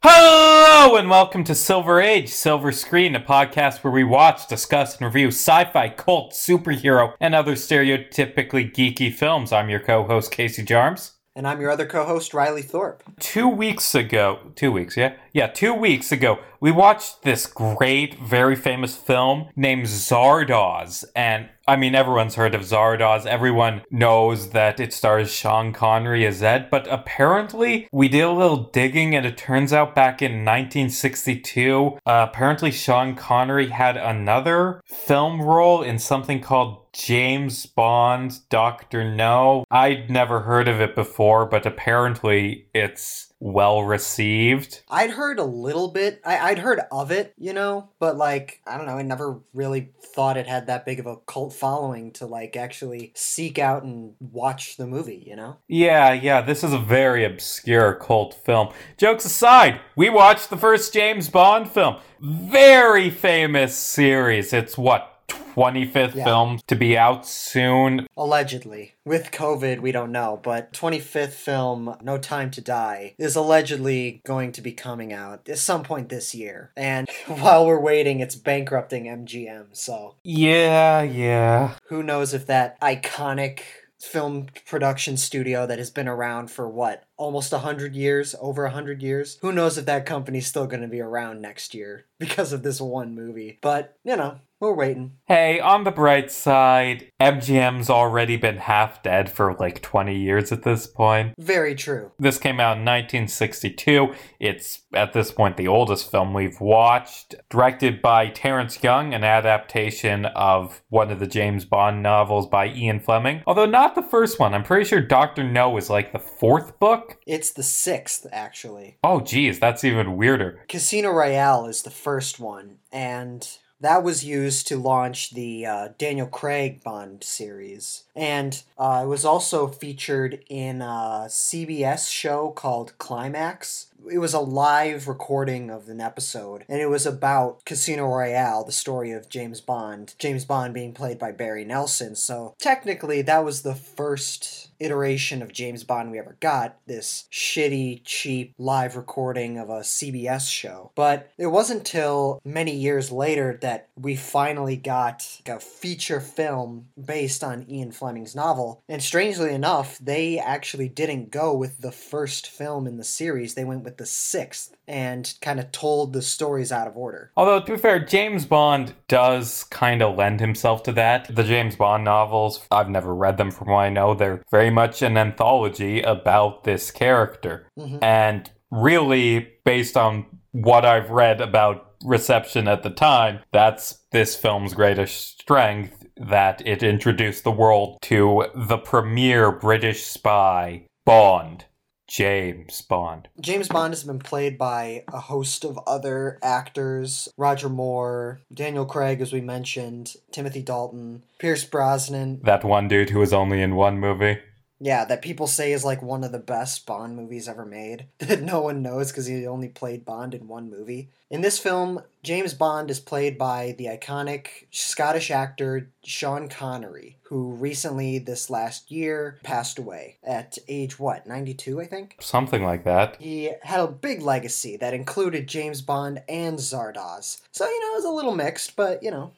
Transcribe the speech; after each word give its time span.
Hello 0.00 0.94
and 0.94 1.10
welcome 1.10 1.42
to 1.42 1.56
Silver 1.56 2.00
Age, 2.00 2.28
Silver 2.28 2.70
Screen, 2.70 3.16
a 3.16 3.20
podcast 3.20 3.82
where 3.82 3.92
we 3.92 4.04
watch, 4.04 4.46
discuss, 4.46 4.96
and 4.96 5.04
review 5.04 5.26
sci-fi, 5.26 5.88
cult, 5.88 6.32
superhero, 6.34 7.14
and 7.18 7.34
other 7.34 7.56
stereotypically 7.56 8.72
geeky 8.72 9.12
films. 9.12 9.52
I'm 9.52 9.68
your 9.68 9.80
co-host 9.80 10.30
Casey 10.30 10.64
Jarms. 10.64 11.17
And 11.38 11.46
I'm 11.46 11.60
your 11.60 11.70
other 11.70 11.86
co 11.86 12.04
host, 12.04 12.34
Riley 12.34 12.62
Thorpe. 12.62 13.04
Two 13.20 13.46
weeks 13.46 13.94
ago, 13.94 14.40
two 14.56 14.72
weeks, 14.72 14.96
yeah? 14.96 15.14
Yeah, 15.32 15.46
two 15.46 15.72
weeks 15.72 16.10
ago, 16.10 16.40
we 16.58 16.72
watched 16.72 17.22
this 17.22 17.46
great, 17.46 18.18
very 18.18 18.56
famous 18.56 18.96
film 18.96 19.48
named 19.54 19.84
Zardoz. 19.86 21.04
And 21.14 21.48
I 21.68 21.76
mean, 21.76 21.94
everyone's 21.94 22.34
heard 22.34 22.56
of 22.56 22.62
Zardoz. 22.62 23.24
Everyone 23.24 23.82
knows 23.88 24.50
that 24.50 24.80
it 24.80 24.92
stars 24.92 25.30
Sean 25.30 25.72
Connery 25.72 26.26
as 26.26 26.38
Zed. 26.38 26.70
But 26.70 26.88
apparently, 26.90 27.86
we 27.92 28.08
did 28.08 28.22
a 28.22 28.32
little 28.32 28.64
digging 28.64 29.14
and 29.14 29.24
it 29.24 29.36
turns 29.36 29.72
out 29.72 29.94
back 29.94 30.20
in 30.20 30.44
1962, 30.44 31.98
uh, 32.04 32.26
apparently 32.28 32.72
Sean 32.72 33.14
Connery 33.14 33.68
had 33.68 33.96
another 33.96 34.80
film 34.86 35.40
role 35.40 35.82
in 35.82 36.00
something 36.00 36.40
called 36.40 36.87
James 36.98 37.64
Bond, 37.64 38.40
Dr. 38.50 39.08
No. 39.08 39.64
I'd 39.70 40.10
never 40.10 40.40
heard 40.40 40.66
of 40.66 40.80
it 40.80 40.96
before, 40.96 41.46
but 41.46 41.64
apparently 41.64 42.66
it's 42.74 43.32
well 43.38 43.84
received. 43.84 44.82
I'd 44.90 45.10
heard 45.10 45.38
a 45.38 45.44
little 45.44 45.88
bit. 45.88 46.20
I, 46.24 46.50
would 46.50 46.58
heard 46.58 46.80
of 46.90 47.12
it, 47.12 47.34
you 47.38 47.52
know, 47.52 47.90
but 48.00 48.16
like, 48.16 48.60
I 48.66 48.76
don't 48.76 48.86
know, 48.86 48.98
I 48.98 49.02
never 49.02 49.38
really 49.54 49.92
thought 50.02 50.36
it 50.36 50.48
had 50.48 50.66
that 50.66 50.84
big 50.84 50.98
of 50.98 51.06
a 51.06 51.16
cult 51.18 51.52
following 51.52 52.10
to 52.14 52.26
like 52.26 52.56
actually 52.56 53.12
seek 53.14 53.60
out 53.60 53.84
and 53.84 54.14
watch 54.18 54.76
the 54.76 54.86
movie, 54.86 55.22
you 55.24 55.36
know? 55.36 55.58
Yeah, 55.68 56.12
yeah, 56.12 56.40
this 56.40 56.64
is 56.64 56.72
a 56.72 56.78
very 56.78 57.24
obscure 57.24 57.94
cult 57.94 58.34
film. 58.34 58.70
Jokes 58.96 59.24
aside, 59.24 59.80
we 59.94 60.10
watched 60.10 60.50
the 60.50 60.56
first 60.56 60.92
James 60.92 61.28
Bond 61.28 61.70
film. 61.70 61.98
Very 62.20 63.08
famous 63.08 63.76
series. 63.76 64.52
It's 64.52 64.76
what, 64.76 65.17
25th 65.28 66.14
yeah. 66.14 66.24
film 66.24 66.60
to 66.66 66.76
be 66.76 66.96
out 66.96 67.26
soon. 67.26 68.06
Allegedly. 68.16 68.94
With 69.04 69.30
COVID, 69.30 69.80
we 69.80 69.90
don't 69.90 70.12
know, 70.12 70.38
but 70.42 70.72
25th 70.72 71.32
film, 71.32 71.96
No 72.02 72.18
Time 72.18 72.50
to 72.52 72.60
Die, 72.60 73.14
is 73.18 73.34
allegedly 73.34 74.20
going 74.24 74.52
to 74.52 74.62
be 74.62 74.72
coming 74.72 75.12
out 75.12 75.48
at 75.48 75.58
some 75.58 75.82
point 75.82 76.08
this 76.08 76.34
year. 76.34 76.70
And 76.76 77.08
while 77.26 77.66
we're 77.66 77.80
waiting, 77.80 78.20
it's 78.20 78.36
bankrupting 78.36 79.04
MGM, 79.04 79.68
so. 79.72 80.16
Yeah, 80.22 81.02
yeah. 81.02 81.74
Who 81.88 82.02
knows 82.02 82.34
if 82.34 82.46
that 82.46 82.80
iconic 82.80 83.60
film 84.00 84.46
production 84.64 85.16
studio 85.16 85.66
that 85.66 85.78
has 85.78 85.90
been 85.90 86.06
around 86.06 86.50
for 86.50 86.68
what 86.68 87.02
almost 87.16 87.50
100 87.50 87.96
years 87.96 88.34
over 88.40 88.62
100 88.62 89.02
years 89.02 89.38
who 89.42 89.50
knows 89.50 89.76
if 89.76 89.86
that 89.86 90.06
company's 90.06 90.46
still 90.46 90.68
going 90.68 90.82
to 90.82 90.86
be 90.86 91.00
around 91.00 91.42
next 91.42 91.74
year 91.74 92.06
because 92.20 92.52
of 92.52 92.62
this 92.62 92.80
one 92.80 93.12
movie 93.12 93.58
but 93.60 93.96
you 94.04 94.16
know 94.16 94.38
we're 94.60 94.74
waiting. 94.74 95.12
Hey, 95.26 95.60
on 95.60 95.84
the 95.84 95.90
bright 95.90 96.30
side, 96.30 97.10
MGM's 97.20 97.90
already 97.90 98.36
been 98.36 98.56
half 98.56 99.02
dead 99.02 99.30
for 99.30 99.54
like 99.54 99.82
20 99.82 100.16
years 100.16 100.50
at 100.50 100.62
this 100.62 100.86
point. 100.86 101.34
Very 101.38 101.74
true. 101.74 102.12
This 102.18 102.38
came 102.38 102.58
out 102.60 102.76
in 102.76 102.84
1962. 102.84 104.14
It's 104.40 104.82
at 104.94 105.12
this 105.12 105.30
point 105.30 105.56
the 105.56 105.68
oldest 105.68 106.10
film 106.10 106.34
we've 106.34 106.60
watched. 106.60 107.34
Directed 107.50 108.02
by 108.02 108.28
Terrence 108.28 108.82
Young, 108.82 109.14
an 109.14 109.24
adaptation 109.24 110.26
of 110.26 110.82
one 110.88 111.10
of 111.10 111.20
the 111.20 111.26
James 111.26 111.64
Bond 111.64 112.02
novels 112.02 112.46
by 112.46 112.68
Ian 112.68 113.00
Fleming. 113.00 113.42
Although 113.46 113.66
not 113.66 113.94
the 113.94 114.02
first 114.02 114.40
one. 114.40 114.54
I'm 114.54 114.64
pretty 114.64 114.84
sure 114.84 115.00
Dr. 115.00 115.44
No 115.44 115.76
is 115.76 115.90
like 115.90 116.12
the 116.12 116.18
fourth 116.18 116.78
book. 116.78 117.18
It's 117.26 117.50
the 117.50 117.62
sixth, 117.62 118.26
actually. 118.32 118.98
Oh, 119.04 119.20
geez, 119.20 119.60
that's 119.60 119.84
even 119.84 120.16
weirder. 120.16 120.64
Casino 120.68 121.10
Royale 121.10 121.66
is 121.66 121.82
the 121.82 121.90
first 121.90 122.40
one, 122.40 122.78
and 122.90 123.46
that 123.80 124.02
was 124.02 124.24
used 124.24 124.66
to 124.68 124.76
launch 124.76 125.30
the 125.30 125.66
uh, 125.66 125.88
Daniel 125.98 126.26
Craig 126.26 126.82
Bond 126.82 127.22
series. 127.22 128.04
And 128.14 128.62
uh, 128.76 129.02
it 129.04 129.08
was 129.08 129.24
also 129.24 129.68
featured 129.68 130.42
in 130.48 130.82
a 130.82 131.26
CBS 131.28 132.10
show 132.10 132.50
called 132.50 132.98
Climax. 132.98 133.86
It 134.10 134.18
was 134.18 134.34
a 134.34 134.40
live 134.40 135.06
recording 135.06 135.70
of 135.70 135.88
an 135.88 136.00
episode, 136.00 136.64
and 136.68 136.80
it 136.80 136.88
was 136.88 137.04
about 137.04 137.64
Casino 137.64 138.06
Royale, 138.06 138.64
the 138.64 138.72
story 138.72 139.10
of 139.10 139.28
James 139.28 139.60
Bond. 139.60 140.14
James 140.18 140.44
Bond 140.44 140.72
being 140.72 140.94
played 140.94 141.18
by 141.18 141.32
Barry 141.32 141.64
Nelson. 141.64 142.14
So 142.14 142.54
technically, 142.58 143.22
that 143.22 143.44
was 143.44 143.62
the 143.62 143.74
first 143.74 144.67
iteration 144.80 145.42
of 145.42 145.52
James 145.52 145.84
Bond 145.84 146.10
we 146.10 146.18
ever 146.18 146.36
got, 146.40 146.76
this 146.86 147.26
shitty, 147.32 148.02
cheap 148.04 148.54
live 148.58 148.96
recording 148.96 149.58
of 149.58 149.68
a 149.68 149.80
CBS 149.80 150.50
show. 150.50 150.92
But 150.94 151.30
it 151.38 151.46
wasn't 151.46 151.78
until 151.78 152.40
many 152.44 152.74
years 152.74 153.10
later 153.10 153.58
that 153.62 153.88
we 153.96 154.14
finally 154.14 154.76
got 154.76 155.40
a 155.46 155.58
feature 155.58 156.20
film 156.20 156.88
based 157.02 157.42
on 157.42 157.64
Ian 157.68 157.92
Fleming's 157.92 158.36
novel. 158.36 158.82
And 158.88 159.02
strangely 159.02 159.52
enough, 159.54 159.98
they 159.98 160.38
actually 160.38 160.88
didn't 160.88 161.30
go 161.30 161.54
with 161.54 161.80
the 161.80 161.92
first 161.92 162.48
film 162.48 162.86
in 162.86 162.98
the 162.98 163.04
series, 163.04 163.54
they 163.54 163.64
went 163.64 163.84
with 163.84 163.96
the 163.96 164.06
sixth 164.06 164.76
and 164.86 165.34
kind 165.42 165.60
of 165.60 165.70
told 165.70 166.12
the 166.12 166.22
stories 166.22 166.72
out 166.72 166.88
of 166.88 166.96
order. 166.96 167.30
Although, 167.36 167.60
to 167.60 167.72
be 167.72 167.78
fair, 167.78 167.98
James 167.98 168.46
Bond 168.46 168.94
does 169.06 169.64
kind 169.64 170.02
of 170.02 170.16
lend 170.16 170.40
himself 170.40 170.82
to 170.84 170.92
that. 170.92 171.34
The 171.34 171.44
James 171.44 171.76
Bond 171.76 172.04
novels, 172.04 172.66
I've 172.70 172.88
never 172.88 173.14
read 173.14 173.36
them 173.36 173.50
from 173.50 173.68
what 173.68 173.80
I 173.80 173.90
know, 173.90 174.14
they're 174.14 174.42
very 174.50 174.67
much 174.70 175.02
an 175.02 175.16
anthology 175.16 176.02
about 176.02 176.64
this 176.64 176.90
character. 176.90 177.66
Mm-hmm. 177.78 178.02
And 178.02 178.50
really, 178.70 179.48
based 179.64 179.96
on 179.96 180.26
what 180.52 180.84
I've 180.84 181.10
read 181.10 181.40
about 181.40 181.92
reception 182.04 182.68
at 182.68 182.82
the 182.82 182.90
time, 182.90 183.40
that's 183.52 183.98
this 184.12 184.36
film's 184.36 184.74
greatest 184.74 185.40
strength 185.40 186.06
that 186.16 186.66
it 186.66 186.82
introduced 186.82 187.44
the 187.44 187.52
world 187.52 187.98
to 188.02 188.46
the 188.54 188.78
premier 188.78 189.52
British 189.52 190.06
spy, 190.06 190.84
Bond. 191.04 191.64
James 192.08 192.80
Bond. 192.80 193.28
James 193.38 193.68
Bond 193.68 193.92
has 193.92 194.02
been 194.02 194.18
played 194.18 194.56
by 194.56 195.04
a 195.12 195.20
host 195.20 195.62
of 195.62 195.78
other 195.86 196.38
actors 196.42 197.28
Roger 197.36 197.68
Moore, 197.68 198.40
Daniel 198.52 198.86
Craig, 198.86 199.20
as 199.20 199.30
we 199.30 199.42
mentioned, 199.42 200.14
Timothy 200.32 200.62
Dalton, 200.62 201.22
Pierce 201.38 201.64
Brosnan. 201.64 202.40
That 202.42 202.64
one 202.64 202.88
dude 202.88 203.10
who 203.10 203.18
was 203.18 203.34
only 203.34 203.60
in 203.60 203.74
one 203.76 204.00
movie. 204.00 204.38
Yeah, 204.80 205.04
that 205.06 205.22
people 205.22 205.46
say 205.48 205.72
is 205.72 205.84
like 205.84 206.02
one 206.02 206.22
of 206.22 206.30
the 206.32 206.38
best 206.38 206.86
Bond 206.86 207.16
movies 207.16 207.48
ever 207.48 207.64
made. 207.64 208.06
That 208.18 208.42
no 208.42 208.60
one 208.60 208.82
knows 208.82 209.10
because 209.10 209.26
he 209.26 209.46
only 209.46 209.68
played 209.68 210.04
Bond 210.04 210.34
in 210.34 210.48
one 210.48 210.70
movie. 210.70 211.10
In 211.30 211.40
this 211.40 211.58
film, 211.58 212.02
James 212.22 212.54
Bond 212.54 212.90
is 212.90 213.00
played 213.00 213.38
by 213.38 213.74
the 213.76 213.86
iconic 213.86 214.66
Scottish 214.70 215.30
actor 215.30 215.90
Sean 216.04 216.48
Connery, 216.48 217.17
who 217.28 217.52
recently, 217.52 218.18
this 218.18 218.48
last 218.48 218.90
year, 218.90 219.38
passed 219.42 219.78
away 219.78 220.16
at 220.24 220.56
age 220.66 220.98
what, 220.98 221.26
92, 221.26 221.80
I 221.80 221.84
think? 221.84 222.16
Something 222.20 222.64
like 222.64 222.84
that. 222.84 223.16
He 223.20 223.52
had 223.62 223.80
a 223.80 223.86
big 223.86 224.22
legacy 224.22 224.78
that 224.78 224.94
included 224.94 225.46
James 225.46 225.82
Bond 225.82 226.22
and 226.26 226.58
Zardoz. 226.58 227.42
So, 227.52 227.66
you 227.66 227.80
know, 227.80 227.92
it 227.92 227.96
was 227.96 228.04
a 228.06 228.10
little 228.10 228.34
mixed, 228.34 228.76
but, 228.76 229.02
you 229.02 229.10
know. 229.10 229.32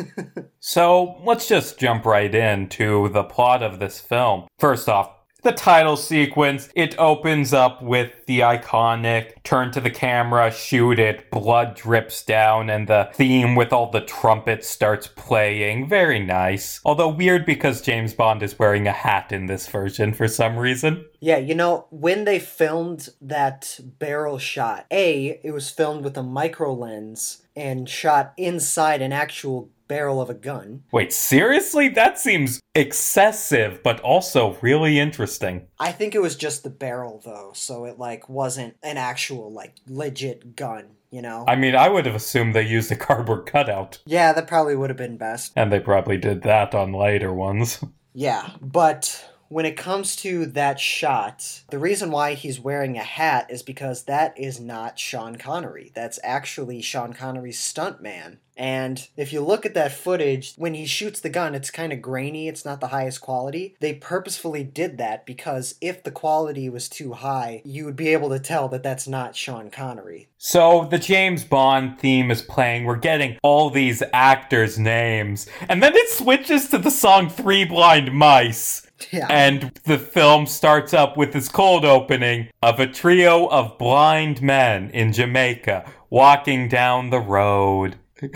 so, 0.60 1.16
let's 1.24 1.46
just 1.46 1.78
jump 1.78 2.04
right 2.04 2.34
into 2.34 3.08
the 3.10 3.22
plot 3.22 3.62
of 3.62 3.78
this 3.78 4.00
film. 4.00 4.48
First 4.58 4.88
off, 4.88 5.12
the 5.42 5.52
title 5.52 5.96
sequence, 5.96 6.68
it 6.74 6.98
opens 6.98 7.52
up 7.52 7.80
with 7.80 8.12
the 8.26 8.40
iconic 8.40 9.42
turn 9.44 9.70
to 9.72 9.80
the 9.80 9.90
camera, 9.90 10.50
shoot 10.50 10.98
it, 10.98 11.30
blood 11.30 11.76
drips 11.76 12.24
down, 12.24 12.68
and 12.68 12.88
the 12.88 13.08
theme 13.14 13.54
with 13.54 13.72
all 13.72 13.90
the 13.90 14.00
trumpets 14.00 14.68
starts 14.68 15.06
playing. 15.06 15.88
Very 15.88 16.18
nice. 16.18 16.80
Although 16.84 17.08
weird 17.08 17.46
because 17.46 17.80
James 17.80 18.14
Bond 18.14 18.42
is 18.42 18.58
wearing 18.58 18.88
a 18.88 18.92
hat 18.92 19.30
in 19.30 19.46
this 19.46 19.68
version 19.68 20.12
for 20.12 20.26
some 20.26 20.56
reason. 20.56 21.04
Yeah, 21.20 21.38
you 21.38 21.54
know, 21.54 21.86
when 21.90 22.24
they 22.24 22.38
filmed 22.38 23.08
that 23.20 23.78
barrel 23.80 24.38
shot, 24.38 24.86
A, 24.90 25.40
it 25.42 25.52
was 25.52 25.70
filmed 25.70 26.04
with 26.04 26.16
a 26.16 26.22
micro 26.22 26.74
lens 26.74 27.42
and 27.58 27.88
shot 27.88 28.32
inside 28.36 29.02
an 29.02 29.12
actual 29.12 29.70
barrel 29.88 30.20
of 30.20 30.30
a 30.30 30.34
gun. 30.34 30.84
Wait, 30.92 31.12
seriously? 31.12 31.88
That 31.88 32.18
seems 32.18 32.60
excessive, 32.74 33.82
but 33.82 34.00
also 34.00 34.56
really 34.60 34.98
interesting. 34.98 35.66
I 35.80 35.92
think 35.92 36.14
it 36.14 36.22
was 36.22 36.36
just 36.36 36.62
the 36.62 36.70
barrel 36.70 37.20
though, 37.24 37.52
so 37.54 37.86
it 37.86 37.98
like 37.98 38.28
wasn't 38.28 38.76
an 38.82 38.98
actual 38.98 39.52
like 39.52 39.76
legit 39.88 40.54
gun. 40.54 40.90
You 41.10 41.22
know? 41.22 41.46
I 41.48 41.56
mean, 41.56 41.74
I 41.74 41.88
would 41.88 42.04
have 42.04 42.14
assumed 42.14 42.54
they 42.54 42.66
used 42.66 42.92
a 42.92 42.96
cardboard 42.96 43.46
cutout. 43.46 43.98
Yeah, 44.04 44.34
that 44.34 44.46
probably 44.46 44.76
would 44.76 44.90
have 44.90 44.98
been 44.98 45.16
best. 45.16 45.54
And 45.56 45.72
they 45.72 45.80
probably 45.80 46.18
did 46.18 46.42
that 46.42 46.74
on 46.74 46.92
later 46.92 47.32
ones. 47.32 47.82
yeah, 48.12 48.50
but 48.60 49.26
when 49.48 49.66
it 49.66 49.76
comes 49.76 50.16
to 50.16 50.46
that 50.46 50.78
shot, 50.78 51.62
the 51.70 51.78
reason 51.78 52.10
why 52.10 52.34
he's 52.34 52.60
wearing 52.60 52.96
a 52.96 53.02
hat 53.02 53.50
is 53.50 53.62
because 53.62 54.04
that 54.04 54.38
is 54.38 54.60
not 54.60 54.98
Sean 54.98 55.36
Connery. 55.36 55.90
That's 55.94 56.18
actually 56.22 56.82
Sean 56.82 57.12
Connery's 57.12 57.58
stuntman. 57.58 58.38
And 58.58 59.06
if 59.16 59.32
you 59.32 59.40
look 59.40 59.64
at 59.64 59.74
that 59.74 59.92
footage, 59.92 60.54
when 60.56 60.74
he 60.74 60.84
shoots 60.84 61.20
the 61.20 61.28
gun, 61.28 61.54
it's 61.54 61.70
kind 61.70 61.92
of 61.92 62.02
grainy, 62.02 62.48
it's 62.48 62.64
not 62.64 62.80
the 62.80 62.88
highest 62.88 63.20
quality. 63.20 63.76
They 63.78 63.94
purposefully 63.94 64.64
did 64.64 64.98
that 64.98 65.24
because 65.24 65.76
if 65.80 66.02
the 66.02 66.10
quality 66.10 66.68
was 66.68 66.88
too 66.88 67.12
high, 67.12 67.62
you 67.64 67.84
would 67.84 67.94
be 67.94 68.08
able 68.08 68.30
to 68.30 68.40
tell 68.40 68.68
that 68.70 68.82
that's 68.82 69.06
not 69.06 69.36
Sean 69.36 69.70
Connery. 69.70 70.28
So 70.38 70.88
the 70.90 70.98
James 70.98 71.44
Bond 71.44 72.00
theme 72.00 72.32
is 72.32 72.42
playing. 72.42 72.84
We're 72.84 72.96
getting 72.96 73.38
all 73.44 73.70
these 73.70 74.02
actors' 74.12 74.76
names. 74.76 75.46
And 75.68 75.80
then 75.80 75.94
it 75.94 76.08
switches 76.10 76.68
to 76.70 76.78
the 76.78 76.90
song 76.90 77.30
Three 77.30 77.64
Blind 77.64 78.12
Mice. 78.12 78.87
Yeah. 79.12 79.26
And 79.30 79.72
the 79.84 79.98
film 79.98 80.46
starts 80.46 80.92
up 80.92 81.16
with 81.16 81.32
this 81.32 81.48
cold 81.48 81.84
opening 81.84 82.48
of 82.62 82.80
a 82.80 82.86
trio 82.86 83.46
of 83.48 83.78
blind 83.78 84.42
men 84.42 84.90
in 84.90 85.12
Jamaica 85.12 85.90
walking 86.10 86.68
down 86.68 87.10
the 87.10 87.20
road. 87.20 87.96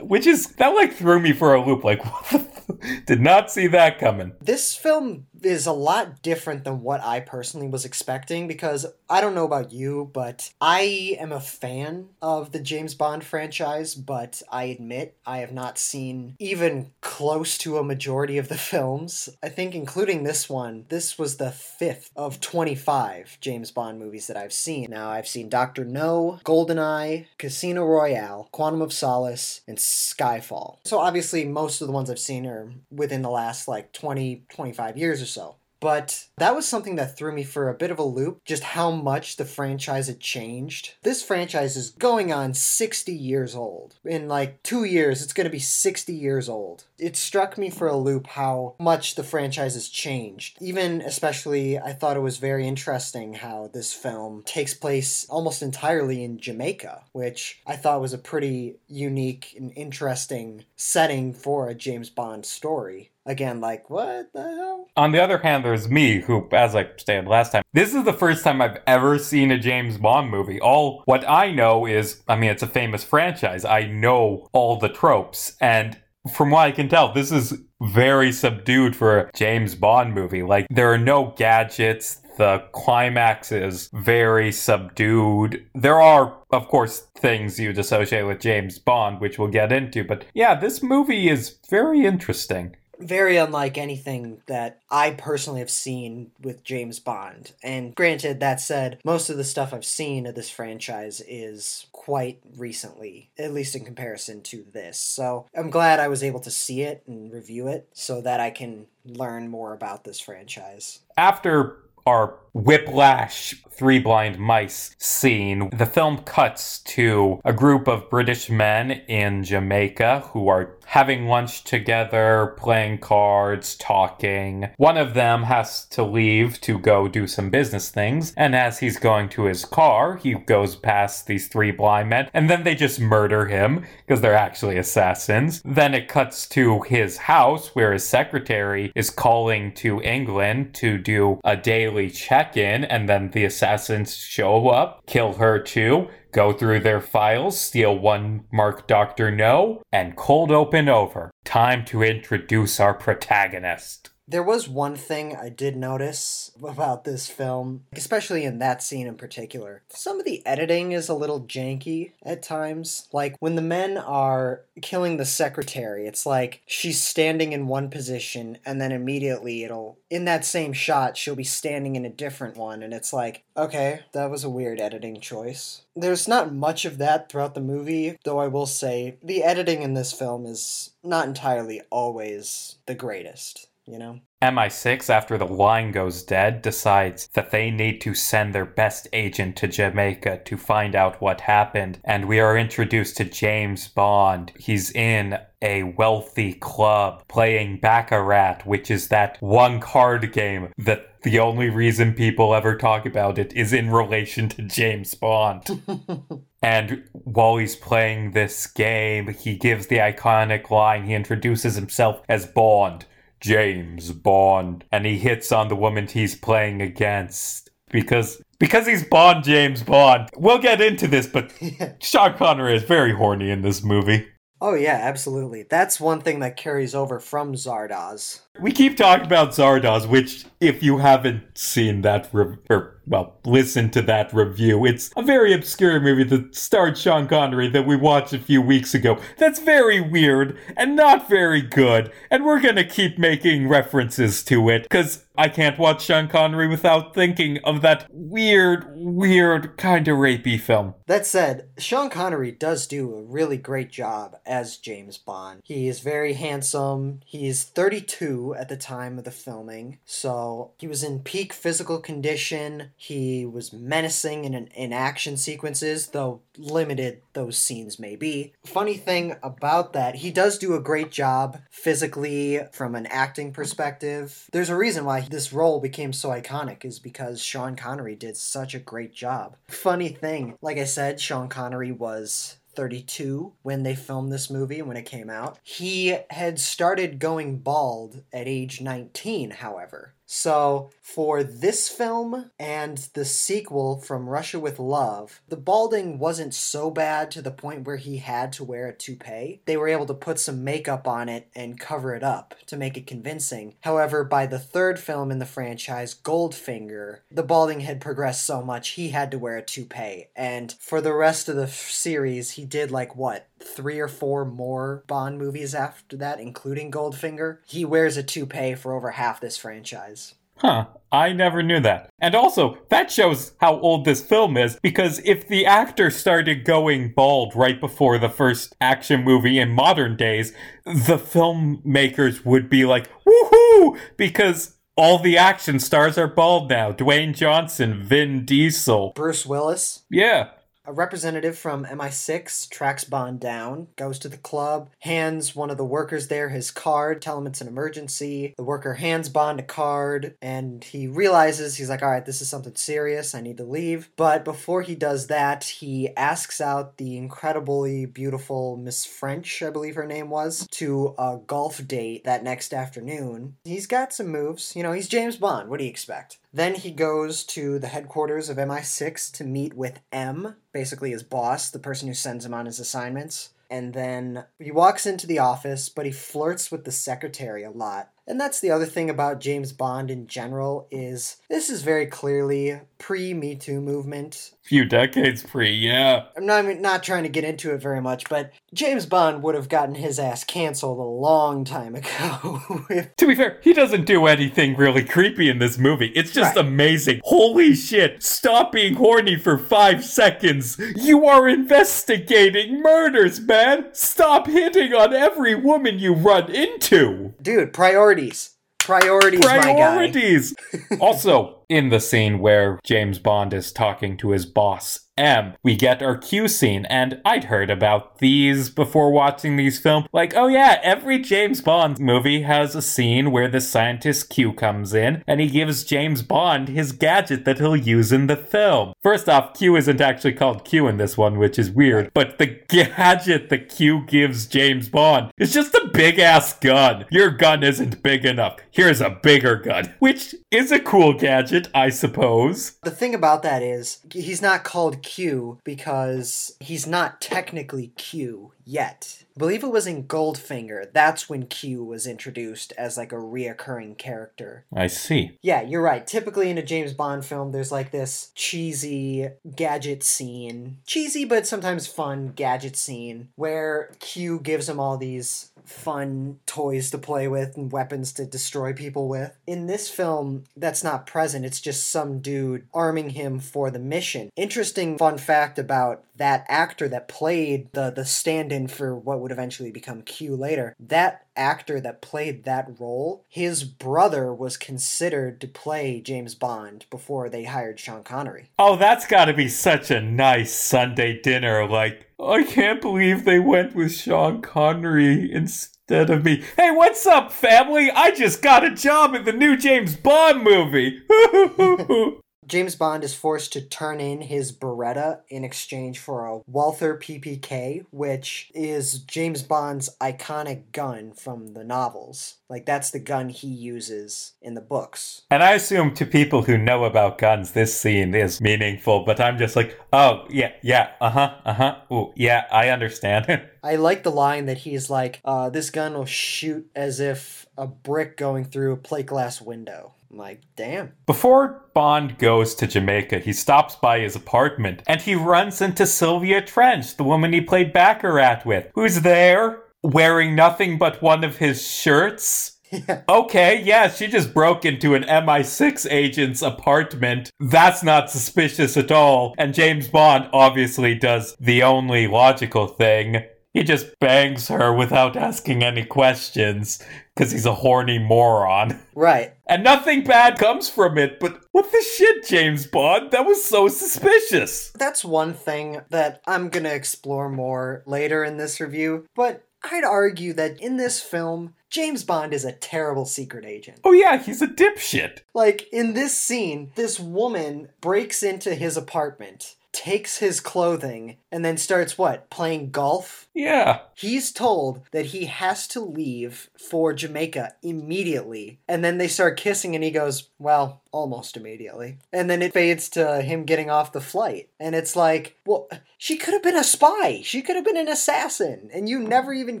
Which 0.00 0.26
is, 0.26 0.48
that 0.56 0.70
like 0.70 0.94
threw 0.94 1.20
me 1.20 1.32
for 1.32 1.54
a 1.54 1.64
loop. 1.64 1.84
Like, 1.84 2.04
what 2.04 2.24
the 2.30 2.38
f- 2.38 3.06
Did 3.06 3.20
not 3.20 3.50
see 3.50 3.68
that 3.68 3.98
coming. 3.98 4.32
This 4.40 4.74
film 4.74 5.26
is 5.44 5.66
a 5.66 5.72
lot 5.72 6.22
different 6.22 6.64
than 6.64 6.82
what 6.82 7.02
I 7.02 7.20
personally 7.20 7.68
was 7.68 7.84
expecting 7.84 8.48
because 8.48 8.86
I 9.08 9.20
don't 9.20 9.34
know 9.34 9.44
about 9.44 9.72
you, 9.72 10.10
but 10.12 10.52
I 10.60 11.16
am 11.20 11.32
a 11.32 11.40
fan 11.40 12.08
of 12.20 12.52
the 12.52 12.60
James 12.60 12.94
Bond 12.94 13.24
franchise, 13.24 13.94
but 13.94 14.42
I 14.50 14.64
admit 14.64 15.16
I 15.26 15.38
have 15.38 15.52
not 15.52 15.78
seen 15.78 16.34
even 16.38 16.92
close 17.00 17.58
to 17.58 17.78
a 17.78 17.84
majority 17.84 18.38
of 18.38 18.48
the 18.48 18.58
films. 18.72 19.28
I 19.42 19.48
think, 19.48 19.74
including 19.74 20.22
this 20.22 20.48
one, 20.48 20.86
this 20.88 21.18
was 21.18 21.36
the 21.36 21.50
fifth 21.50 22.10
of 22.16 22.40
25 22.40 23.38
James 23.40 23.70
Bond 23.70 23.98
movies 23.98 24.26
that 24.28 24.36
I've 24.36 24.52
seen. 24.52 24.86
Now, 24.90 25.10
I've 25.10 25.28
seen 25.28 25.48
Dr. 25.48 25.84
No, 25.84 26.40
GoldenEye, 26.44 27.26
Casino 27.38 27.84
Royale, 27.84 28.48
Quantum 28.52 28.82
of 28.82 28.92
Solace, 28.92 29.60
and 29.68 29.78
Skyfall. 29.78 30.78
So, 30.84 30.98
obviously, 30.98 31.44
most 31.44 31.80
of 31.80 31.86
the 31.86 31.92
ones 31.92 32.10
I've 32.10 32.18
seen 32.18 32.46
are 32.46 32.72
within 32.90 33.22
the 33.22 33.30
last 33.30 33.68
like 33.68 33.92
20, 33.92 34.44
25 34.48 34.96
years 34.96 35.20
or 35.20 35.26
so. 35.32 35.56
But 35.82 36.28
that 36.36 36.54
was 36.54 36.68
something 36.68 36.94
that 36.94 37.16
threw 37.16 37.32
me 37.32 37.42
for 37.42 37.68
a 37.68 37.74
bit 37.74 37.90
of 37.90 37.98
a 37.98 38.04
loop, 38.04 38.44
just 38.44 38.62
how 38.62 38.92
much 38.92 39.34
the 39.34 39.44
franchise 39.44 40.06
had 40.06 40.20
changed. 40.20 40.94
This 41.02 41.24
franchise 41.24 41.76
is 41.76 41.90
going 41.90 42.32
on 42.32 42.54
60 42.54 43.12
years 43.12 43.56
old. 43.56 43.96
In 44.04 44.28
like 44.28 44.62
two 44.62 44.84
years, 44.84 45.24
it's 45.24 45.32
going 45.32 45.46
to 45.46 45.50
be 45.50 45.58
60 45.58 46.14
years 46.14 46.48
old. 46.48 46.84
It 47.00 47.16
struck 47.16 47.58
me 47.58 47.68
for 47.68 47.88
a 47.88 47.96
loop 47.96 48.28
how 48.28 48.76
much 48.78 49.16
the 49.16 49.24
franchise 49.24 49.74
has 49.74 49.88
changed. 49.88 50.56
Even 50.60 51.00
especially, 51.00 51.80
I 51.80 51.94
thought 51.94 52.16
it 52.16 52.20
was 52.20 52.36
very 52.36 52.68
interesting 52.68 53.34
how 53.34 53.68
this 53.74 53.92
film 53.92 54.44
takes 54.46 54.74
place 54.74 55.26
almost 55.28 55.62
entirely 55.62 56.22
in 56.22 56.38
Jamaica, 56.38 57.02
which 57.10 57.60
I 57.66 57.74
thought 57.74 58.00
was 58.00 58.12
a 58.12 58.18
pretty 58.18 58.76
unique 58.86 59.56
and 59.58 59.72
interesting 59.74 60.64
setting 60.76 61.32
for 61.32 61.68
a 61.68 61.74
James 61.74 62.08
Bond 62.08 62.46
story 62.46 63.10
again 63.26 63.60
like 63.60 63.88
what 63.90 64.32
the 64.32 64.42
hell 64.42 64.88
On 64.96 65.12
the 65.12 65.22
other 65.22 65.38
hand, 65.38 65.64
there's 65.64 65.88
me, 65.88 66.20
who, 66.20 66.48
as 66.52 66.74
I 66.74 66.88
stated 66.96 67.26
last 67.26 67.52
time, 67.52 67.62
this 67.72 67.94
is 67.94 68.04
the 68.04 68.12
first 68.12 68.44
time 68.44 68.60
I've 68.60 68.78
ever 68.86 69.18
seen 69.18 69.50
a 69.50 69.58
James 69.58 69.96
Bond 69.98 70.30
movie. 70.30 70.60
All 70.60 71.02
what 71.06 71.28
I 71.28 71.50
know 71.52 71.86
is, 71.86 72.22
I 72.28 72.36
mean, 72.36 72.50
it's 72.50 72.62
a 72.62 72.66
famous 72.66 73.04
franchise. 73.04 73.64
I 73.64 73.86
know 73.86 74.48
all 74.52 74.78
the 74.78 74.88
tropes. 74.88 75.56
And 75.60 75.98
from 76.34 76.50
what 76.50 76.66
I 76.66 76.72
can 76.72 76.88
tell, 76.88 77.12
this 77.12 77.32
is 77.32 77.54
very 77.80 78.32
subdued 78.32 78.94
for 78.94 79.18
a 79.18 79.30
James 79.34 79.74
Bond 79.74 80.14
movie. 80.14 80.42
Like, 80.42 80.66
there 80.70 80.92
are 80.92 80.98
no 80.98 81.34
gadgets. 81.36 82.20
The 82.38 82.64
climax 82.72 83.52
is 83.52 83.90
very 83.92 84.52
subdued. 84.52 85.66
There 85.74 86.00
are, 86.00 86.38
of 86.50 86.68
course, 86.68 87.06
things 87.16 87.58
you'd 87.58 87.78
associate 87.78 88.22
with 88.22 88.40
James 88.40 88.78
Bond, 88.78 89.20
which 89.20 89.38
we'll 89.38 89.48
get 89.48 89.72
into. 89.72 90.04
But 90.04 90.24
yeah, 90.32 90.58
this 90.58 90.82
movie 90.82 91.28
is 91.28 91.58
very 91.68 92.06
interesting. 92.06 92.76
Very 92.98 93.36
unlike 93.36 93.78
anything 93.78 94.42
that 94.46 94.80
I 94.90 95.10
personally 95.10 95.60
have 95.60 95.70
seen 95.70 96.30
with 96.40 96.64
James 96.64 96.98
Bond. 96.98 97.52
And 97.62 97.94
granted, 97.94 98.40
that 98.40 98.60
said, 98.60 98.98
most 99.04 99.30
of 99.30 99.36
the 99.36 99.44
stuff 99.44 99.72
I've 99.72 99.84
seen 99.84 100.26
of 100.26 100.34
this 100.34 100.50
franchise 100.50 101.22
is 101.26 101.86
quite 101.92 102.40
recently, 102.56 103.30
at 103.38 103.52
least 103.52 103.76
in 103.76 103.84
comparison 103.84 104.42
to 104.42 104.64
this. 104.72 104.98
So 104.98 105.46
I'm 105.56 105.70
glad 105.70 106.00
I 106.00 106.08
was 106.08 106.22
able 106.22 106.40
to 106.40 106.50
see 106.50 106.82
it 106.82 107.02
and 107.06 107.32
review 107.32 107.68
it 107.68 107.88
so 107.92 108.20
that 108.20 108.40
I 108.40 108.50
can 108.50 108.86
learn 109.04 109.48
more 109.48 109.72
about 109.72 110.04
this 110.04 110.20
franchise. 110.20 111.00
After 111.16 111.78
our 112.06 112.38
whiplash 112.52 113.54
three 113.70 113.98
blind 113.98 114.38
mice 114.38 114.94
scene, 114.98 115.70
the 115.70 115.86
film 115.86 116.18
cuts 116.18 116.80
to 116.80 117.40
a 117.44 117.52
group 117.52 117.88
of 117.88 118.10
British 118.10 118.50
men 118.50 118.90
in 118.90 119.44
Jamaica 119.44 120.20
who 120.32 120.48
are 120.48 120.76
having 120.92 121.26
lunch 121.26 121.64
together, 121.64 122.54
playing 122.58 122.98
cards, 122.98 123.74
talking. 123.76 124.68
One 124.76 124.98
of 124.98 125.14
them 125.14 125.44
has 125.44 125.86
to 125.86 126.02
leave 126.02 126.60
to 126.60 126.78
go 126.78 127.08
do 127.08 127.26
some 127.26 127.48
business 127.48 127.88
things, 127.88 128.34
and 128.36 128.54
as 128.54 128.78
he's 128.78 128.98
going 128.98 129.30
to 129.30 129.44
his 129.44 129.64
car, 129.64 130.16
he 130.16 130.34
goes 130.34 130.76
past 130.76 131.26
these 131.26 131.48
three 131.48 131.70
blind 131.70 132.10
men, 132.10 132.28
and 132.34 132.50
then 132.50 132.62
they 132.62 132.74
just 132.74 133.00
murder 133.00 133.46
him 133.46 133.86
because 134.06 134.20
they're 134.20 134.34
actually 134.34 134.76
assassins. 134.76 135.62
Then 135.64 135.94
it 135.94 136.08
cuts 136.08 136.46
to 136.48 136.82
his 136.82 137.16
house 137.16 137.74
where 137.74 137.94
his 137.94 138.04
secretary 138.06 138.92
is 138.94 139.08
calling 139.08 139.72
to 139.76 140.02
England 140.02 140.74
to 140.74 140.98
do 140.98 141.40
a 141.42 141.56
daily 141.56 142.10
check 142.10 142.58
in, 142.58 142.84
and 142.84 143.08
then 143.08 143.30
the 143.30 143.46
assassins 143.46 144.14
show 144.14 144.68
up, 144.68 145.06
kill 145.06 145.32
her 145.32 145.58
too, 145.58 146.10
go 146.32 146.52
through 146.52 146.80
their 146.80 147.00
files, 147.00 147.60
steal 147.60 147.96
one 147.96 148.44
marked 148.50 148.88
Dr. 148.88 149.30
No, 149.30 149.82
and 149.92 150.16
cold 150.16 150.50
open 150.50 150.88
over. 150.88 151.30
Time 151.44 151.84
to 151.86 152.02
introduce 152.02 152.80
our 152.80 152.94
protagonist. 152.94 154.10
There 154.32 154.42
was 154.42 154.66
one 154.66 154.96
thing 154.96 155.36
I 155.36 155.50
did 155.50 155.76
notice 155.76 156.52
about 156.64 157.04
this 157.04 157.28
film, 157.28 157.84
especially 157.92 158.44
in 158.44 158.60
that 158.60 158.82
scene 158.82 159.06
in 159.06 159.16
particular. 159.16 159.82
Some 159.90 160.18
of 160.18 160.24
the 160.24 160.40
editing 160.46 160.92
is 160.92 161.10
a 161.10 161.14
little 161.14 161.42
janky 161.42 162.12
at 162.24 162.42
times. 162.42 163.08
Like 163.12 163.36
when 163.40 163.56
the 163.56 163.60
men 163.60 163.98
are 163.98 164.62
killing 164.80 165.18
the 165.18 165.26
secretary, 165.26 166.06
it's 166.06 166.24
like 166.24 166.62
she's 166.64 166.98
standing 166.98 167.52
in 167.52 167.66
one 167.66 167.90
position 167.90 168.56
and 168.64 168.80
then 168.80 168.90
immediately 168.90 169.64
it'll, 169.64 169.98
in 170.08 170.24
that 170.24 170.46
same 170.46 170.72
shot, 170.72 171.18
she'll 171.18 171.36
be 171.36 171.44
standing 171.44 171.94
in 171.94 172.06
a 172.06 172.10
different 172.10 172.56
one. 172.56 172.82
And 172.82 172.94
it's 172.94 173.12
like, 173.12 173.44
okay, 173.54 174.00
that 174.12 174.30
was 174.30 174.44
a 174.44 174.50
weird 174.50 174.80
editing 174.80 175.20
choice. 175.20 175.82
There's 175.94 176.26
not 176.26 176.54
much 176.54 176.86
of 176.86 176.96
that 176.96 177.28
throughout 177.28 177.52
the 177.52 177.60
movie, 177.60 178.16
though 178.24 178.38
I 178.38 178.48
will 178.48 178.64
say 178.64 179.18
the 179.22 179.42
editing 179.42 179.82
in 179.82 179.92
this 179.92 180.14
film 180.14 180.46
is 180.46 180.92
not 181.04 181.26
entirely 181.26 181.82
always 181.90 182.76
the 182.86 182.94
greatest 182.94 183.68
you 183.86 183.98
know? 183.98 184.20
MI6, 184.42 185.08
after 185.08 185.38
the 185.38 185.46
line 185.46 185.92
goes 185.92 186.22
dead, 186.22 186.62
decides 186.62 187.28
that 187.34 187.50
they 187.50 187.70
need 187.70 188.00
to 188.00 188.14
send 188.14 188.52
their 188.52 188.66
best 188.66 189.06
agent 189.12 189.56
to 189.56 189.68
Jamaica 189.68 190.42
to 190.44 190.56
find 190.56 190.96
out 190.96 191.20
what 191.20 191.42
happened. 191.42 192.00
And 192.04 192.26
we 192.26 192.40
are 192.40 192.56
introduced 192.56 193.16
to 193.18 193.24
James 193.24 193.86
Bond. 193.86 194.52
He's 194.58 194.90
in 194.90 195.38
a 195.60 195.84
wealthy 195.84 196.54
club 196.54 197.22
playing 197.28 197.78
Baccarat, 197.78 198.62
which 198.64 198.90
is 198.90 199.08
that 199.08 199.36
one 199.40 199.78
card 199.78 200.32
game 200.32 200.72
that 200.78 201.22
the 201.22 201.38
only 201.38 201.70
reason 201.70 202.14
people 202.14 202.52
ever 202.52 202.76
talk 202.76 203.06
about 203.06 203.38
it 203.38 203.52
is 203.52 203.72
in 203.72 203.90
relation 203.90 204.48
to 204.50 204.62
James 204.62 205.14
Bond. 205.14 205.82
And 206.62 207.02
while 207.12 207.56
he's 207.56 207.74
playing 207.74 208.30
this 208.30 208.68
game, 208.68 209.34
he 209.34 209.56
gives 209.56 209.88
the 209.88 209.96
iconic 209.96 210.70
line. 210.70 211.04
He 211.04 211.12
introduces 211.12 211.74
himself 211.74 212.22
as 212.28 212.46
Bond. 212.46 213.04
James 213.42 214.12
Bond, 214.12 214.84
and 214.90 215.04
he 215.04 215.18
hits 215.18 215.52
on 215.52 215.68
the 215.68 215.76
woman 215.76 216.06
he's 216.06 216.34
playing 216.34 216.80
against 216.80 217.70
because 217.90 218.40
because 218.58 218.86
he's 218.86 219.04
Bond 219.04 219.44
James 219.44 219.82
Bond. 219.82 220.30
We'll 220.36 220.58
get 220.58 220.80
into 220.80 221.08
this, 221.08 221.26
but 221.26 221.52
Sean 222.00 222.34
Connery 222.34 222.76
is 222.76 222.84
very 222.84 223.12
horny 223.14 223.50
in 223.50 223.62
this 223.62 223.82
movie. 223.82 224.26
Oh 224.60 224.74
yeah, 224.74 224.98
absolutely. 225.02 225.64
That's 225.68 225.98
one 225.98 226.20
thing 226.20 226.38
that 226.38 226.56
carries 226.56 226.94
over 226.94 227.18
from 227.18 227.54
Zardoz. 227.54 228.42
We 228.60 228.70
keep 228.70 228.96
talking 228.96 229.24
about 229.26 229.50
Zardoz, 229.50 230.06
which, 230.06 230.44
if 230.60 230.82
you 230.82 230.98
haven't 230.98 231.56
seen 231.56 232.02
that, 232.02 232.28
re- 232.32 232.56
or 232.68 233.00
well, 233.06 233.34
listen 233.44 233.90
to 233.90 234.02
that 234.02 234.32
review, 234.32 234.84
it's 234.84 235.10
a 235.16 235.22
very 235.22 235.52
obscure 235.52 235.98
movie 235.98 236.22
that 236.24 236.54
starred 236.54 236.96
Sean 236.96 237.26
Connery 237.26 237.68
that 237.68 237.86
we 237.86 237.96
watched 237.96 238.32
a 238.32 238.38
few 238.38 238.62
weeks 238.62 238.94
ago. 238.94 239.18
That's 239.38 239.58
very 239.58 240.00
weird 240.00 240.56
and 240.76 240.94
not 240.94 241.28
very 241.28 241.62
good, 241.62 242.12
and 242.30 242.44
we're 242.44 242.60
gonna 242.60 242.84
keep 242.84 243.18
making 243.18 243.68
references 243.68 244.44
to 244.44 244.68
it 244.68 244.82
because 244.84 245.24
I 245.36 245.48
can't 245.48 245.78
watch 245.78 246.04
Sean 246.04 246.28
Connery 246.28 246.68
without 246.68 247.14
thinking 247.14 247.58
of 247.64 247.80
that 247.80 248.06
weird, 248.10 248.84
weird 248.94 249.78
kind 249.78 250.06
of 250.06 250.18
rapey 250.18 250.60
film. 250.60 250.94
That 251.06 251.26
said, 251.26 251.70
Sean 251.78 252.10
Connery 252.10 252.52
does 252.52 252.86
do 252.86 253.14
a 253.14 253.22
really 253.22 253.56
great 253.56 253.90
job 253.90 254.36
as 254.44 254.76
James 254.76 255.16
Bond. 255.16 255.60
He 255.64 255.88
is 255.88 256.00
very 256.00 256.34
handsome. 256.34 257.20
He's 257.24 257.64
32 257.64 258.41
32 258.42 258.54
at 258.54 258.68
the 258.68 258.76
time 258.76 259.18
of 259.18 259.24
the 259.24 259.30
filming, 259.30 259.98
so 260.04 260.72
he 260.78 260.86
was 260.86 261.02
in 261.02 261.20
peak 261.20 261.52
physical 261.52 261.98
condition. 261.98 262.90
He 262.96 263.46
was 263.46 263.72
menacing 263.72 264.44
in, 264.44 264.54
in 264.54 264.92
action 264.92 265.36
sequences, 265.36 266.08
though 266.08 266.40
limited 266.56 267.22
those 267.32 267.56
scenes 267.56 267.98
may 267.98 268.16
be. 268.16 268.52
Funny 268.64 268.96
thing 268.96 269.36
about 269.42 269.92
that, 269.92 270.16
he 270.16 270.30
does 270.30 270.58
do 270.58 270.74
a 270.74 270.80
great 270.80 271.10
job 271.10 271.58
physically 271.70 272.60
from 272.72 272.94
an 272.94 273.06
acting 273.06 273.52
perspective. 273.52 274.48
There's 274.52 274.70
a 274.70 274.76
reason 274.76 275.04
why 275.04 275.20
this 275.22 275.52
role 275.52 275.80
became 275.80 276.12
so 276.12 276.30
iconic, 276.30 276.84
is 276.84 276.98
because 276.98 277.40
Sean 277.40 277.76
Connery 277.76 278.14
did 278.14 278.36
such 278.36 278.74
a 278.74 278.78
great 278.78 279.14
job. 279.14 279.56
Funny 279.68 280.08
thing, 280.08 280.56
like 280.60 280.78
I 280.78 280.84
said, 280.84 281.20
Sean 281.20 281.48
Connery 281.48 281.92
was 281.92 282.56
32 282.74 283.52
when 283.62 283.82
they 283.82 283.94
filmed 283.94 284.32
this 284.32 284.50
movie 284.50 284.82
when 284.82 284.96
it 284.96 285.04
came 285.04 285.30
out. 285.30 285.58
He 285.62 286.18
had 286.30 286.58
started 286.58 287.18
going 287.18 287.58
bald 287.58 288.22
at 288.32 288.48
age 288.48 288.80
19, 288.80 289.50
however. 289.50 290.14
So, 290.34 290.88
for 291.02 291.44
this 291.44 291.90
film 291.90 292.52
and 292.58 292.96
the 293.12 293.26
sequel 293.26 294.00
from 294.00 294.30
Russia 294.30 294.58
with 294.58 294.78
Love, 294.78 295.42
the 295.46 295.58
balding 295.58 296.18
wasn't 296.18 296.54
so 296.54 296.90
bad 296.90 297.30
to 297.32 297.42
the 297.42 297.50
point 297.50 297.86
where 297.86 297.98
he 297.98 298.16
had 298.16 298.50
to 298.54 298.64
wear 298.64 298.88
a 298.88 298.94
toupee. 298.94 299.60
They 299.66 299.76
were 299.76 299.88
able 299.88 300.06
to 300.06 300.14
put 300.14 300.40
some 300.40 300.64
makeup 300.64 301.06
on 301.06 301.28
it 301.28 301.50
and 301.54 301.78
cover 301.78 302.14
it 302.14 302.22
up 302.22 302.54
to 302.68 302.78
make 302.78 302.96
it 302.96 303.06
convincing. 303.06 303.74
However, 303.82 304.24
by 304.24 304.46
the 304.46 304.58
third 304.58 304.98
film 304.98 305.30
in 305.30 305.38
the 305.38 305.44
franchise, 305.44 306.14
Goldfinger, 306.14 307.18
the 307.30 307.42
balding 307.42 307.80
had 307.80 308.00
progressed 308.00 308.46
so 308.46 308.62
much 308.62 308.90
he 308.90 309.10
had 309.10 309.30
to 309.32 309.38
wear 309.38 309.58
a 309.58 309.62
toupee. 309.62 310.28
And 310.34 310.72
for 310.80 311.02
the 311.02 311.12
rest 311.12 311.50
of 311.50 311.56
the 311.56 311.68
series, 311.68 312.52
he 312.52 312.64
did 312.64 312.90
like 312.90 313.14
what? 313.14 313.48
Three 313.62 313.98
or 313.98 314.08
four 314.08 314.44
more 314.44 315.04
Bond 315.06 315.38
movies 315.38 315.74
after 315.74 316.16
that, 316.18 316.40
including 316.40 316.90
Goldfinger. 316.90 317.58
He 317.66 317.84
wears 317.84 318.16
a 318.16 318.22
toupee 318.22 318.74
for 318.74 318.92
over 318.92 319.12
half 319.12 319.40
this 319.40 319.56
franchise. 319.56 320.34
Huh. 320.56 320.86
I 321.10 321.32
never 321.32 321.62
knew 321.62 321.80
that. 321.80 322.10
And 322.20 322.34
also, 322.34 322.78
that 322.88 323.10
shows 323.10 323.52
how 323.60 323.78
old 323.80 324.04
this 324.04 324.22
film 324.22 324.56
is, 324.56 324.78
because 324.82 325.20
if 325.24 325.48
the 325.48 325.66
actor 325.66 326.10
started 326.10 326.64
going 326.64 327.12
bald 327.14 327.54
right 327.56 327.80
before 327.80 328.18
the 328.18 328.28
first 328.28 328.76
action 328.80 329.24
movie 329.24 329.58
in 329.58 329.70
modern 329.70 330.16
days, 330.16 330.52
the 330.84 331.18
filmmakers 331.18 332.44
would 332.44 332.70
be 332.70 332.84
like, 332.84 333.10
woohoo! 333.26 333.98
Because 334.16 334.78
all 334.96 335.18
the 335.18 335.36
action 335.36 335.80
stars 335.80 336.16
are 336.16 336.28
bald 336.28 336.70
now. 336.70 336.92
Dwayne 336.92 337.34
Johnson, 337.34 338.02
Vin 338.02 338.44
Diesel, 338.44 339.12
Bruce 339.14 339.44
Willis. 339.44 340.04
Yeah. 340.10 340.50
A 340.92 340.94
representative 340.94 341.56
from 341.56 341.86
MI6 341.86 342.68
tracks 342.68 343.04
Bond 343.04 343.40
down, 343.40 343.88
goes 343.96 344.18
to 344.18 344.28
the 344.28 344.36
club, 344.36 344.90
hands 344.98 345.56
one 345.56 345.70
of 345.70 345.78
the 345.78 345.86
workers 345.86 346.28
there 346.28 346.50
his 346.50 346.70
card, 346.70 347.22
tell 347.22 347.38
him 347.38 347.46
it's 347.46 347.62
an 347.62 347.66
emergency. 347.66 348.52
The 348.58 348.62
worker 348.62 348.92
hands 348.92 349.30
Bond 349.30 349.58
a 349.58 349.62
card, 349.62 350.34
and 350.42 350.84
he 350.84 351.06
realizes 351.06 351.76
he's 351.76 351.88
like, 351.88 352.02
all 352.02 352.10
right, 352.10 352.26
this 352.26 352.42
is 352.42 352.50
something 352.50 352.74
serious. 352.74 353.34
I 353.34 353.40
need 353.40 353.56
to 353.56 353.64
leave. 353.64 354.10
But 354.16 354.44
before 354.44 354.82
he 354.82 354.94
does 354.94 355.28
that, 355.28 355.64
he 355.64 356.14
asks 356.14 356.60
out 356.60 356.98
the 356.98 357.16
incredibly 357.16 358.04
beautiful 358.04 358.76
Miss 358.76 359.06
French, 359.06 359.62
I 359.62 359.70
believe 359.70 359.94
her 359.94 360.06
name 360.06 360.28
was, 360.28 360.66
to 360.72 361.14
a 361.16 361.38
golf 361.46 361.88
date 361.88 362.24
that 362.24 362.44
next 362.44 362.74
afternoon. 362.74 363.56
He's 363.64 363.86
got 363.86 364.12
some 364.12 364.28
moves. 364.28 364.76
You 364.76 364.82
know, 364.82 364.92
he's 364.92 365.08
James 365.08 365.38
Bond. 365.38 365.70
What 365.70 365.78
do 365.78 365.84
you 365.84 365.90
expect? 365.90 366.36
Then 366.52 366.74
he 366.74 366.90
goes 366.90 367.44
to 367.44 367.78
the 367.78 367.88
headquarters 367.88 368.50
of 368.50 368.58
MI6 368.58 369.32
to 369.32 369.44
meet 369.44 369.74
with 369.74 370.00
M, 370.12 370.56
basically 370.72 371.10
his 371.10 371.22
boss, 371.22 371.70
the 371.70 371.78
person 371.78 372.08
who 372.08 372.14
sends 372.14 372.44
him 372.44 372.52
on 372.52 372.66
his 372.66 372.78
assignments. 372.78 373.50
And 373.70 373.94
then 373.94 374.44
he 374.58 374.70
walks 374.70 375.06
into 375.06 375.26
the 375.26 375.38
office, 375.38 375.88
but 375.88 376.04
he 376.04 376.12
flirts 376.12 376.70
with 376.70 376.84
the 376.84 376.92
secretary 376.92 377.62
a 377.62 377.70
lot. 377.70 378.10
And 378.26 378.40
that's 378.40 378.60
the 378.60 378.70
other 378.70 378.86
thing 378.86 379.10
about 379.10 379.40
James 379.40 379.72
Bond 379.72 380.10
in 380.10 380.26
general 380.26 380.86
is 380.90 381.38
this 381.50 381.68
is 381.68 381.82
very 381.82 382.06
clearly 382.06 382.80
pre 382.98 383.34
Me 383.34 383.56
Too 383.56 383.80
movement. 383.80 384.52
Few 384.62 384.84
decades 384.84 385.42
pre, 385.42 385.72
yeah. 385.72 386.26
I'm 386.36 386.46
not 386.46 386.64
not 386.78 387.02
trying 387.02 387.24
to 387.24 387.28
get 387.28 387.42
into 387.42 387.74
it 387.74 387.82
very 387.82 388.00
much, 388.00 388.28
but 388.28 388.52
James 388.72 389.06
Bond 389.06 389.42
would 389.42 389.56
have 389.56 389.68
gotten 389.68 389.96
his 389.96 390.20
ass 390.20 390.44
canceled 390.44 390.98
a 390.98 391.02
long 391.02 391.64
time 391.64 391.96
ago. 391.96 392.62
if... 392.90 393.14
To 393.16 393.26
be 393.26 393.34
fair, 393.34 393.58
he 393.60 393.72
doesn't 393.72 394.04
do 394.04 394.26
anything 394.26 394.76
really 394.76 395.04
creepy 395.04 395.48
in 395.48 395.58
this 395.58 395.78
movie. 395.78 396.12
It's 396.14 396.30
just 396.30 396.54
right. 396.54 396.64
amazing. 396.64 397.22
Holy 397.24 397.74
shit! 397.74 398.22
Stop 398.22 398.70
being 398.70 398.94
horny 398.94 399.36
for 399.36 399.58
five 399.58 400.04
seconds. 400.04 400.80
You 400.94 401.26
are 401.26 401.48
investigating 401.48 402.82
murders, 402.82 403.40
man. 403.40 403.86
Stop 403.92 404.46
hitting 404.46 404.94
on 404.94 405.12
every 405.12 405.56
woman 405.56 405.98
you 405.98 406.14
run 406.14 406.48
into. 406.52 407.34
Dude, 407.42 407.72
priority 407.72 408.11
Priorities. 408.12 408.56
Priorities, 408.78 409.40
Priorities. 409.40 410.54
also, 411.00 411.64
in 411.68 411.88
the 411.88 412.00
scene 412.00 412.40
where 412.40 412.78
James 412.84 413.18
Bond 413.18 413.54
is 413.54 413.72
talking 413.72 414.16
to 414.18 414.32
his 414.32 414.44
boss 414.44 415.08
M, 415.22 415.54
we 415.62 415.76
get 415.76 416.02
our 416.02 416.16
Q 416.18 416.48
scene, 416.48 416.84
and 416.86 417.20
I'd 417.24 417.44
heard 417.44 417.70
about 417.70 418.18
these 418.18 418.68
before 418.68 419.12
watching 419.12 419.56
these 419.56 419.78
films. 419.78 420.08
Like, 420.12 420.34
oh 420.34 420.48
yeah, 420.48 420.80
every 420.82 421.20
James 421.20 421.60
Bond 421.60 422.00
movie 422.00 422.42
has 422.42 422.74
a 422.74 422.82
scene 422.82 423.30
where 423.30 423.48
the 423.48 423.60
scientist 423.60 424.30
Q 424.30 424.52
comes 424.52 424.92
in 424.92 425.22
and 425.26 425.40
he 425.40 425.46
gives 425.46 425.84
James 425.84 426.22
Bond 426.22 426.68
his 426.68 426.90
gadget 426.90 427.44
that 427.44 427.58
he'll 427.58 427.76
use 427.76 428.12
in 428.12 428.26
the 428.26 428.36
film. 428.36 428.94
First 429.00 429.28
off, 429.28 429.54
Q 429.54 429.76
isn't 429.76 430.00
actually 430.00 430.32
called 430.32 430.64
Q 430.64 430.88
in 430.88 430.96
this 430.96 431.16
one, 431.16 431.38
which 431.38 431.58
is 431.58 431.70
weird, 431.70 432.10
but 432.14 432.38
the 432.38 432.46
gadget 432.68 433.48
that 433.50 433.68
Q 433.68 434.04
gives 434.06 434.46
James 434.46 434.88
Bond 434.88 435.32
is 435.38 435.54
just 435.54 435.74
a 435.74 435.90
big 435.92 436.18
ass 436.18 436.58
gun. 436.58 437.06
Your 437.10 437.30
gun 437.30 437.62
isn't 437.62 438.02
big 438.02 438.24
enough. 438.24 438.56
Here's 438.74 439.02
a 439.02 439.10
bigger 439.10 439.56
gun, 439.56 439.92
which 439.98 440.34
is 440.50 440.72
a 440.72 440.80
cool 440.80 441.12
gadget, 441.12 441.68
I 441.74 441.90
suppose. 441.90 442.78
The 442.84 442.90
thing 442.90 443.14
about 443.14 443.42
that 443.42 443.62
is, 443.62 443.98
he's 444.10 444.40
not 444.40 444.64
called 444.64 445.02
Q 445.02 445.58
because 445.62 446.56
he's 446.58 446.86
not 446.86 447.20
technically 447.20 447.88
Q 447.98 448.52
yet. 448.64 449.24
I 449.36 449.38
believe 449.38 449.64
it 449.64 449.72
was 449.72 449.86
in 449.86 450.04
Goldfinger. 450.04 450.92
That's 450.92 451.28
when 451.28 451.46
Q 451.46 451.84
was 451.84 452.06
introduced 452.06 452.72
as 452.76 452.96
like 452.96 453.12
a 453.12 453.16
reoccurring 453.16 453.96
character. 453.96 454.64
I 454.74 454.88
see. 454.88 455.38
Yeah, 455.40 455.62
you're 455.62 455.82
right. 455.82 456.06
Typically 456.06 456.50
in 456.50 456.58
a 456.58 456.62
James 456.62 456.92
Bond 456.92 457.24
film, 457.24 457.52
there's 457.52 457.72
like 457.72 457.90
this 457.90 458.30
cheesy 458.34 459.28
gadget 459.56 460.02
scene. 460.02 460.78
Cheesy, 460.86 461.24
but 461.24 461.46
sometimes 461.46 461.86
fun 461.86 462.32
gadget 462.34 462.76
scene 462.76 463.28
where 463.36 463.92
Q 464.00 464.38
gives 464.40 464.68
him 464.68 464.78
all 464.78 464.98
these 464.98 465.52
fun 465.64 466.38
toys 466.46 466.90
to 466.90 466.98
play 466.98 467.28
with 467.28 467.56
and 467.56 467.72
weapons 467.72 468.12
to 468.12 468.26
destroy 468.26 468.72
people 468.72 469.08
with. 469.08 469.36
In 469.46 469.66
this 469.66 469.88
film, 469.88 470.44
that's 470.56 470.84
not 470.84 471.06
present. 471.06 471.44
It's 471.44 471.60
just 471.60 471.88
some 471.88 472.18
dude 472.18 472.66
arming 472.74 473.10
him 473.10 473.38
for 473.38 473.70
the 473.70 473.78
mission. 473.78 474.30
Interesting 474.36 474.98
fun 474.98 475.18
fact 475.18 475.58
about 475.58 476.04
that 476.16 476.44
actor 476.48 476.88
that 476.88 477.08
played 477.08 477.72
the 477.72 477.90
the 477.90 478.04
stand-in 478.04 478.68
for 478.68 478.94
what 478.94 479.20
would 479.20 479.32
eventually 479.32 479.70
become 479.70 480.02
Q 480.02 480.36
later. 480.36 480.74
That 480.78 481.26
actor 481.36 481.80
that 481.80 482.02
played 482.02 482.44
that 482.44 482.68
role, 482.78 483.24
his 483.28 483.64
brother 483.64 484.32
was 484.32 484.56
considered 484.56 485.40
to 485.40 485.48
play 485.48 486.00
James 486.00 486.34
Bond 486.34 486.86
before 486.90 487.28
they 487.28 487.44
hired 487.44 487.80
Sean 487.80 488.02
Connery. 488.02 488.50
Oh, 488.58 488.76
that's 488.76 489.06
got 489.06 489.26
to 489.26 489.34
be 489.34 489.48
such 489.48 489.90
a 489.90 490.00
nice 490.00 490.54
Sunday 490.54 491.20
dinner 491.20 491.66
like 491.66 492.06
I 492.20 492.44
can't 492.44 492.80
believe 492.80 493.24
they 493.24 493.40
went 493.40 493.74
with 493.74 493.92
Sean 493.92 494.42
Connery 494.42 495.32
instead 495.32 496.08
of 496.08 496.24
me. 496.24 496.44
Hey, 496.56 496.70
what's 496.70 497.04
up, 497.04 497.32
family? 497.32 497.90
I 497.90 498.12
just 498.12 498.42
got 498.42 498.64
a 498.64 498.70
job 498.70 499.14
in 499.14 499.24
the 499.24 499.32
new 499.32 499.56
James 499.56 499.96
Bond 499.96 500.44
movie. 500.44 501.02
James 502.52 502.76
Bond 502.76 503.02
is 503.02 503.14
forced 503.14 503.54
to 503.54 503.62
turn 503.62 503.98
in 503.98 504.20
his 504.20 504.52
Beretta 504.52 505.20
in 505.30 505.42
exchange 505.42 505.98
for 505.98 506.26
a 506.26 506.40
Walther 506.46 506.98
PPK, 506.98 507.86
which 507.90 508.50
is 508.54 508.98
James 508.98 509.42
Bond's 509.42 509.88
iconic 510.02 510.70
gun 510.70 511.12
from 511.12 511.54
the 511.54 511.64
novels. 511.64 512.34
Like, 512.50 512.66
that's 512.66 512.90
the 512.90 512.98
gun 512.98 513.30
he 513.30 513.48
uses 513.48 514.34
in 514.42 514.52
the 514.52 514.60
books. 514.60 515.22
And 515.30 515.42
I 515.42 515.52
assume 515.52 515.94
to 515.94 516.04
people 516.04 516.42
who 516.42 516.58
know 516.58 516.84
about 516.84 517.16
guns, 517.16 517.52
this 517.52 517.74
scene 517.74 518.14
is 518.14 518.38
meaningful, 518.38 519.06
but 519.06 519.18
I'm 519.18 519.38
just 519.38 519.56
like, 519.56 519.80
oh, 519.90 520.26
yeah, 520.28 520.52
yeah, 520.62 520.90
uh 521.00 521.08
huh, 521.08 521.34
uh 521.46 521.54
huh, 521.54 521.76
ooh, 521.90 522.12
yeah, 522.16 522.44
I 522.52 522.68
understand. 522.68 523.48
I 523.62 523.76
like 523.76 524.02
the 524.02 524.10
line 524.10 524.44
that 524.44 524.58
he's 524.58 524.90
like, 524.90 525.22
uh, 525.24 525.48
this 525.48 525.70
gun 525.70 525.94
will 525.94 526.04
shoot 526.04 526.70
as 526.76 527.00
if 527.00 527.46
a 527.56 527.66
brick 527.66 528.18
going 528.18 528.44
through 528.44 528.72
a 528.72 528.76
plate 528.76 529.06
glass 529.06 529.40
window. 529.40 529.94
I'm 530.12 530.18
like, 530.18 530.42
damn. 530.56 530.92
Before 531.06 531.64
Bond 531.72 532.18
goes 532.18 532.54
to 532.56 532.66
Jamaica, 532.66 533.20
he 533.20 533.32
stops 533.32 533.76
by 533.76 534.00
his 534.00 534.14
apartment 534.14 534.82
and 534.86 535.00
he 535.00 535.14
runs 535.14 535.62
into 535.62 535.86
Sylvia 535.86 536.42
Trench, 536.42 536.98
the 536.98 537.04
woman 537.04 537.32
he 537.32 537.40
played 537.40 537.72
Baccarat 537.72 538.42
with, 538.44 538.70
who's 538.74 539.00
there 539.00 539.62
wearing 539.82 540.34
nothing 540.34 540.76
but 540.76 541.00
one 541.00 541.24
of 541.24 541.38
his 541.38 541.66
shirts. 541.66 542.50
Yeah. 542.88 543.02
Okay, 543.06 543.62
yeah, 543.62 543.90
she 543.90 544.06
just 544.06 544.32
broke 544.32 544.64
into 544.64 544.94
an 544.94 545.02
MI6 545.02 545.86
agent's 545.90 546.40
apartment. 546.40 547.30
That's 547.38 547.82
not 547.82 548.08
suspicious 548.08 548.78
at 548.78 548.90
all. 548.90 549.34
And 549.36 549.52
James 549.52 549.88
Bond 549.88 550.30
obviously 550.32 550.94
does 550.94 551.36
the 551.38 551.64
only 551.64 552.06
logical 552.06 552.68
thing 552.68 553.24
he 553.52 553.62
just 553.62 553.98
bangs 554.00 554.48
her 554.48 554.72
without 554.72 555.16
asking 555.16 555.62
any 555.62 555.84
questions 555.84 556.82
because 557.14 557.30
he's 557.32 557.46
a 557.46 557.54
horny 557.54 557.98
moron. 557.98 558.80
Right. 558.94 559.34
And 559.46 559.62
nothing 559.62 560.04
bad 560.04 560.38
comes 560.38 560.68
from 560.68 560.96
it, 560.98 561.20
but 561.20 561.42
what 561.52 561.70
the 561.70 561.84
shit, 561.96 562.26
James 562.26 562.66
Bond? 562.66 563.10
That 563.10 563.26
was 563.26 563.44
so 563.44 563.68
suspicious. 563.68 564.70
That's 564.70 565.04
one 565.04 565.34
thing 565.34 565.80
that 565.90 566.22
I'm 566.26 566.48
going 566.48 566.64
to 566.64 566.74
explore 566.74 567.28
more 567.28 567.82
later 567.86 568.24
in 568.24 568.38
this 568.38 568.60
review, 568.60 569.06
but 569.14 569.44
I'd 569.70 569.84
argue 569.84 570.32
that 570.34 570.60
in 570.60 570.76
this 570.76 571.00
film, 571.00 571.54
James 571.70 572.02
Bond 572.04 572.34
is 572.34 572.44
a 572.44 572.52
terrible 572.52 573.04
secret 573.04 573.44
agent. 573.44 573.80
Oh, 573.84 573.92
yeah, 573.92 574.18
he's 574.18 574.42
a 574.42 574.46
dipshit. 574.46 575.18
Like, 575.34 575.68
in 575.72 575.94
this 575.94 576.16
scene, 576.16 576.72
this 576.74 576.98
woman 576.98 577.68
breaks 577.80 578.22
into 578.22 578.54
his 578.54 578.76
apartment, 578.76 579.54
takes 579.72 580.18
his 580.18 580.40
clothing, 580.40 581.16
and 581.30 581.44
then 581.44 581.56
starts 581.56 581.96
what? 581.96 582.30
Playing 582.30 582.70
golf? 582.70 583.28
Yeah. 583.34 583.80
He's 583.94 584.30
told 584.30 584.82
that 584.92 585.06
he 585.06 585.26
has 585.26 585.66
to 585.68 585.80
leave 585.80 586.50
for 586.58 586.92
Jamaica 586.92 587.54
immediately. 587.62 588.60
And 588.68 588.84
then 588.84 588.98
they 588.98 589.08
start 589.08 589.38
kissing, 589.38 589.74
and 589.74 589.82
he 589.82 589.90
goes, 589.90 590.28
Well, 590.38 590.82
almost 590.92 591.36
immediately. 591.36 591.98
And 592.12 592.28
then 592.28 592.42
it 592.42 592.52
fades 592.52 592.88
to 592.90 593.22
him 593.22 593.44
getting 593.44 593.70
off 593.70 593.92
the 593.92 594.00
flight. 594.00 594.50
And 594.60 594.74
it's 594.74 594.94
like, 594.94 595.38
Well, 595.46 595.68
she 595.98 596.16
could 596.16 596.34
have 596.34 596.42
been 596.42 596.56
a 596.56 596.64
spy. 596.64 597.20
She 597.24 597.42
could 597.42 597.56
have 597.56 597.64
been 597.64 597.76
an 597.76 597.88
assassin. 597.88 598.70
And 598.72 598.88
you 598.88 598.98
never 599.00 599.32
even 599.32 599.60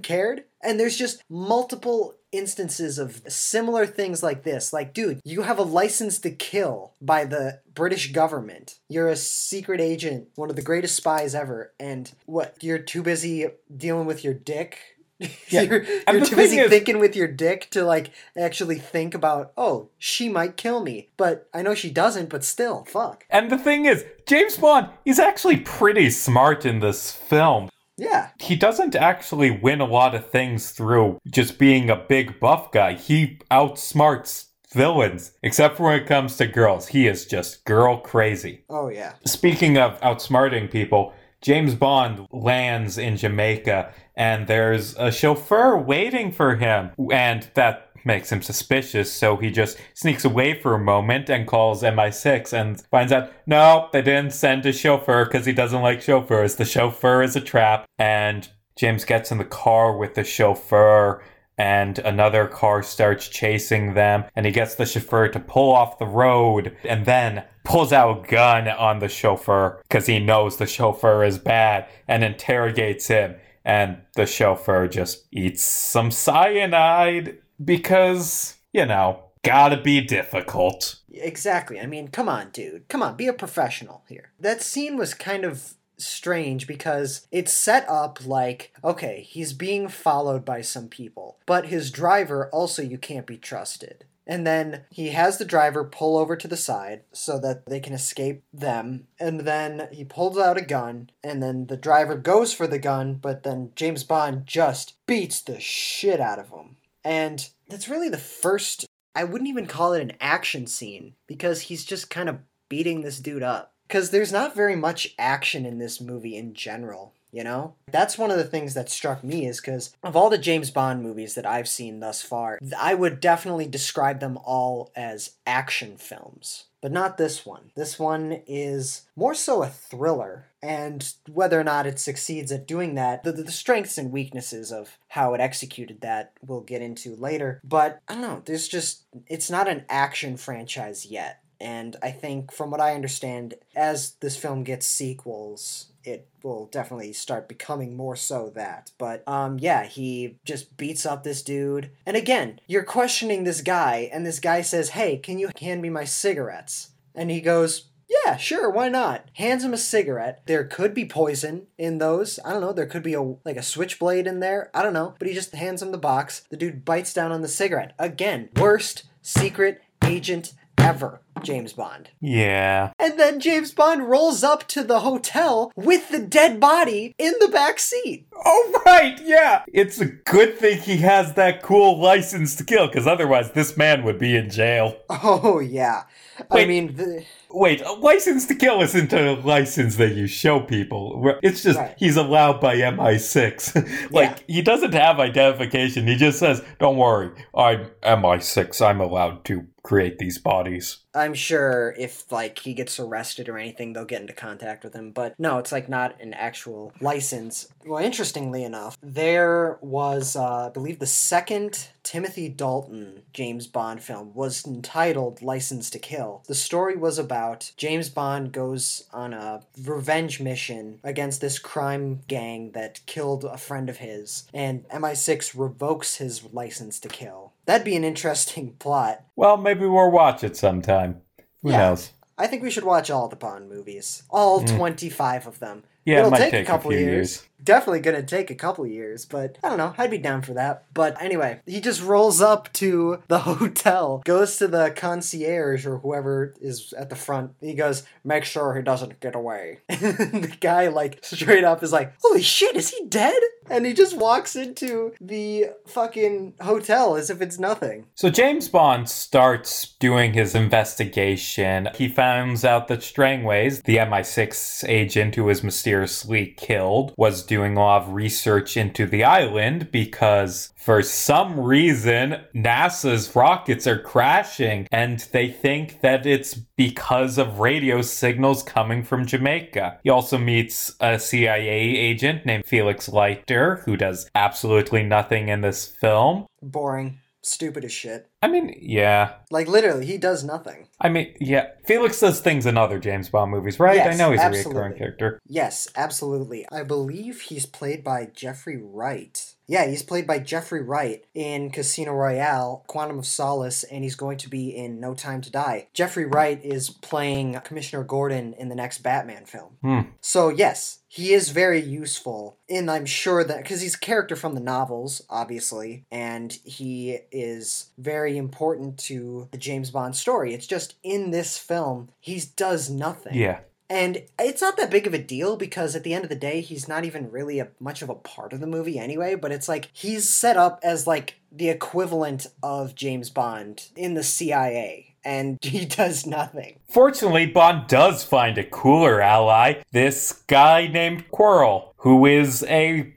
cared? 0.00 0.44
And 0.62 0.78
there's 0.78 0.96
just 0.96 1.22
multiple 1.28 2.14
instances 2.32 2.98
of 2.98 3.22
similar 3.28 3.86
things 3.86 4.22
like 4.22 4.42
this. 4.42 4.72
Like, 4.72 4.94
dude, 4.94 5.20
you 5.24 5.42
have 5.42 5.58
a 5.58 5.62
license 5.62 6.18
to 6.20 6.30
kill 6.30 6.94
by 7.00 7.24
the 7.24 7.60
British 7.74 8.12
government. 8.12 8.78
You're 8.88 9.08
a 9.08 9.16
secret 9.16 9.80
agent, 9.80 10.28
one 10.34 10.50
of 10.50 10.56
the 10.56 10.62
greatest 10.62 10.96
spies 10.96 11.34
ever. 11.34 11.72
And 11.78 12.10
what? 12.26 12.56
You're 12.62 12.78
too 12.78 13.02
busy 13.02 13.46
dealing 13.74 14.06
with 14.06 14.24
your 14.24 14.34
dick? 14.34 14.78
Yeah. 15.50 15.62
you're 15.62 15.84
you're 15.84 16.24
too 16.24 16.34
busy 16.34 16.58
is- 16.58 16.68
thinking 16.70 16.98
with 16.98 17.14
your 17.14 17.28
dick 17.28 17.68
to 17.70 17.84
like 17.84 18.10
actually 18.36 18.78
think 18.80 19.14
about, 19.14 19.52
oh, 19.56 19.90
she 19.96 20.28
might 20.28 20.56
kill 20.56 20.82
me. 20.82 21.10
But 21.16 21.48
I 21.54 21.62
know 21.62 21.74
she 21.76 21.90
doesn't, 21.90 22.28
but 22.28 22.42
still, 22.42 22.84
fuck. 22.86 23.24
And 23.30 23.48
the 23.48 23.58
thing 23.58 23.84
is, 23.84 24.04
James 24.26 24.56
Bond, 24.56 24.88
is 25.04 25.20
actually 25.20 25.58
pretty 25.58 26.10
smart 26.10 26.66
in 26.66 26.80
this 26.80 27.12
film. 27.12 27.68
Yeah. 27.96 28.30
He 28.40 28.56
doesn't 28.56 28.94
actually 28.94 29.50
win 29.50 29.80
a 29.80 29.86
lot 29.86 30.14
of 30.14 30.30
things 30.30 30.70
through 30.70 31.18
just 31.30 31.58
being 31.58 31.90
a 31.90 31.96
big 31.96 32.40
buff 32.40 32.72
guy. 32.72 32.94
He 32.94 33.38
outsmarts 33.50 34.46
villains, 34.72 35.32
except 35.42 35.76
for 35.76 35.84
when 35.84 36.00
it 36.00 36.06
comes 36.06 36.36
to 36.38 36.46
girls. 36.46 36.88
He 36.88 37.06
is 37.06 37.26
just 37.26 37.64
girl 37.64 37.98
crazy. 37.98 38.64
Oh, 38.68 38.88
yeah. 38.88 39.14
Speaking 39.26 39.76
of 39.76 40.00
outsmarting 40.00 40.70
people, 40.70 41.12
James 41.42 41.74
Bond 41.74 42.26
lands 42.30 42.98
in 42.98 43.16
Jamaica 43.16 43.92
and 44.14 44.46
there's 44.46 44.94
a 44.96 45.10
chauffeur 45.10 45.76
waiting 45.76 46.32
for 46.32 46.56
him. 46.56 46.90
And 47.10 47.48
that 47.54 47.90
makes 48.04 48.30
him 48.30 48.42
suspicious, 48.42 49.12
so 49.12 49.36
he 49.36 49.50
just 49.50 49.78
sneaks 49.94 50.24
away 50.24 50.60
for 50.60 50.74
a 50.74 50.78
moment 50.78 51.30
and 51.30 51.46
calls 51.46 51.82
MI6 51.82 52.52
and 52.52 52.80
finds 52.86 53.12
out 53.12 53.32
no, 53.46 53.88
they 53.92 54.02
didn't 54.02 54.32
send 54.32 54.64
a 54.66 54.72
chauffeur 54.72 55.24
because 55.24 55.46
he 55.46 55.52
doesn't 55.52 55.82
like 55.82 56.02
chauffeurs. 56.02 56.56
The 56.56 56.64
chauffeur 56.64 57.22
is 57.22 57.36
a 57.36 57.40
trap. 57.40 57.86
And 57.98 58.48
James 58.76 59.04
gets 59.04 59.30
in 59.30 59.38
the 59.38 59.44
car 59.44 59.96
with 59.96 60.14
the 60.14 60.24
chauffeur 60.24 61.22
and 61.58 61.98
another 62.00 62.46
car 62.46 62.82
starts 62.82 63.28
chasing 63.28 63.94
them 63.94 64.24
and 64.34 64.46
he 64.46 64.52
gets 64.52 64.74
the 64.74 64.86
chauffeur 64.86 65.28
to 65.28 65.38
pull 65.38 65.72
off 65.72 65.98
the 65.98 66.06
road 66.06 66.76
and 66.84 67.04
then 67.04 67.44
pulls 67.64 67.92
out 67.92 68.24
a 68.24 68.28
gun 68.28 68.68
on 68.68 68.98
the 68.98 69.08
chauffeur 69.08 69.80
because 69.82 70.06
he 70.06 70.18
knows 70.18 70.56
the 70.56 70.66
chauffeur 70.66 71.22
is 71.22 71.38
bad 71.38 71.86
and 72.08 72.24
interrogates 72.24 73.06
him 73.06 73.36
and 73.64 73.98
the 74.16 74.26
chauffeur 74.26 74.88
just 74.88 75.26
eats 75.30 75.62
some 75.62 76.10
cyanide 76.10 77.38
because 77.64 78.56
you 78.72 78.86
know 78.86 79.24
gotta 79.42 79.80
be 79.80 80.00
difficult 80.00 81.02
Exactly. 81.14 81.78
I 81.78 81.86
mean, 81.86 82.08
come 82.08 82.28
on, 82.28 82.50
dude. 82.50 82.88
Come 82.88 83.02
on, 83.02 83.16
be 83.16 83.26
a 83.26 83.32
professional 83.32 84.02
here. 84.08 84.32
That 84.40 84.62
scene 84.62 84.96
was 84.96 85.14
kind 85.14 85.44
of 85.44 85.74
strange 85.98 86.66
because 86.66 87.28
it's 87.30 87.52
set 87.52 87.88
up 87.88 88.24
like 88.26 88.72
okay, 88.82 89.26
he's 89.28 89.52
being 89.52 89.88
followed 89.88 90.44
by 90.44 90.62
some 90.62 90.88
people, 90.88 91.38
but 91.46 91.66
his 91.66 91.90
driver 91.90 92.48
also 92.50 92.82
you 92.82 92.98
can't 92.98 93.26
be 93.26 93.36
trusted. 93.36 94.04
And 94.24 94.46
then 94.46 94.84
he 94.90 95.08
has 95.08 95.38
the 95.38 95.44
driver 95.44 95.82
pull 95.82 96.16
over 96.16 96.36
to 96.36 96.46
the 96.46 96.56
side 96.56 97.02
so 97.12 97.40
that 97.40 97.66
they 97.66 97.80
can 97.80 97.92
escape 97.92 98.44
them. 98.52 99.08
And 99.18 99.40
then 99.40 99.88
he 99.90 100.04
pulls 100.04 100.38
out 100.38 100.56
a 100.56 100.62
gun, 100.62 101.10
and 101.24 101.42
then 101.42 101.66
the 101.66 101.76
driver 101.76 102.16
goes 102.16 102.52
for 102.52 102.68
the 102.68 102.78
gun, 102.78 103.14
but 103.14 103.42
then 103.42 103.72
James 103.74 104.04
Bond 104.04 104.46
just 104.46 104.94
beats 105.06 105.42
the 105.42 105.58
shit 105.58 106.20
out 106.20 106.38
of 106.38 106.50
him. 106.50 106.76
And 107.04 107.48
that's 107.68 107.88
really 107.88 108.08
the 108.08 108.18
first 108.18 108.86
I 109.14 109.24
wouldn't 109.24 109.48
even 109.48 109.66
call 109.66 109.92
it 109.92 110.02
an 110.02 110.14
action 110.20 110.66
scene 110.66 111.14
because 111.26 111.62
he's 111.62 111.84
just 111.84 112.08
kind 112.08 112.28
of 112.28 112.38
beating 112.68 113.02
this 113.02 113.18
dude 113.20 113.42
up. 113.42 113.74
Because 113.86 114.10
there's 114.10 114.32
not 114.32 114.54
very 114.54 114.76
much 114.76 115.14
action 115.18 115.66
in 115.66 115.78
this 115.78 116.00
movie 116.00 116.36
in 116.36 116.54
general, 116.54 117.12
you 117.32 117.42
know? 117.42 117.74
That's 117.90 118.18
one 118.18 118.30
of 118.30 118.36
the 118.36 118.44
things 118.44 118.74
that 118.74 118.90
struck 118.90 119.24
me 119.24 119.46
is 119.46 119.60
because 119.60 119.96
of 120.02 120.14
all 120.14 120.30
the 120.30 120.38
James 120.38 120.70
Bond 120.70 121.02
movies 121.02 121.34
that 121.34 121.46
I've 121.46 121.68
seen 121.68 122.00
thus 122.00 122.22
far, 122.22 122.58
I 122.78 122.94
would 122.94 123.18
definitely 123.18 123.66
describe 123.66 124.20
them 124.20 124.38
all 124.44 124.92
as 124.94 125.36
action 125.46 125.96
films. 125.96 126.64
But 126.82 126.92
not 126.92 127.16
this 127.16 127.46
one. 127.46 127.70
This 127.76 127.96
one 127.96 128.42
is 128.46 129.02
more 129.14 129.34
so 129.34 129.62
a 129.62 129.68
thriller. 129.68 130.46
And 130.60 131.12
whether 131.30 131.58
or 131.58 131.64
not 131.64 131.86
it 131.86 132.00
succeeds 132.00 132.50
at 132.50 132.66
doing 132.66 132.96
that, 132.96 133.22
the, 133.22 133.30
the 133.30 133.52
strengths 133.52 133.98
and 133.98 134.10
weaknesses 134.10 134.72
of 134.72 134.98
how 135.08 135.32
it 135.34 135.40
executed 135.40 136.00
that 136.00 136.32
we'll 136.44 136.60
get 136.60 136.82
into 136.82 137.14
later. 137.14 137.60
But 137.62 138.00
I 138.08 138.14
don't 138.14 138.22
know, 138.22 138.42
there's 138.44 138.66
just, 138.66 139.04
it's 139.28 139.50
not 139.50 139.68
an 139.68 139.84
action 139.88 140.36
franchise 140.36 141.06
yet. 141.06 141.38
And 141.60 141.94
I 142.02 142.10
think, 142.10 142.52
from 142.52 142.72
what 142.72 142.80
I 142.80 142.96
understand, 142.96 143.54
as 143.76 144.14
this 144.14 144.36
film 144.36 144.64
gets 144.64 144.84
sequels, 144.84 145.91
it 146.04 146.28
will 146.42 146.66
definitely 146.66 147.12
start 147.12 147.48
becoming 147.48 147.96
more 147.96 148.16
so 148.16 148.50
that. 148.54 148.90
But 148.98 149.26
um 149.28 149.58
yeah, 149.58 149.84
he 149.84 150.38
just 150.44 150.76
beats 150.76 151.06
up 151.06 151.22
this 151.24 151.42
dude. 151.42 151.90
And 152.06 152.16
again, 152.16 152.60
you're 152.66 152.84
questioning 152.84 153.44
this 153.44 153.60
guy 153.60 154.10
and 154.12 154.26
this 154.26 154.40
guy 154.40 154.62
says, 154.62 154.90
"Hey, 154.90 155.16
can 155.18 155.38
you 155.38 155.50
hand 155.60 155.82
me 155.82 155.90
my 155.90 156.04
cigarettes?" 156.04 156.90
And 157.14 157.30
he 157.30 157.40
goes, 157.40 157.88
yeah, 158.24 158.36
sure, 158.36 158.70
why 158.70 158.88
not? 158.88 159.24
Hands 159.34 159.64
him 159.64 159.72
a 159.72 159.78
cigarette. 159.78 160.42
There 160.46 160.64
could 160.64 160.92
be 160.92 161.04
poison 161.04 161.66
in 161.78 161.98
those. 161.98 162.38
I 162.44 162.52
don't 162.52 162.60
know. 162.60 162.72
There 162.72 162.86
could 162.86 163.02
be 163.02 163.14
a 163.14 163.22
like 163.22 163.56
a 163.56 163.62
switchblade 163.62 164.26
in 164.26 164.40
there. 164.40 164.70
I 164.74 164.82
don't 164.82 164.92
know. 164.92 165.14
But 165.18 165.28
he 165.28 165.34
just 165.34 165.54
hands 165.54 165.82
him 165.82 165.92
the 165.92 165.98
box. 165.98 166.44
The 166.50 166.56
dude 166.56 166.84
bites 166.84 167.14
down 167.14 167.32
on 167.32 167.42
the 167.42 167.48
cigarette. 167.48 167.94
Again, 167.98 168.50
worst 168.56 169.04
secret 169.22 169.80
agent 170.04 170.52
ever, 170.78 171.20
James 171.42 171.72
Bond. 171.72 172.10
yeah 172.20 172.92
And 172.98 173.18
then 173.18 173.40
James 173.40 173.72
Bond 173.72 174.08
rolls 174.08 174.42
up 174.44 174.66
to 174.68 174.82
the 174.84 175.00
hotel 175.00 175.72
with 175.76 176.08
the 176.10 176.18
dead 176.20 176.60
body 176.60 177.14
in 177.18 177.34
the 177.40 177.48
back 177.48 177.78
seat. 177.78 178.26
Oh, 178.44 178.82
right, 178.86 179.20
yeah. 179.22 179.62
It's 179.72 180.00
a 180.00 180.06
good 180.06 180.58
thing 180.58 180.78
he 180.80 180.96
has 180.98 181.34
that 181.34 181.62
cool 181.62 182.00
license 182.00 182.56
to 182.56 182.64
kill, 182.64 182.86
because 182.88 183.06
otherwise 183.06 183.52
this 183.52 183.76
man 183.76 184.04
would 184.04 184.18
be 184.18 184.36
in 184.36 184.50
jail. 184.50 184.96
Oh 185.10 185.60
yeah. 185.60 186.04
I 186.50 186.64
mean, 186.64 186.96
the, 186.96 187.24
Wait, 187.50 187.82
a 187.82 187.92
license 187.92 188.46
to 188.46 188.54
kill 188.54 188.80
isn't 188.80 189.12
a 189.12 189.34
license 189.34 189.96
that 189.96 190.14
you 190.14 190.26
show 190.26 190.58
people. 190.60 191.34
It's 191.42 191.62
just 191.62 191.78
Right. 191.78 191.94
he's 191.98 192.16
allowed 192.16 192.60
by 192.60 192.76
MI6. 192.76 193.74
like, 194.10 194.30
Yeah. 194.48 194.54
he 194.54 194.62
doesn't 194.62 194.94
have 194.94 195.20
identification. 195.20 196.06
He 196.06 196.16
just 196.16 196.38
says, 196.38 196.62
don't 196.80 196.96
worry, 196.96 197.30
I'm 197.54 197.90
MI6. 198.02 198.80
I'm 198.84 199.00
allowed 199.00 199.44
to 199.46 199.66
create 199.82 200.18
these 200.18 200.38
bodies. 200.38 200.98
I'm 201.14 201.34
sure 201.34 201.94
if 201.98 202.30
like 202.32 202.58
he 202.60 202.74
gets 202.74 202.98
arrested 202.98 203.48
or 203.48 203.58
anything, 203.58 203.92
they'll 203.92 204.04
get 204.04 204.22
into 204.22 204.32
contact 204.32 204.84
with 204.84 204.94
him. 204.94 205.10
But 205.10 205.38
no, 205.38 205.58
it's 205.58 205.72
like 205.72 205.88
not 205.88 206.20
an 206.20 206.34
actual 206.34 206.92
license. 207.00 207.68
Well, 207.84 208.02
interestingly 208.02 208.64
enough, 208.64 208.96
there 209.02 209.78
was, 209.80 210.36
uh, 210.36 210.66
I 210.66 210.68
believe, 210.70 210.98
the 210.98 211.06
second 211.06 211.88
Timothy 212.02 212.48
Dalton 212.48 213.22
James 213.32 213.66
Bond 213.66 214.02
film 214.02 214.32
was 214.34 214.66
entitled 214.66 215.42
License 215.42 215.90
to 215.90 215.98
Kill. 215.98 216.42
The 216.46 216.54
story 216.54 216.96
was 216.96 217.18
about 217.18 217.72
James 217.76 218.08
Bond 218.08 218.52
goes 218.52 219.04
on 219.12 219.32
a 219.32 219.62
revenge 219.84 220.40
mission 220.40 220.98
against 221.04 221.40
this 221.40 221.58
crime 221.58 222.20
gang 222.28 222.72
that 222.72 223.00
killed 223.06 223.44
a 223.44 223.58
friend 223.58 223.88
of 223.88 223.98
his, 223.98 224.44
and 224.52 224.88
MI6 224.88 225.52
revokes 225.56 226.16
his 226.16 226.44
license 226.52 226.98
to 227.00 227.08
kill. 227.08 227.51
That'd 227.66 227.84
be 227.84 227.96
an 227.96 228.04
interesting 228.04 228.72
plot. 228.78 229.24
Well, 229.36 229.56
maybe 229.56 229.86
we'll 229.86 230.10
watch 230.10 230.42
it 230.44 230.56
sometime. 230.56 231.22
Who 231.62 231.70
Yeah. 231.70 231.78
knows? 231.90 232.10
I 232.38 232.46
think 232.46 232.62
we 232.62 232.70
should 232.70 232.84
watch 232.84 233.10
all 233.10 233.28
the 233.28 233.36
Bond 233.36 233.68
movies. 233.68 234.22
All 234.30 234.62
Mm. 234.62 234.76
25 234.76 235.46
of 235.46 235.58
them. 235.60 235.84
Yeah, 236.04 236.16
it 236.16 236.18
It'll 236.20 236.30
might 236.32 236.38
take, 236.38 236.50
take 236.50 236.66
a 236.66 236.70
couple 236.70 236.90
few 236.90 236.98
years. 237.00 237.46
Definitely 237.62 238.00
gonna 238.00 238.22
take 238.22 238.50
a 238.50 238.54
couple 238.54 238.86
years, 238.86 239.24
but 239.24 239.58
I 239.62 239.68
don't 239.68 239.78
know. 239.78 239.94
I'd 239.98 240.10
be 240.10 240.18
down 240.18 240.42
for 240.42 240.54
that. 240.54 240.84
But 240.94 241.20
anyway, 241.20 241.60
he 241.66 241.80
just 241.80 242.02
rolls 242.02 242.40
up 242.40 242.72
to 242.74 243.22
the 243.28 243.38
hotel, 243.50 244.22
goes 244.24 244.56
to 244.58 244.68
the 244.68 244.92
concierge 244.94 245.86
or 245.86 245.98
whoever 245.98 246.54
is 246.60 246.92
at 246.94 247.10
the 247.10 247.16
front. 247.16 247.52
He 247.60 247.74
goes, 247.74 248.04
"Make 248.24 248.44
sure 248.44 248.74
he 248.74 248.82
doesn't 248.82 249.20
get 249.20 249.34
away." 249.34 249.80
And 250.22 250.44
the 250.44 250.56
guy, 250.60 250.88
like, 250.88 251.24
straight 251.24 251.64
up 251.64 251.82
is 251.82 251.92
like, 251.92 252.14
"Holy 252.22 252.42
shit, 252.42 252.76
is 252.76 252.90
he 252.90 253.06
dead?" 253.06 253.40
And 253.70 253.86
he 253.86 253.92
just 253.94 254.16
walks 254.16 254.56
into 254.56 255.12
the 255.20 255.66
fucking 255.86 256.54
hotel 256.60 257.16
as 257.16 257.30
if 257.30 257.40
it's 257.40 257.58
nothing. 257.58 258.06
So 258.14 258.28
James 258.28 258.68
Bond 258.68 259.08
starts 259.08 259.94
doing 260.00 260.32
his 260.34 260.54
investigation. 260.54 261.88
He 261.94 262.08
finds 262.08 262.64
out 262.64 262.88
that 262.88 263.00
Strangways, 263.00 263.82
the 263.84 263.96
MI6 263.96 264.88
agent 264.88 265.36
who 265.36 265.44
was 265.44 265.62
mysteriously 265.62 266.54
killed, 266.56 267.14
was 267.16 267.44
doing 267.52 267.76
a 267.76 267.80
lot 267.80 268.00
of 268.00 268.14
research 268.14 268.78
into 268.78 269.04
the 269.04 269.22
island 269.22 269.90
because 269.92 270.72
for 270.74 271.02
some 271.02 271.60
reason 271.60 272.42
NASA's 272.54 273.36
rockets 273.36 273.86
are 273.86 273.98
crashing 273.98 274.88
and 274.90 275.20
they 275.32 275.50
think 275.50 276.00
that 276.00 276.24
it's 276.24 276.54
because 276.54 277.36
of 277.36 277.58
radio 277.58 278.00
signals 278.00 278.62
coming 278.62 279.02
from 279.02 279.26
Jamaica. 279.26 279.98
He 280.02 280.08
also 280.08 280.38
meets 280.38 280.94
a 280.98 281.18
CIA 281.18 281.68
agent 281.68 282.46
named 282.46 282.64
Felix 282.64 283.06
Leiter 283.06 283.82
who 283.84 283.98
does 283.98 284.30
absolutely 284.34 285.02
nothing 285.02 285.50
in 285.50 285.60
this 285.60 285.86
film. 285.86 286.46
Boring. 286.62 287.18
Stupid 287.42 287.84
as 287.84 287.92
shit. 287.92 288.28
I 288.40 288.48
mean, 288.48 288.74
yeah. 288.80 289.34
Like, 289.50 289.66
literally, 289.68 290.06
he 290.06 290.16
does 290.16 290.44
nothing. 290.44 290.88
I 291.00 291.08
mean, 291.08 291.34
yeah. 291.40 291.70
Felix 291.84 292.20
does 292.20 292.40
things 292.40 292.66
in 292.66 292.76
other 292.78 292.98
James 293.00 293.28
Bond 293.28 293.50
movies, 293.50 293.80
right? 293.80 294.00
I 294.00 294.04
Yes, 294.04 294.18
know 294.18 294.30
he's 294.30 294.40
a 294.40 294.44
absolutely. 294.44 294.74
recurring 294.74 294.98
character. 294.98 295.38
Yes, 295.46 295.88
absolutely. 295.96 296.66
I 296.70 296.84
believe 296.84 297.42
he's 297.42 297.66
played 297.66 298.04
by 298.04 298.26
Jeffrey 298.34 298.80
Wright. 298.80 299.54
Yeah, 299.66 299.86
he's 299.86 300.02
played 300.02 300.26
by 300.26 300.38
Jeffrey 300.38 300.82
Wright 300.82 301.24
in 301.34 301.70
Casino 301.70 302.12
Royale, 302.12 302.84
Quantum 302.88 303.18
of 303.18 303.26
Solace, 303.26 303.84
and 303.84 304.04
he's 304.04 304.16
going 304.16 304.36
to 304.38 304.48
be 304.50 304.68
in 304.76 305.00
No 305.00 305.14
Time 305.14 305.40
to 305.40 305.50
Die. 305.50 305.88
Jeffrey 305.94 306.26
Wright 306.26 306.60
is 306.64 306.90
playing 306.90 307.58
Commissioner 307.64 308.04
Gordon 308.04 308.54
in 308.54 308.68
the 308.68 308.74
next 308.74 308.98
Batman 308.98 309.46
film. 309.46 309.78
Hmm. 309.82 310.00
So, 310.20 310.48
yes, 310.48 310.98
he 311.12 311.34
is 311.34 311.50
very 311.50 311.78
useful. 311.78 312.56
And 312.70 312.90
I'm 312.90 313.04
sure 313.04 313.44
that, 313.44 313.58
because 313.58 313.82
he's 313.82 313.96
a 313.96 314.00
character 314.00 314.34
from 314.34 314.54
the 314.54 314.62
novels, 314.62 315.20
obviously, 315.28 316.06
and 316.10 316.50
he 316.64 317.18
is 317.30 317.90
very 317.98 318.38
important 318.38 318.96
to 319.00 319.46
the 319.52 319.58
James 319.58 319.90
Bond 319.90 320.16
story. 320.16 320.54
It's 320.54 320.66
just 320.66 320.94
in 321.02 321.30
this 321.30 321.58
film, 321.58 322.08
he 322.18 322.42
does 322.56 322.88
nothing. 322.88 323.34
Yeah. 323.34 323.58
And 323.90 324.22
it's 324.38 324.62
not 324.62 324.78
that 324.78 324.90
big 324.90 325.06
of 325.06 325.12
a 325.12 325.18
deal 325.18 325.58
because 325.58 325.94
at 325.94 326.02
the 326.02 326.14
end 326.14 326.24
of 326.24 326.30
the 326.30 326.34
day, 326.34 326.62
he's 326.62 326.88
not 326.88 327.04
even 327.04 327.30
really 327.30 327.58
a, 327.58 327.68
much 327.78 328.00
of 328.00 328.08
a 328.08 328.14
part 328.14 328.54
of 328.54 328.60
the 328.60 328.66
movie 328.66 328.98
anyway. 328.98 329.34
But 329.34 329.52
it's 329.52 329.68
like 329.68 329.90
he's 329.92 330.26
set 330.26 330.56
up 330.56 330.80
as 330.82 331.06
like 331.06 331.40
the 331.52 331.68
equivalent 331.68 332.46
of 332.62 332.94
James 332.94 333.28
Bond 333.28 333.88
in 333.96 334.14
the 334.14 334.22
CIA, 334.22 335.11
and 335.24 335.58
he 335.62 335.84
does 335.84 336.26
nothing. 336.26 336.78
Fortunately, 336.88 337.46
Bond 337.46 337.86
does 337.88 338.24
find 338.24 338.58
a 338.58 338.64
cooler 338.64 339.20
ally. 339.20 339.82
This 339.92 340.32
guy 340.46 340.86
named 340.86 341.30
Quarrel, 341.30 341.94
who 341.98 342.26
is 342.26 342.62
a 342.64 343.14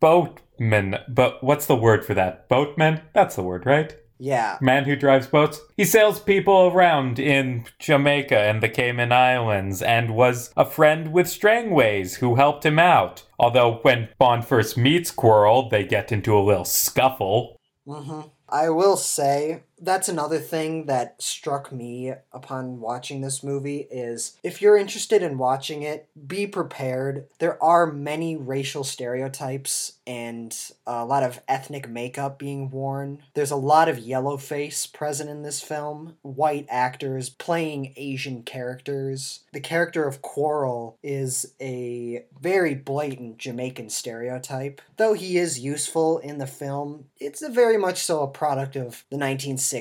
boatman. 0.00 0.96
But 1.08 1.42
what's 1.42 1.66
the 1.66 1.76
word 1.76 2.04
for 2.04 2.14
that? 2.14 2.48
Boatman? 2.48 3.02
That's 3.12 3.36
the 3.36 3.42
word, 3.42 3.66
right? 3.66 3.94
Yeah. 4.18 4.56
Man 4.62 4.84
who 4.84 4.96
drives 4.96 5.26
boats. 5.26 5.60
He 5.76 5.84
sails 5.84 6.20
people 6.20 6.70
around 6.72 7.18
in 7.18 7.66
Jamaica 7.78 8.38
and 8.38 8.62
the 8.62 8.68
Cayman 8.68 9.12
Islands 9.12 9.82
and 9.82 10.14
was 10.14 10.52
a 10.56 10.64
friend 10.64 11.12
with 11.12 11.28
Strangways 11.28 12.16
who 12.16 12.36
helped 12.36 12.64
him 12.64 12.78
out. 12.78 13.24
Although 13.38 13.80
when 13.82 14.08
Bond 14.18 14.46
first 14.46 14.78
meets 14.78 15.10
Quarrel, 15.10 15.68
they 15.68 15.84
get 15.84 16.12
into 16.12 16.36
a 16.36 16.40
little 16.40 16.64
scuffle. 16.64 17.60
Mm 17.86 18.04
hmm 18.04 18.20
I 18.48 18.70
will 18.70 18.96
say 18.96 19.64
that's 19.86 20.08
another 20.08 20.38
thing 20.38 20.86
that 20.86 21.22
struck 21.22 21.70
me 21.70 22.12
upon 22.32 22.80
watching 22.80 23.20
this 23.20 23.42
movie 23.44 23.86
is 23.90 24.36
if 24.42 24.60
you're 24.60 24.76
interested 24.76 25.22
in 25.22 25.38
watching 25.38 25.82
it, 25.82 26.08
be 26.26 26.46
prepared. 26.46 27.26
There 27.38 27.62
are 27.62 27.86
many 27.86 28.36
racial 28.36 28.82
stereotypes 28.82 29.92
and 30.06 30.56
a 30.86 31.04
lot 31.04 31.22
of 31.22 31.40
ethnic 31.48 31.88
makeup 31.88 32.38
being 32.38 32.68
worn. 32.70 33.22
There's 33.34 33.50
a 33.52 33.56
lot 33.56 33.88
of 33.88 33.98
yellow 33.98 34.36
face 34.36 34.86
present 34.86 35.30
in 35.30 35.42
this 35.42 35.60
film, 35.60 36.16
white 36.22 36.66
actors 36.68 37.28
playing 37.28 37.94
Asian 37.96 38.42
characters. 38.42 39.44
The 39.52 39.60
character 39.60 40.06
of 40.06 40.20
Quarrel 40.20 40.98
is 41.02 41.54
a 41.60 42.24
very 42.40 42.74
blatant 42.74 43.38
Jamaican 43.38 43.90
stereotype. 43.90 44.82
Though 44.96 45.12
he 45.12 45.38
is 45.38 45.60
useful 45.60 46.18
in 46.18 46.38
the 46.38 46.46
film, 46.46 47.06
it's 47.20 47.46
very 47.46 47.78
much 47.78 47.98
so 47.98 48.22
a 48.22 48.28
product 48.28 48.74
of 48.74 49.04
the 49.10 49.16
1960s. 49.16 49.75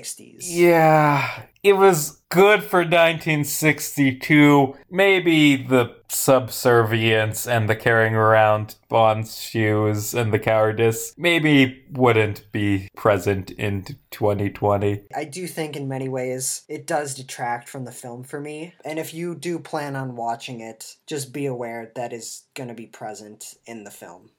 Yeah, 0.50 1.44
it 1.64 1.74
was 1.74 2.22
good 2.30 2.64
for 2.64 2.80
1962. 2.80 4.76
Maybe 4.90 5.56
the 5.56 5.96
subservience 6.10 7.48
and 7.48 7.70
the 7.70 7.76
carrying 7.76 8.16
around 8.16 8.76
Bond's 8.90 9.42
shoes 9.42 10.14
and 10.14 10.34
the 10.34 10.40
cowardice 10.40 11.14
maybe 11.18 11.84
wouldn't 11.92 12.52
be 12.52 12.90
present 12.96 13.52
in 13.52 13.84
2020. 14.12 15.04
I 15.16 15.24
do 15.24 15.48
think 15.48 15.76
in 15.76 15.88
many 15.88 16.10
ways 16.10 16.64
it 16.68 16.86
does 16.86 17.16
detract 17.16 17.70
from 17.70 17.86
the 17.86 17.92
film 17.92 18.24
for 18.24 18.40
me. 18.40 18.74
And 18.84 19.00
if 19.00 19.14
you 19.14 19.36
do 19.36 19.60
plan 19.60 19.96
on 19.96 20.16
watching 20.16 20.62
it, 20.62 20.98
just 21.08 21.34
be 21.34 21.46
aware 21.46 21.92
that 21.96 22.14
is 22.14 22.44
going 22.54 22.70
to 22.70 22.76
be 22.76 22.88
present 22.88 23.56
in 23.66 23.84
the 23.84 23.92
film. 23.92 24.30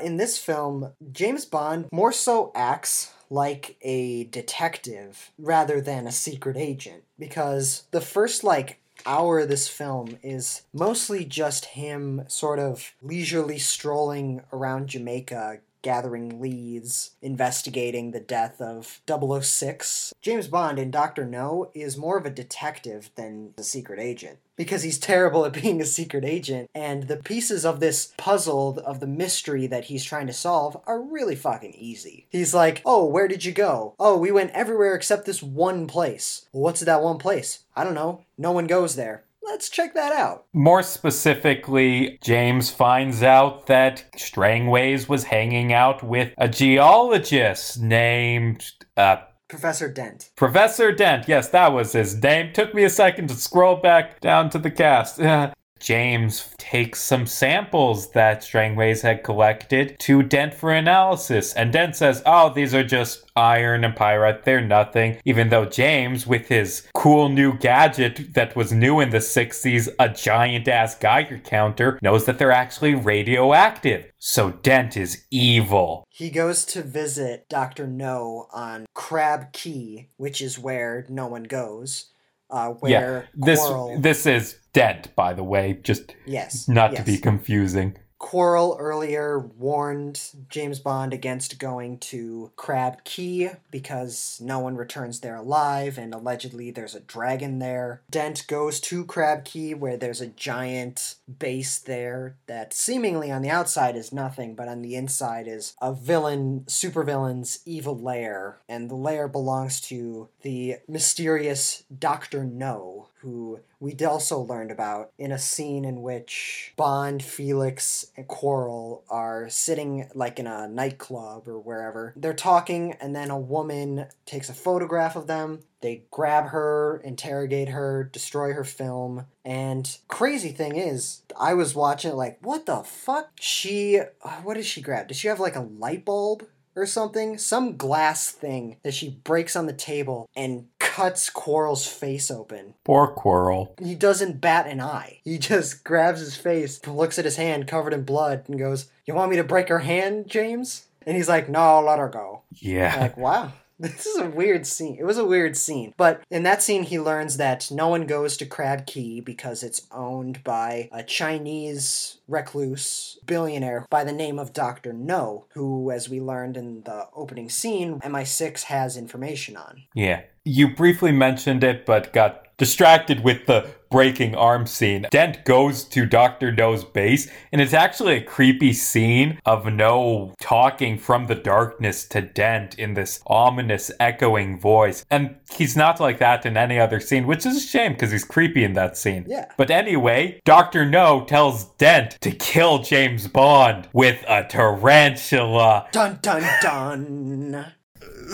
In 0.00 0.18
this 0.18 0.38
film, 0.38 0.92
James 1.10 1.46
Bond 1.46 1.86
more 1.90 2.12
so 2.12 2.52
acts 2.54 3.12
like 3.30 3.76
a 3.82 4.24
detective 4.24 5.30
rather 5.38 5.80
than 5.80 6.06
a 6.06 6.12
secret 6.12 6.56
agent 6.56 7.04
because 7.18 7.84
the 7.90 8.00
first 8.00 8.44
like 8.44 8.80
hour 9.04 9.40
of 9.40 9.48
this 9.48 9.68
film 9.68 10.18
is 10.22 10.62
mostly 10.72 11.24
just 11.24 11.66
him 11.66 12.24
sort 12.28 12.58
of 12.58 12.94
leisurely 13.02 13.58
strolling 13.58 14.42
around 14.52 14.88
Jamaica 14.88 15.58
gathering 15.86 16.40
leads, 16.40 17.12
investigating 17.22 18.10
the 18.10 18.18
death 18.18 18.60
of 18.60 19.00
006. 19.06 20.12
James 20.20 20.48
Bond 20.48 20.80
in 20.80 20.90
Dr. 20.90 21.24
No 21.24 21.70
is 21.74 21.96
more 21.96 22.18
of 22.18 22.26
a 22.26 22.30
detective 22.30 23.10
than 23.14 23.54
a 23.56 23.62
secret 23.62 24.00
agent 24.00 24.40
because 24.56 24.82
he's 24.82 24.98
terrible 24.98 25.44
at 25.44 25.52
being 25.52 25.80
a 25.80 25.86
secret 25.86 26.24
agent 26.24 26.68
and 26.74 27.04
the 27.04 27.16
pieces 27.16 27.64
of 27.64 27.78
this 27.78 28.12
puzzle 28.16 28.80
of 28.84 28.98
the 28.98 29.06
mystery 29.06 29.68
that 29.68 29.84
he's 29.84 30.02
trying 30.02 30.26
to 30.26 30.32
solve 30.32 30.76
are 30.88 31.00
really 31.00 31.36
fucking 31.36 31.74
easy. 31.74 32.26
He's 32.30 32.52
like, 32.52 32.82
"Oh, 32.84 33.04
where 33.04 33.28
did 33.28 33.44
you 33.44 33.52
go? 33.52 33.94
Oh, 34.00 34.16
we 34.16 34.32
went 34.32 34.50
everywhere 34.50 34.96
except 34.96 35.24
this 35.24 35.40
one 35.40 35.86
place." 35.86 36.46
Well, 36.52 36.64
what's 36.64 36.80
that 36.80 37.02
one 37.02 37.18
place? 37.18 37.60
I 37.76 37.84
don't 37.84 37.94
know. 37.94 38.22
No 38.36 38.50
one 38.50 38.66
goes 38.66 38.96
there. 38.96 39.22
Let's 39.46 39.70
check 39.70 39.94
that 39.94 40.12
out. 40.12 40.46
More 40.52 40.82
specifically, 40.82 42.18
James 42.20 42.68
finds 42.68 43.22
out 43.22 43.66
that 43.68 44.04
Strangways 44.16 45.08
was 45.08 45.24
hanging 45.24 45.72
out 45.72 46.02
with 46.02 46.34
a 46.36 46.48
geologist 46.48 47.80
named 47.80 48.64
uh, 48.96 49.18
Professor 49.48 49.88
Dent. 49.88 50.30
Professor 50.36 50.90
Dent. 50.90 51.28
Yes, 51.28 51.48
that 51.50 51.72
was 51.72 51.92
his 51.92 52.20
name. 52.20 52.52
Took 52.52 52.74
me 52.74 52.82
a 52.82 52.90
second 52.90 53.28
to 53.28 53.34
scroll 53.34 53.76
back 53.76 54.20
down 54.20 54.50
to 54.50 54.58
the 54.58 54.70
cast. 54.70 55.20
James 55.80 56.54
takes 56.58 57.02
some 57.02 57.26
samples 57.26 58.10
that 58.10 58.42
Strangways 58.42 59.02
had 59.02 59.22
collected 59.22 59.96
to 60.00 60.22
Dent 60.22 60.54
for 60.54 60.72
analysis, 60.72 61.54
and 61.54 61.72
Dent 61.72 61.96
says, 61.96 62.22
Oh, 62.26 62.52
these 62.52 62.74
are 62.74 62.84
just 62.84 63.24
iron 63.36 63.84
and 63.84 63.94
pyrite, 63.94 64.44
they're 64.44 64.60
nothing. 64.60 65.18
Even 65.24 65.48
though 65.48 65.66
James, 65.66 66.26
with 66.26 66.48
his 66.48 66.88
cool 66.94 67.28
new 67.28 67.56
gadget 67.58 68.34
that 68.34 68.56
was 68.56 68.72
new 68.72 69.00
in 69.00 69.10
the 69.10 69.18
60s, 69.18 69.88
a 69.98 70.08
giant 70.08 70.66
ass 70.68 70.94
Geiger 70.96 71.38
counter, 71.38 71.98
knows 72.02 72.24
that 72.24 72.38
they're 72.38 72.52
actually 72.52 72.94
radioactive. 72.94 74.10
So 74.18 74.50
Dent 74.50 74.96
is 74.96 75.24
evil. 75.30 76.04
He 76.08 76.30
goes 76.30 76.64
to 76.66 76.82
visit 76.82 77.48
Dr. 77.48 77.86
No 77.86 78.48
on 78.52 78.86
Crab 78.94 79.52
Key, 79.52 80.08
which 80.16 80.40
is 80.40 80.58
where 80.58 81.06
no 81.08 81.26
one 81.26 81.44
goes. 81.44 82.06
Uh, 82.48 82.70
where 82.70 83.28
This 83.34 83.58
Quarrel, 83.60 84.00
this 84.00 84.24
is 84.26 84.58
dead, 84.72 85.10
by 85.16 85.32
the 85.32 85.42
way, 85.42 85.80
just 85.82 86.14
yes, 86.26 86.68
not 86.68 86.94
to 86.94 87.02
be 87.02 87.18
confusing. 87.18 87.96
Quarrel 88.26 88.76
earlier 88.80 89.38
warned 89.38 90.20
James 90.48 90.80
Bond 90.80 91.14
against 91.14 91.60
going 91.60 91.98
to 91.98 92.50
Crab 92.56 93.04
Key 93.04 93.50
because 93.70 94.40
no 94.42 94.58
one 94.58 94.74
returns 94.74 95.20
there 95.20 95.36
alive, 95.36 95.96
and 95.96 96.12
allegedly 96.12 96.72
there's 96.72 96.96
a 96.96 97.00
dragon 97.00 97.60
there. 97.60 98.02
Dent 98.10 98.44
goes 98.48 98.80
to 98.80 99.04
Crab 99.04 99.44
Key 99.44 99.74
where 99.74 99.96
there's 99.96 100.20
a 100.20 100.26
giant 100.26 101.14
base 101.38 101.78
there 101.78 102.34
that 102.48 102.74
seemingly 102.74 103.30
on 103.30 103.42
the 103.42 103.50
outside 103.50 103.94
is 103.94 104.12
nothing, 104.12 104.56
but 104.56 104.66
on 104.66 104.82
the 104.82 104.96
inside 104.96 105.46
is 105.46 105.76
a 105.80 105.92
villain, 105.92 106.64
supervillain's 106.66 107.60
evil 107.64 107.96
lair, 107.96 108.58
and 108.68 108.90
the 108.90 108.96
lair 108.96 109.28
belongs 109.28 109.80
to 109.82 110.28
the 110.42 110.78
mysterious 110.88 111.84
Doctor 111.96 112.42
No, 112.42 113.06
who 113.20 113.60
we 113.80 113.94
also 114.04 114.40
learned 114.40 114.70
about 114.70 115.10
in 115.18 115.32
a 115.32 115.38
scene 115.38 115.84
in 115.84 116.02
which 116.02 116.72
Bond, 116.76 117.22
Felix, 117.22 118.10
and 118.16 118.28
Quarrel 118.28 119.04
are 119.08 119.48
sitting 119.48 120.08
like 120.14 120.38
in 120.38 120.46
a 120.46 120.68
nightclub 120.68 121.48
or 121.48 121.58
wherever. 121.58 122.12
They're 122.16 122.34
talking, 122.34 122.94
and 123.00 123.14
then 123.14 123.30
a 123.30 123.38
woman 123.38 124.06
takes 124.26 124.48
a 124.48 124.54
photograph 124.54 125.16
of 125.16 125.26
them. 125.26 125.60
They 125.80 126.04
grab 126.10 126.46
her, 126.46 127.00
interrogate 127.04 127.68
her, 127.68 128.08
destroy 128.12 128.52
her 128.52 128.64
film. 128.64 129.26
And 129.44 129.96
crazy 130.08 130.50
thing 130.50 130.76
is, 130.76 131.22
I 131.38 131.54
was 131.54 131.74
watching 131.74 132.12
it 132.12 132.16
like, 132.16 132.38
what 132.42 132.66
the 132.66 132.82
fuck? 132.82 133.30
She, 133.40 134.00
what 134.42 134.54
did 134.54 134.66
she 134.66 134.80
grab? 134.80 135.08
Did 135.08 135.16
she 135.16 135.28
have 135.28 135.40
like 135.40 135.56
a 135.56 135.60
light 135.60 136.04
bulb? 136.04 136.46
Or 136.76 136.86
something, 136.86 137.38
some 137.38 137.76
glass 137.76 138.30
thing 138.30 138.76
that 138.82 138.94
she 138.94 139.10
breaks 139.10 139.56
on 139.56 139.66
the 139.66 139.72
table 139.72 140.28
and 140.36 140.66
cuts 140.78 141.30
Quarrel's 141.30 141.86
face 141.86 142.30
open. 142.30 142.74
Poor 142.84 143.08
Quarrel. 143.08 143.74
He 143.82 143.94
doesn't 143.94 144.40
bat 144.40 144.66
an 144.66 144.80
eye. 144.80 145.20
He 145.24 145.38
just 145.38 145.82
grabs 145.84 146.20
his 146.20 146.36
face, 146.36 146.86
looks 146.86 147.18
at 147.18 147.24
his 147.24 147.36
hand 147.36 147.66
covered 147.66 147.92
in 147.92 148.04
blood, 148.04 148.44
and 148.46 148.58
goes, 148.58 148.90
You 149.06 149.14
want 149.14 149.30
me 149.30 149.36
to 149.36 149.44
break 149.44 149.68
her 149.68 149.80
hand, 149.80 150.28
James? 150.28 150.86
And 151.06 151.16
he's 151.16 151.28
like, 151.28 151.48
No, 151.48 151.80
let 151.80 151.98
her 151.98 152.08
go. 152.08 152.42
Yeah. 152.52 152.96
Like, 153.00 153.16
wow. 153.16 153.52
This 153.96 154.06
is 154.06 154.18
a 154.18 154.30
weird 154.30 154.66
scene. 154.66 154.96
It 154.98 155.04
was 155.04 155.18
a 155.18 155.24
weird 155.24 155.56
scene. 155.56 155.92
But 155.96 156.22
in 156.30 156.44
that 156.44 156.62
scene, 156.62 156.82
he 156.84 156.98
learns 156.98 157.36
that 157.36 157.70
no 157.70 157.88
one 157.88 158.06
goes 158.06 158.36
to 158.38 158.46
Crab 158.46 158.86
Key 158.86 159.20
because 159.20 159.62
it's 159.62 159.86
owned 159.90 160.42
by 160.44 160.88
a 160.92 161.02
Chinese 161.02 162.18
recluse 162.26 163.18
billionaire 163.26 163.86
by 163.90 164.02
the 164.02 164.12
name 164.12 164.38
of 164.38 164.54
Dr. 164.54 164.92
No, 164.92 165.46
who, 165.50 165.90
as 165.90 166.08
we 166.08 166.20
learned 166.20 166.56
in 166.56 166.82
the 166.82 167.06
opening 167.14 167.50
scene, 167.50 168.00
MI6 168.00 168.62
has 168.64 168.96
information 168.96 169.56
on. 169.56 169.82
Yeah. 169.94 170.22
You 170.44 170.74
briefly 170.74 171.12
mentioned 171.12 171.62
it, 171.62 171.84
but 171.84 172.12
got 172.12 172.56
distracted 172.56 173.22
with 173.22 173.46
the 173.46 173.68
breaking 173.90 174.34
arm 174.34 174.66
scene. 174.66 175.06
Dent 175.10 175.44
goes 175.44 175.84
to 175.84 176.06
Dr. 176.06 176.52
No's 176.52 176.84
base, 176.84 177.30
and 177.52 177.60
it's 177.60 177.74
actually 177.74 178.14
a 178.14 178.22
creepy 178.22 178.72
scene 178.72 179.38
of 179.44 179.66
No 179.66 180.34
talking 180.40 180.98
from 180.98 181.26
the 181.26 181.34
darkness 181.34 182.06
to 182.08 182.20
Dent 182.20 182.78
in 182.78 182.94
this 182.94 183.20
ominous, 183.26 183.90
echoing 184.00 184.58
voice. 184.58 185.04
And 185.10 185.36
he's 185.52 185.76
not 185.76 186.00
like 186.00 186.18
that 186.18 186.46
in 186.46 186.56
any 186.56 186.78
other 186.78 187.00
scene, 187.00 187.26
which 187.26 187.46
is 187.46 187.56
a 187.56 187.60
shame 187.60 187.92
because 187.92 188.12
he's 188.12 188.24
creepy 188.24 188.64
in 188.64 188.74
that 188.74 188.96
scene. 188.96 189.24
Yeah. 189.28 189.46
But 189.56 189.70
anyway, 189.70 190.40
Dr. 190.44 190.84
No 190.86 191.24
tells 191.24 191.64
Dent 191.76 192.18
to 192.20 192.30
kill 192.30 192.80
James 192.80 193.28
Bond 193.28 193.88
with 193.92 194.24
a 194.28 194.44
tarantula. 194.44 195.88
Dun 195.92 196.18
dun 196.22 196.42
dun. 196.62 197.72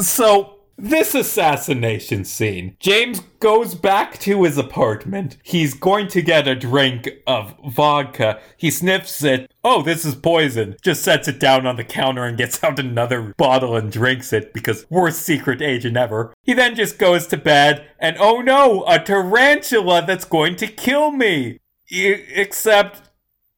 So, 0.01 0.62
this 0.83 1.15
assassination 1.15 2.25
scene. 2.25 2.77
James 2.81 3.21
goes 3.39 3.75
back 3.77 4.19
to 4.19 4.43
his 4.43 4.59
apartment. 4.59 5.37
He's 5.45 5.75
going 5.75 6.09
to 6.09 6.21
get 6.21 6.49
a 6.49 6.57
drink 6.57 7.09
of 7.25 7.55
vodka. 7.65 8.41
He 8.57 8.71
sniffs 8.71 9.23
it. 9.23 9.53
Oh, 9.63 9.83
this 9.83 10.05
is 10.05 10.17
poison. 10.17 10.77
Just 10.83 11.05
sets 11.05 11.29
it 11.29 11.39
down 11.39 11.67
on 11.67 11.77
the 11.77 11.85
counter 11.85 12.25
and 12.25 12.37
gets 12.37 12.63
out 12.65 12.81
another 12.81 13.33
bottle 13.37 13.77
and 13.77 13.93
drinks 13.93 14.33
it 14.33 14.53
because 14.53 14.85
worst 14.91 15.23
secret 15.23 15.63
agent 15.63 15.97
ever. 15.97 16.35
He 16.43 16.53
then 16.53 16.75
just 16.75 16.99
goes 16.99 17.29
to 17.29 17.37
bed 17.37 17.87
and 18.01 18.17
oh 18.19 18.41
no, 18.41 18.85
a 18.89 18.99
tarantula 18.99 20.05
that's 20.05 20.25
going 20.25 20.57
to 20.57 20.67
kill 20.67 21.13
me. 21.13 21.61
Except 21.91 23.03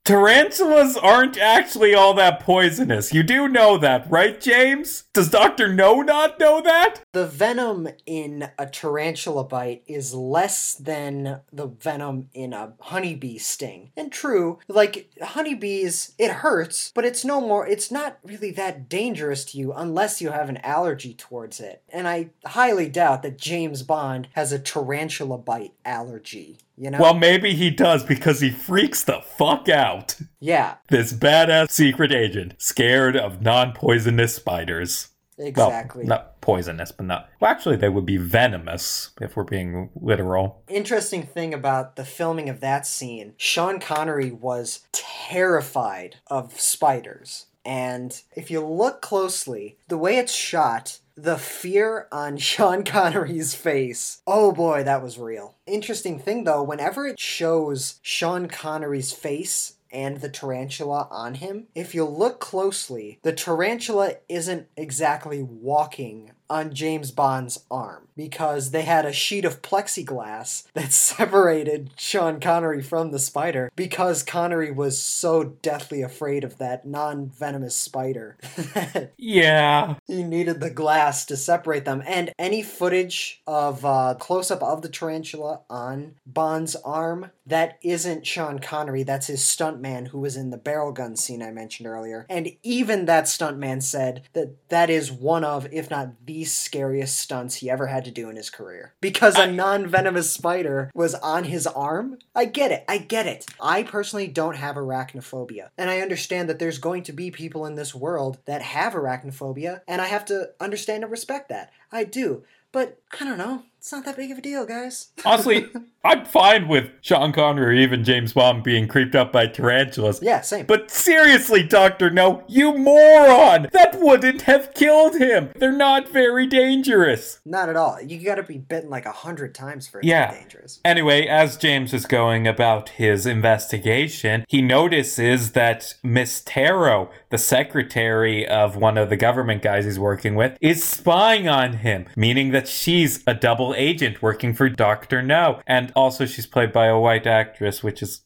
Tarantulas 0.05 0.99
aren't 0.99 1.39
actually 1.39 1.95
all 1.95 2.13
that 2.13 2.41
poisonous. 2.41 3.15
You 3.15 3.23
do 3.23 3.49
know 3.49 3.79
that, 3.79 4.05
right, 4.11 4.39
James? 4.39 5.05
Does 5.15 5.31
Dr. 5.31 5.73
No 5.73 6.03
not 6.03 6.39
know 6.39 6.61
that? 6.61 7.01
The 7.13 7.27
venom 7.27 7.89
in 8.05 8.51
a 8.59 8.67
tarantula 8.67 9.45
bite 9.45 9.83
is 9.87 10.13
less 10.13 10.75
than 10.75 11.41
the 11.51 11.69
venom 11.69 12.29
in 12.35 12.53
a 12.53 12.75
honeybee 12.81 13.39
sting. 13.39 13.93
And 13.97 14.13
true, 14.13 14.59
like 14.69 15.11
honeybees, 15.23 16.13
it 16.19 16.31
hurts, 16.31 16.93
but 16.95 17.07
it's 17.07 17.25
no 17.25 17.41
more, 17.41 17.67
it's 17.67 17.91
not 17.91 18.19
really 18.23 18.51
that 18.51 18.91
dangerous 18.91 19.43
to 19.47 19.59
you 19.59 19.73
unless 19.73 20.21
you 20.21 20.33
have 20.33 20.51
an 20.51 20.59
allergy 20.59 21.15
towards 21.15 21.61
it. 21.61 21.83
And 21.89 22.07
I 22.07 22.29
highly 22.45 22.91
doubt 22.91 23.23
that 23.23 23.39
James 23.39 23.83
Bond 23.83 24.29
has 24.35 24.53
a 24.53 24.59
tarantula 24.59 25.39
bite 25.39 25.73
allergy. 25.83 26.59
You 26.77 26.91
know? 26.91 26.99
Well, 26.99 27.15
maybe 27.15 27.55
he 27.55 27.71
does 27.71 28.03
because 28.05 28.41
he 28.41 28.51
freaks 28.51 29.05
the 29.05 29.21
fuck 29.21 29.69
out. 29.69 30.17
yeah, 30.41 30.75
This 30.89 31.13
badass 31.13 31.71
secret 31.71 32.11
agent, 32.13 32.55
scared 32.59 33.17
of 33.17 33.41
non 33.43 33.73
poisonous 33.73 34.35
spiders. 34.35 35.09
exactly. 35.39 36.01
Well, 36.03 36.09
not 36.09 36.41
poisonous, 36.41 36.91
but 36.93 37.07
not. 37.07 37.29
Well, 37.41 37.51
actually, 37.51 37.77
they 37.77 37.89
would 37.89 38.07
be 38.07 38.17
venomous 38.17 39.11
if 39.21 39.37
we're 39.37 39.45
being 39.45 39.91
literal. 39.95 40.63
interesting 40.69 41.23
thing 41.23 41.55
about 41.55 41.97
the 41.97 42.05
filming 42.05 42.49
of 42.49 42.61
that 42.61 42.87
scene 42.87 43.35
Sean 43.37 43.79
Connery 43.81 44.31
was 44.33 44.81
terrified 44.93 46.17
of 46.29 46.61
spiders. 46.61 47.47
And 47.65 48.21
if 48.37 48.51
you 48.51 48.61
look 48.65 49.01
closely, 49.01 49.79
the 49.89 49.97
way 49.97 50.19
it's 50.19 50.35
shot, 50.35 50.99
the 51.17 51.39
fear 51.39 52.09
on 52.11 52.37
Sean 52.39 52.85
Connery's 52.85 53.55
face, 53.55 54.23
oh 54.27 54.53
boy, 54.53 54.83
that 54.85 55.03
was 55.03 55.19
real. 55.19 55.55
Interesting 55.67 56.19
thing 56.19 56.45
though, 56.45 56.63
whenever 56.63 57.07
it 57.07 57.19
shows 57.19 58.01
Sean 58.03 58.49
Connery's 58.49 59.13
face 59.13 59.75
and 59.91 60.21
the 60.21 60.29
tarantula 60.29 61.07
on 61.11 61.35
him, 61.35 61.69
if 61.75 61.95
you 61.95 62.05
look 62.05 62.41
closely, 62.41 63.21
the 63.23 63.33
tarantula 63.33 64.15
isn't 64.29 64.67
exactly 64.77 65.43
walking 65.43 66.33
on 66.51 66.75
James 66.75 67.11
Bond's 67.11 67.65
arm 67.71 68.09
because 68.17 68.71
they 68.71 68.83
had 68.83 69.05
a 69.05 69.13
sheet 69.13 69.45
of 69.45 69.63
plexiglass 69.63 70.65
that 70.75 70.93
separated 71.25 71.91
Sean 71.97 72.39
Connery 72.41 72.83
from 72.83 73.11
the 73.11 73.19
spider 73.19 73.71
because 73.75 74.23
Connery 74.23 74.71
was 74.71 74.99
so 75.01 75.43
deathly 75.45 76.03
afraid 76.03 76.45
of 76.45 76.59
that 76.59 76.87
non 76.87 77.27
venomous 77.29 77.75
spider 77.77 78.37
Yeah. 79.17 79.95
he 80.07 80.23
needed 80.23 80.61
the 80.61 80.71
glass 80.71 81.25
to 81.27 81.37
separate 81.37 81.85
them. 81.85 82.03
And 82.07 82.33
any 82.39 82.63
footage 82.63 83.43
of 83.47 83.85
uh, 83.85 84.15
close 84.19 84.51
up 84.51 84.63
of 84.63 84.83
the 84.83 84.89
tarantula 84.89 85.61
on 85.71 86.15
Bond's 86.27 86.77
arm 86.77 87.31
that 87.47 87.79
isn't 87.83 88.27
Sean 88.27 88.59
Connery, 88.59 89.03
that's 89.03 89.27
his 89.27 89.41
stuntman 89.41 90.09
who 90.09 90.21
was 90.21 90.37
in 90.37 90.51
the 90.51 90.57
barrel 90.57 90.93
gun 90.93 91.17
scene 91.17 91.43
I 91.43 91.51
mentioned 91.51 91.87
earlier. 91.87 92.27
And 92.31 92.51
even 92.63 93.05
that 93.07 93.25
stuntman 93.25 93.83
said 93.83 94.23
that 94.33 94.69
that 94.69 94.89
is 94.91 95.13
one 95.13 95.45
of, 95.45 95.67
if 95.73 95.91
not 95.91 96.27
the 96.27 96.34
scariest 96.43 97.19
stunts 97.19 97.57
he 97.57 97.71
ever 97.71 97.87
had 97.87 98.05
to 98.07 98.11
do 98.11 98.29
in 98.29 98.37
his 98.37 98.51
career. 98.51 98.95
Because 99.01 99.37
a 99.37 99.47
non 99.47 99.87
venomous 99.87 100.33
spider 100.33 100.91
was 100.95 101.15
on 101.15 101.45
his 101.45 101.67
arm? 101.67 102.19
I 102.35 102.47
get 102.47 102.73
it. 102.73 102.85
I 102.89 102.99
get 102.99 103.27
it. 103.27 103.47
I 103.61 103.83
personally 103.85 104.27
don't 104.27 104.57
have 104.57 104.77
arachnophobia. 104.77 105.69
And 105.79 105.91
I 105.91 106.01
understand 106.01 106.49
that 106.49 106.59
there's 106.59 106.79
going 106.79 107.05
to 107.05 107.13
be 107.13 107.31
people 107.31 107.67
in 107.67 107.77
this 107.77 107.95
world 107.95 108.39
that 108.47 108.63
have 108.63 108.95
arachnophobia, 108.95 109.83
and 109.87 110.01
I 110.01 110.07
have 110.07 110.25
to 110.27 110.51
understand 110.59 111.05
and 111.05 111.11
respect 111.13 111.51
that. 111.51 111.71
I 111.93 112.05
do. 112.05 112.45
But 112.73 112.99
I 113.21 113.25
don't 113.25 113.39
know. 113.39 113.63
It's 113.79 113.93
not 113.93 114.07
that 114.07 114.17
big 114.17 114.31
of 114.31 114.39
a 114.39 114.41
deal, 114.41 114.65
guys. 114.65 115.09
Honestly, 115.27 115.67
I'm 116.03 116.25
fine 116.25 116.69
with 116.69 116.89
Sean 117.03 117.33
Connery 117.35 117.67
or 117.67 117.73
even 117.83 118.03
James 118.03 118.33
Bond 118.33 118.63
being 118.65 118.89
creeped 118.89 119.15
up 119.15 119.31
by 119.31 119.47
tarantulas. 119.47 120.21
Yeah, 120.23 120.41
same. 120.41 120.65
But 120.65 120.91
seriously, 120.91 121.63
Doctor 121.63 122.09
No, 122.09 122.45
you 122.49 122.79
moron! 122.79 123.69
That 123.73 124.01
wouldn't 124.01 124.43
have 124.43 124.73
killed 124.73 125.17
him! 125.17 125.51
They're 125.57 125.71
not 125.71 126.09
very 126.09 126.47
dangerous. 126.47 127.41
Not 127.45 127.69
at 127.69 127.77
all. 127.77 128.01
You 128.01 128.25
gotta 128.25 128.43
be 128.43 128.57
bitten 128.57 128.89
like 128.89 129.05
a 129.05 129.13
hundred 129.13 129.55
times 129.55 129.87
for 129.87 129.99
it 129.99 130.07
Yeah. 130.07 130.29
to 130.29 130.33
be 130.33 130.39
dangerous. 130.41 130.81
Anyway, 130.83 131.27
as 131.27 131.59
James 131.59 131.93
is 131.93 132.07
going 132.07 132.47
about 132.49 132.89
his 132.89 133.27
investigation, 133.27 134.47
he 134.49 134.63
notices 134.63 135.53
that 135.53 135.93
Miss 136.03 136.41
Taro, 136.43 137.11
the 137.29 137.37
secretary 137.39 138.47
of 138.49 138.77
one 138.77 138.97
of 138.97 139.11
the 139.11 139.17
government 139.19 139.61
guys 139.61 139.85
he's 139.85 139.99
working 139.99 140.35
with, 140.37 140.57
is 140.63 140.83
spying 140.83 141.49
on 141.49 141.75
him, 141.75 142.07
meaning 142.17 142.51
that 142.53 142.67
she's 143.05 143.23
a 143.27 143.35
double 143.35 143.75
agent 143.77 144.23
working 144.23 144.55
for 144.55 144.69
Dr. 144.69 145.23
No. 145.23 145.61
And 145.67 145.93
also, 145.95 146.25
she's 146.27 146.47
played 146.47 146.73
by 146.73 146.87
a 146.87 146.99
white 146.99 147.27
actress, 147.27 147.83
which 147.83 148.03
is, 148.03 148.23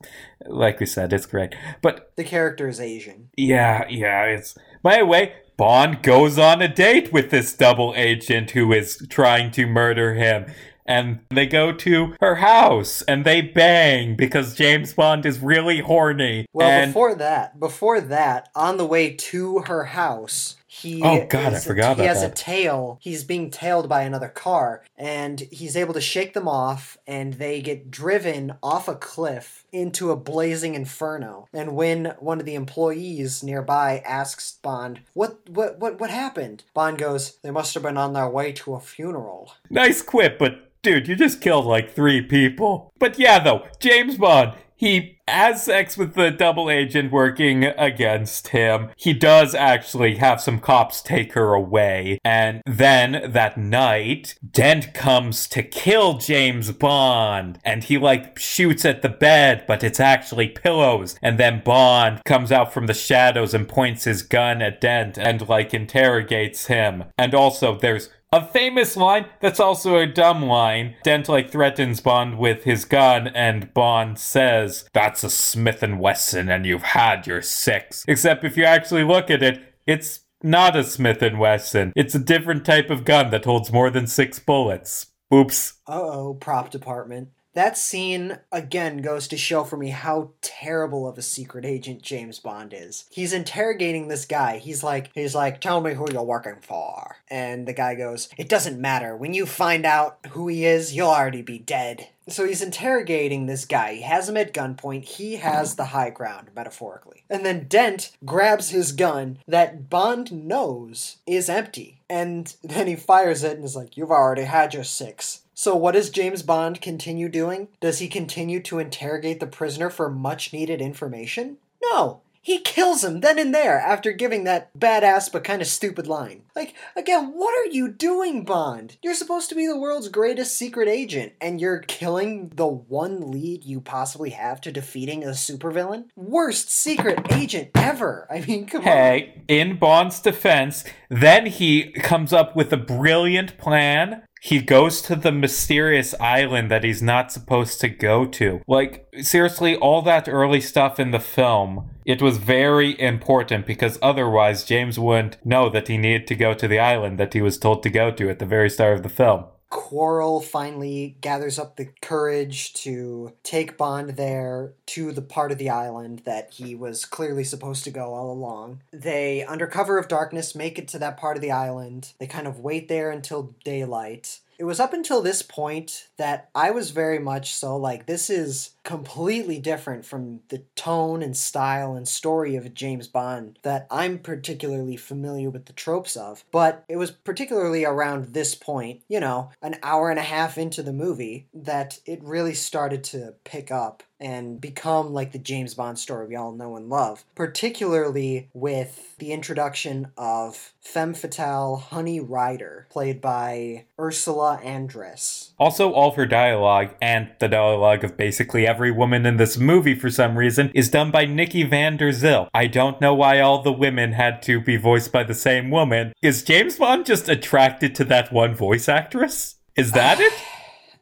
like 0.46 0.78
we 0.80 0.86
said, 0.86 1.12
it's 1.12 1.26
great. 1.26 1.54
But 1.82 2.12
The 2.16 2.24
character 2.24 2.68
is 2.68 2.80
Asian. 2.80 3.30
yeah, 3.36 3.84
yeah, 3.88 4.24
it's. 4.24 4.56
By 4.82 4.98
the 4.98 5.06
way, 5.06 5.32
Bond 5.56 6.02
goes 6.02 6.38
on 6.38 6.62
a 6.62 6.68
date 6.68 7.12
with 7.12 7.30
this 7.30 7.52
double 7.52 7.92
agent 7.96 8.52
who 8.52 8.72
is 8.72 9.04
trying 9.10 9.50
to 9.52 9.66
murder 9.66 10.14
him. 10.14 10.46
And 10.86 11.18
they 11.28 11.44
go 11.46 11.72
to 11.72 12.14
her 12.20 12.36
house 12.36 13.02
and 13.02 13.26
they 13.26 13.42
bang 13.42 14.16
because 14.16 14.54
James 14.54 14.94
Bond 14.94 15.26
is 15.26 15.38
really 15.40 15.80
horny. 15.80 16.46
Well, 16.54 16.70
and 16.70 16.92
before 16.92 17.14
that, 17.16 17.60
before 17.60 18.00
that, 18.00 18.48
on 18.54 18.78
the 18.78 18.86
way 18.86 19.10
to 19.10 19.58
her 19.66 19.84
house, 19.84 20.56
he 20.70 21.02
Oh, 21.02 21.26
God, 21.26 21.54
I 21.54 21.60
forgot 21.60 21.96
he 21.96 22.04
has 22.04 22.22
a 22.22 22.30
tail. 22.30 22.98
He's 23.00 23.24
being 23.24 23.50
tailed 23.50 23.88
by 23.88 24.02
another 24.02 24.28
car, 24.28 24.84
and 24.98 25.40
he's 25.50 25.78
able 25.78 25.94
to 25.94 26.00
shake 26.00 26.34
them 26.34 26.46
off, 26.46 26.98
and 27.06 27.34
they 27.34 27.62
get 27.62 27.90
driven 27.90 28.54
off 28.62 28.86
a 28.86 28.94
cliff 28.94 29.64
into 29.72 30.10
a 30.10 30.16
blazing 30.16 30.74
inferno. 30.74 31.48
And 31.54 31.74
when 31.74 32.14
one 32.18 32.38
of 32.38 32.44
the 32.44 32.54
employees 32.54 33.42
nearby 33.42 34.02
asks 34.04 34.58
Bond, 34.62 35.00
"What, 35.14 35.38
what, 35.48 35.78
what, 35.78 35.98
what 35.98 36.10
happened?" 36.10 36.64
Bond 36.74 36.98
goes, 36.98 37.38
"They 37.42 37.50
must 37.50 37.72
have 37.72 37.82
been 37.82 37.96
on 37.96 38.12
their 38.12 38.28
way 38.28 38.52
to 38.52 38.74
a 38.74 38.80
funeral." 38.80 39.54
nice 39.70 40.02
quip, 40.02 40.38
but 40.38 40.70
dude, 40.82 41.08
you 41.08 41.16
just 41.16 41.40
killed 41.40 41.64
like 41.64 41.94
three 41.94 42.20
people. 42.20 42.92
But 42.98 43.18
yeah, 43.18 43.38
though, 43.38 43.66
James 43.80 44.18
Bond, 44.18 44.52
he 44.78 45.18
has 45.26 45.64
sex 45.64 45.98
with 45.98 46.14
the 46.14 46.30
double 46.30 46.70
agent 46.70 47.10
working 47.10 47.64
against 47.64 48.48
him. 48.48 48.90
He 48.96 49.12
does 49.12 49.54
actually 49.54 50.16
have 50.16 50.40
some 50.40 50.60
cops 50.60 51.02
take 51.02 51.32
her 51.32 51.52
away. 51.52 52.20
And 52.24 52.62
then 52.64 53.30
that 53.32 53.58
night, 53.58 54.36
Dent 54.48 54.94
comes 54.94 55.48
to 55.48 55.64
kill 55.64 56.18
James 56.18 56.70
Bond. 56.70 57.58
And 57.64 57.84
he 57.84 57.98
like 57.98 58.38
shoots 58.38 58.84
at 58.84 59.02
the 59.02 59.08
bed, 59.08 59.64
but 59.66 59.82
it's 59.82 60.00
actually 60.00 60.48
pillows. 60.48 61.18
And 61.22 61.38
then 61.38 61.62
Bond 61.64 62.22
comes 62.24 62.52
out 62.52 62.72
from 62.72 62.86
the 62.86 62.94
shadows 62.94 63.54
and 63.54 63.68
points 63.68 64.04
his 64.04 64.22
gun 64.22 64.62
at 64.62 64.80
Dent 64.80 65.18
and 65.18 65.46
like 65.48 65.74
interrogates 65.74 66.68
him. 66.68 67.04
And 67.18 67.34
also, 67.34 67.76
there's 67.76 68.10
a 68.32 68.46
famous 68.46 68.96
line 68.96 69.26
that's 69.40 69.60
also 69.60 69.96
a 69.96 70.06
dumb 70.06 70.44
line. 70.44 70.96
Dent 71.02 71.28
like 71.28 71.50
threatens 71.50 72.00
Bond 72.00 72.38
with 72.38 72.64
his 72.64 72.84
gun, 72.84 73.28
and 73.28 73.72
Bond 73.72 74.18
says, 74.18 74.88
"That's 74.92 75.24
a 75.24 75.30
Smith 75.30 75.82
and 75.82 75.98
Wesson, 75.98 76.48
and 76.48 76.66
you've 76.66 76.82
had 76.82 77.26
your 77.26 77.42
six." 77.42 78.04
Except 78.06 78.44
if 78.44 78.56
you 78.56 78.64
actually 78.64 79.04
look 79.04 79.30
at 79.30 79.42
it, 79.42 79.60
it's 79.86 80.20
not 80.42 80.76
a 80.76 80.84
Smith 80.84 81.22
and 81.22 81.38
Wesson. 81.38 81.92
It's 81.96 82.14
a 82.14 82.20
different 82.20 82.64
type 82.64 82.90
of 82.90 83.04
gun 83.04 83.30
that 83.30 83.44
holds 83.44 83.72
more 83.72 83.90
than 83.90 84.06
six 84.06 84.38
bullets. 84.38 85.06
Oops. 85.32 85.74
Uh 85.86 86.00
oh, 86.00 86.34
prop 86.34 86.70
department. 86.70 87.28
That 87.58 87.76
scene 87.76 88.38
again 88.52 88.98
goes 88.98 89.26
to 89.26 89.36
show 89.36 89.64
for 89.64 89.76
me 89.76 89.88
how 89.88 90.30
terrible 90.42 91.08
of 91.08 91.18
a 91.18 91.22
secret 91.22 91.64
agent 91.64 92.02
James 92.02 92.38
Bond 92.38 92.72
is. 92.72 93.06
He's 93.10 93.32
interrogating 93.32 94.06
this 94.06 94.26
guy. 94.26 94.58
He's 94.58 94.84
like, 94.84 95.10
he's 95.12 95.34
like, 95.34 95.60
tell 95.60 95.80
me 95.80 95.94
who 95.94 96.06
you're 96.12 96.22
working 96.22 96.58
for. 96.60 97.16
And 97.28 97.66
the 97.66 97.72
guy 97.72 97.96
goes, 97.96 98.28
it 98.38 98.48
doesn't 98.48 98.80
matter. 98.80 99.16
When 99.16 99.34
you 99.34 99.44
find 99.44 99.84
out 99.84 100.18
who 100.28 100.46
he 100.46 100.66
is, 100.66 100.94
you'll 100.94 101.08
already 101.08 101.42
be 101.42 101.58
dead. 101.58 102.06
So 102.28 102.46
he's 102.46 102.62
interrogating 102.62 103.46
this 103.46 103.64
guy. 103.64 103.94
He 103.94 104.02
has 104.02 104.28
him 104.28 104.36
at 104.36 104.54
gunpoint. 104.54 105.04
He 105.04 105.36
has 105.36 105.74
the 105.74 105.86
high 105.86 106.10
ground, 106.10 106.50
metaphorically. 106.54 107.24
And 107.28 107.44
then 107.44 107.66
Dent 107.66 108.12
grabs 108.24 108.70
his 108.70 108.92
gun 108.92 109.38
that 109.48 109.90
Bond 109.90 110.30
knows 110.46 111.16
is 111.26 111.48
empty. 111.48 112.02
And 112.08 112.54
then 112.62 112.86
he 112.86 112.94
fires 112.94 113.42
it 113.42 113.56
and 113.56 113.64
is 113.64 113.74
like, 113.74 113.96
You've 113.96 114.12
already 114.12 114.44
had 114.44 114.74
your 114.74 114.84
six. 114.84 115.42
So, 115.58 115.74
what 115.74 115.94
does 115.94 116.10
James 116.10 116.44
Bond 116.44 116.80
continue 116.80 117.28
doing? 117.28 117.66
Does 117.80 117.98
he 117.98 118.06
continue 118.06 118.62
to 118.62 118.78
interrogate 118.78 119.40
the 119.40 119.46
prisoner 119.48 119.90
for 119.90 120.08
much 120.08 120.52
needed 120.52 120.80
information? 120.80 121.56
No. 121.82 122.20
He 122.40 122.60
kills 122.60 123.02
him 123.02 123.20
then 123.20 123.40
and 123.40 123.52
there 123.52 123.80
after 123.80 124.12
giving 124.12 124.44
that 124.44 124.70
badass 124.78 125.32
but 125.32 125.42
kind 125.42 125.60
of 125.60 125.66
stupid 125.66 126.06
line. 126.06 126.42
Like, 126.54 126.74
again, 126.94 127.32
what 127.34 127.52
are 127.58 127.70
you 127.72 127.88
doing, 127.88 128.44
Bond? 128.44 128.98
You're 129.02 129.14
supposed 129.14 129.48
to 129.48 129.56
be 129.56 129.66
the 129.66 129.76
world's 129.76 130.08
greatest 130.08 130.56
secret 130.56 130.88
agent, 130.88 131.32
and 131.40 131.60
you're 131.60 131.80
killing 131.80 132.50
the 132.54 132.68
one 132.68 133.32
lead 133.32 133.64
you 133.64 133.80
possibly 133.80 134.30
have 134.30 134.60
to 134.60 134.72
defeating 134.72 135.24
a 135.24 135.30
supervillain? 135.30 136.04
Worst 136.14 136.70
secret 136.70 137.32
agent 137.32 137.70
ever. 137.74 138.28
I 138.30 138.42
mean, 138.42 138.66
come 138.66 138.82
hey, 138.82 138.90
on. 138.90 138.96
Hey, 138.96 139.42
in 139.48 139.76
Bond's 139.76 140.20
defense, 140.20 140.84
then 141.10 141.46
he 141.46 141.90
comes 141.90 142.32
up 142.32 142.54
with 142.54 142.72
a 142.72 142.76
brilliant 142.76 143.58
plan 143.58 144.22
he 144.40 144.60
goes 144.60 145.02
to 145.02 145.16
the 145.16 145.32
mysterious 145.32 146.14
island 146.20 146.70
that 146.70 146.84
he's 146.84 147.02
not 147.02 147.32
supposed 147.32 147.80
to 147.80 147.88
go 147.88 148.24
to. 148.26 148.60
Like, 148.66 149.06
seriously, 149.20 149.76
all 149.76 150.02
that 150.02 150.28
early 150.28 150.60
stuff 150.60 151.00
in 151.00 151.10
the 151.10 151.20
film, 151.20 151.90
it 152.04 152.22
was 152.22 152.38
very 152.38 152.98
important 153.00 153.66
because 153.66 153.98
otherwise 154.00 154.64
James 154.64 154.98
wouldn't 154.98 155.44
know 155.44 155.68
that 155.70 155.88
he 155.88 155.98
needed 155.98 156.26
to 156.28 156.34
go 156.34 156.54
to 156.54 156.68
the 156.68 156.78
island 156.78 157.18
that 157.18 157.34
he 157.34 157.42
was 157.42 157.58
told 157.58 157.82
to 157.82 157.90
go 157.90 158.10
to 158.12 158.30
at 158.30 158.38
the 158.38 158.46
very 158.46 158.70
start 158.70 158.94
of 158.94 159.02
the 159.02 159.08
film. 159.08 159.44
Quarrel 159.70 160.40
finally 160.40 161.16
gathers 161.20 161.58
up 161.58 161.76
the 161.76 161.88
courage 162.00 162.72
to 162.74 163.32
take 163.42 163.76
Bond 163.76 164.10
there 164.10 164.72
to 164.86 165.12
the 165.12 165.22
part 165.22 165.52
of 165.52 165.58
the 165.58 165.70
island 165.70 166.22
that 166.24 166.52
he 166.52 166.74
was 166.74 167.04
clearly 167.04 167.44
supposed 167.44 167.84
to 167.84 167.90
go 167.90 168.14
all 168.14 168.30
along. 168.30 168.82
They, 168.92 169.44
under 169.44 169.66
cover 169.66 169.98
of 169.98 170.08
darkness, 170.08 170.54
make 170.54 170.78
it 170.78 170.88
to 170.88 170.98
that 171.00 171.18
part 171.18 171.36
of 171.36 171.42
the 171.42 171.50
island. 171.50 172.12
They 172.18 172.26
kind 172.26 172.46
of 172.46 172.60
wait 172.60 172.88
there 172.88 173.10
until 173.10 173.54
daylight. 173.64 174.40
It 174.58 174.64
was 174.64 174.80
up 174.80 174.92
until 174.92 175.22
this 175.22 175.42
point 175.42 176.08
that 176.16 176.50
I 176.52 176.72
was 176.72 176.90
very 176.90 177.20
much 177.20 177.54
so 177.54 177.76
like, 177.76 178.06
this 178.06 178.28
is 178.28 178.70
completely 178.82 179.60
different 179.60 180.04
from 180.04 180.40
the 180.48 180.64
tone 180.74 181.22
and 181.22 181.36
style 181.36 181.94
and 181.94 182.08
story 182.08 182.56
of 182.56 182.74
James 182.74 183.06
Bond 183.06 183.60
that 183.62 183.86
I'm 183.88 184.18
particularly 184.18 184.96
familiar 184.96 185.48
with 185.48 185.66
the 185.66 185.72
tropes 185.72 186.16
of. 186.16 186.44
But 186.50 186.84
it 186.88 186.96
was 186.96 187.12
particularly 187.12 187.84
around 187.84 188.34
this 188.34 188.56
point, 188.56 189.02
you 189.08 189.20
know, 189.20 189.50
an 189.62 189.76
hour 189.82 190.10
and 190.10 190.18
a 190.18 190.22
half 190.22 190.58
into 190.58 190.82
the 190.82 190.92
movie, 190.92 191.46
that 191.54 192.00
it 192.04 192.22
really 192.24 192.54
started 192.54 193.04
to 193.04 193.34
pick 193.44 193.70
up 193.70 194.02
and 194.20 194.60
become 194.60 195.12
like 195.12 195.32
the 195.32 195.38
James 195.38 195.74
Bond 195.74 195.98
story 195.98 196.26
we 196.26 196.36
all 196.36 196.52
know 196.52 196.76
and 196.76 196.88
love, 196.88 197.24
particularly 197.34 198.48
with 198.52 199.16
the 199.18 199.32
introduction 199.32 200.08
of 200.16 200.72
femme 200.80 201.14
fatale 201.14 201.76
Honey 201.76 202.20
Ryder, 202.20 202.86
played 202.90 203.20
by 203.20 203.84
Ursula 203.98 204.60
Andress. 204.64 205.50
Also, 205.58 205.92
all 205.92 206.10
of 206.10 206.16
her 206.16 206.26
dialogue 206.26 206.90
and 207.00 207.30
the 207.38 207.48
dialogue 207.48 208.04
of 208.04 208.16
basically 208.16 208.66
every 208.66 208.90
woman 208.90 209.26
in 209.26 209.36
this 209.36 209.58
movie 209.58 209.94
for 209.94 210.10
some 210.10 210.36
reason 210.36 210.70
is 210.74 210.88
done 210.88 211.10
by 211.10 211.24
Nikki 211.24 211.62
Van 211.62 211.96
Der 211.96 212.12
Zyl. 212.12 212.48
I 212.54 212.66
don't 212.66 213.00
know 213.00 213.14
why 213.14 213.40
all 213.40 213.62
the 213.62 213.72
women 213.72 214.12
had 214.12 214.42
to 214.42 214.60
be 214.60 214.76
voiced 214.76 215.12
by 215.12 215.24
the 215.24 215.34
same 215.34 215.70
woman. 215.70 216.12
Is 216.22 216.42
James 216.42 216.76
Bond 216.76 217.06
just 217.06 217.28
attracted 217.28 217.94
to 217.96 218.04
that 218.04 218.32
one 218.32 218.54
voice 218.54 218.88
actress? 218.88 219.56
Is 219.76 219.92
that 219.92 220.20
it? 220.20 220.32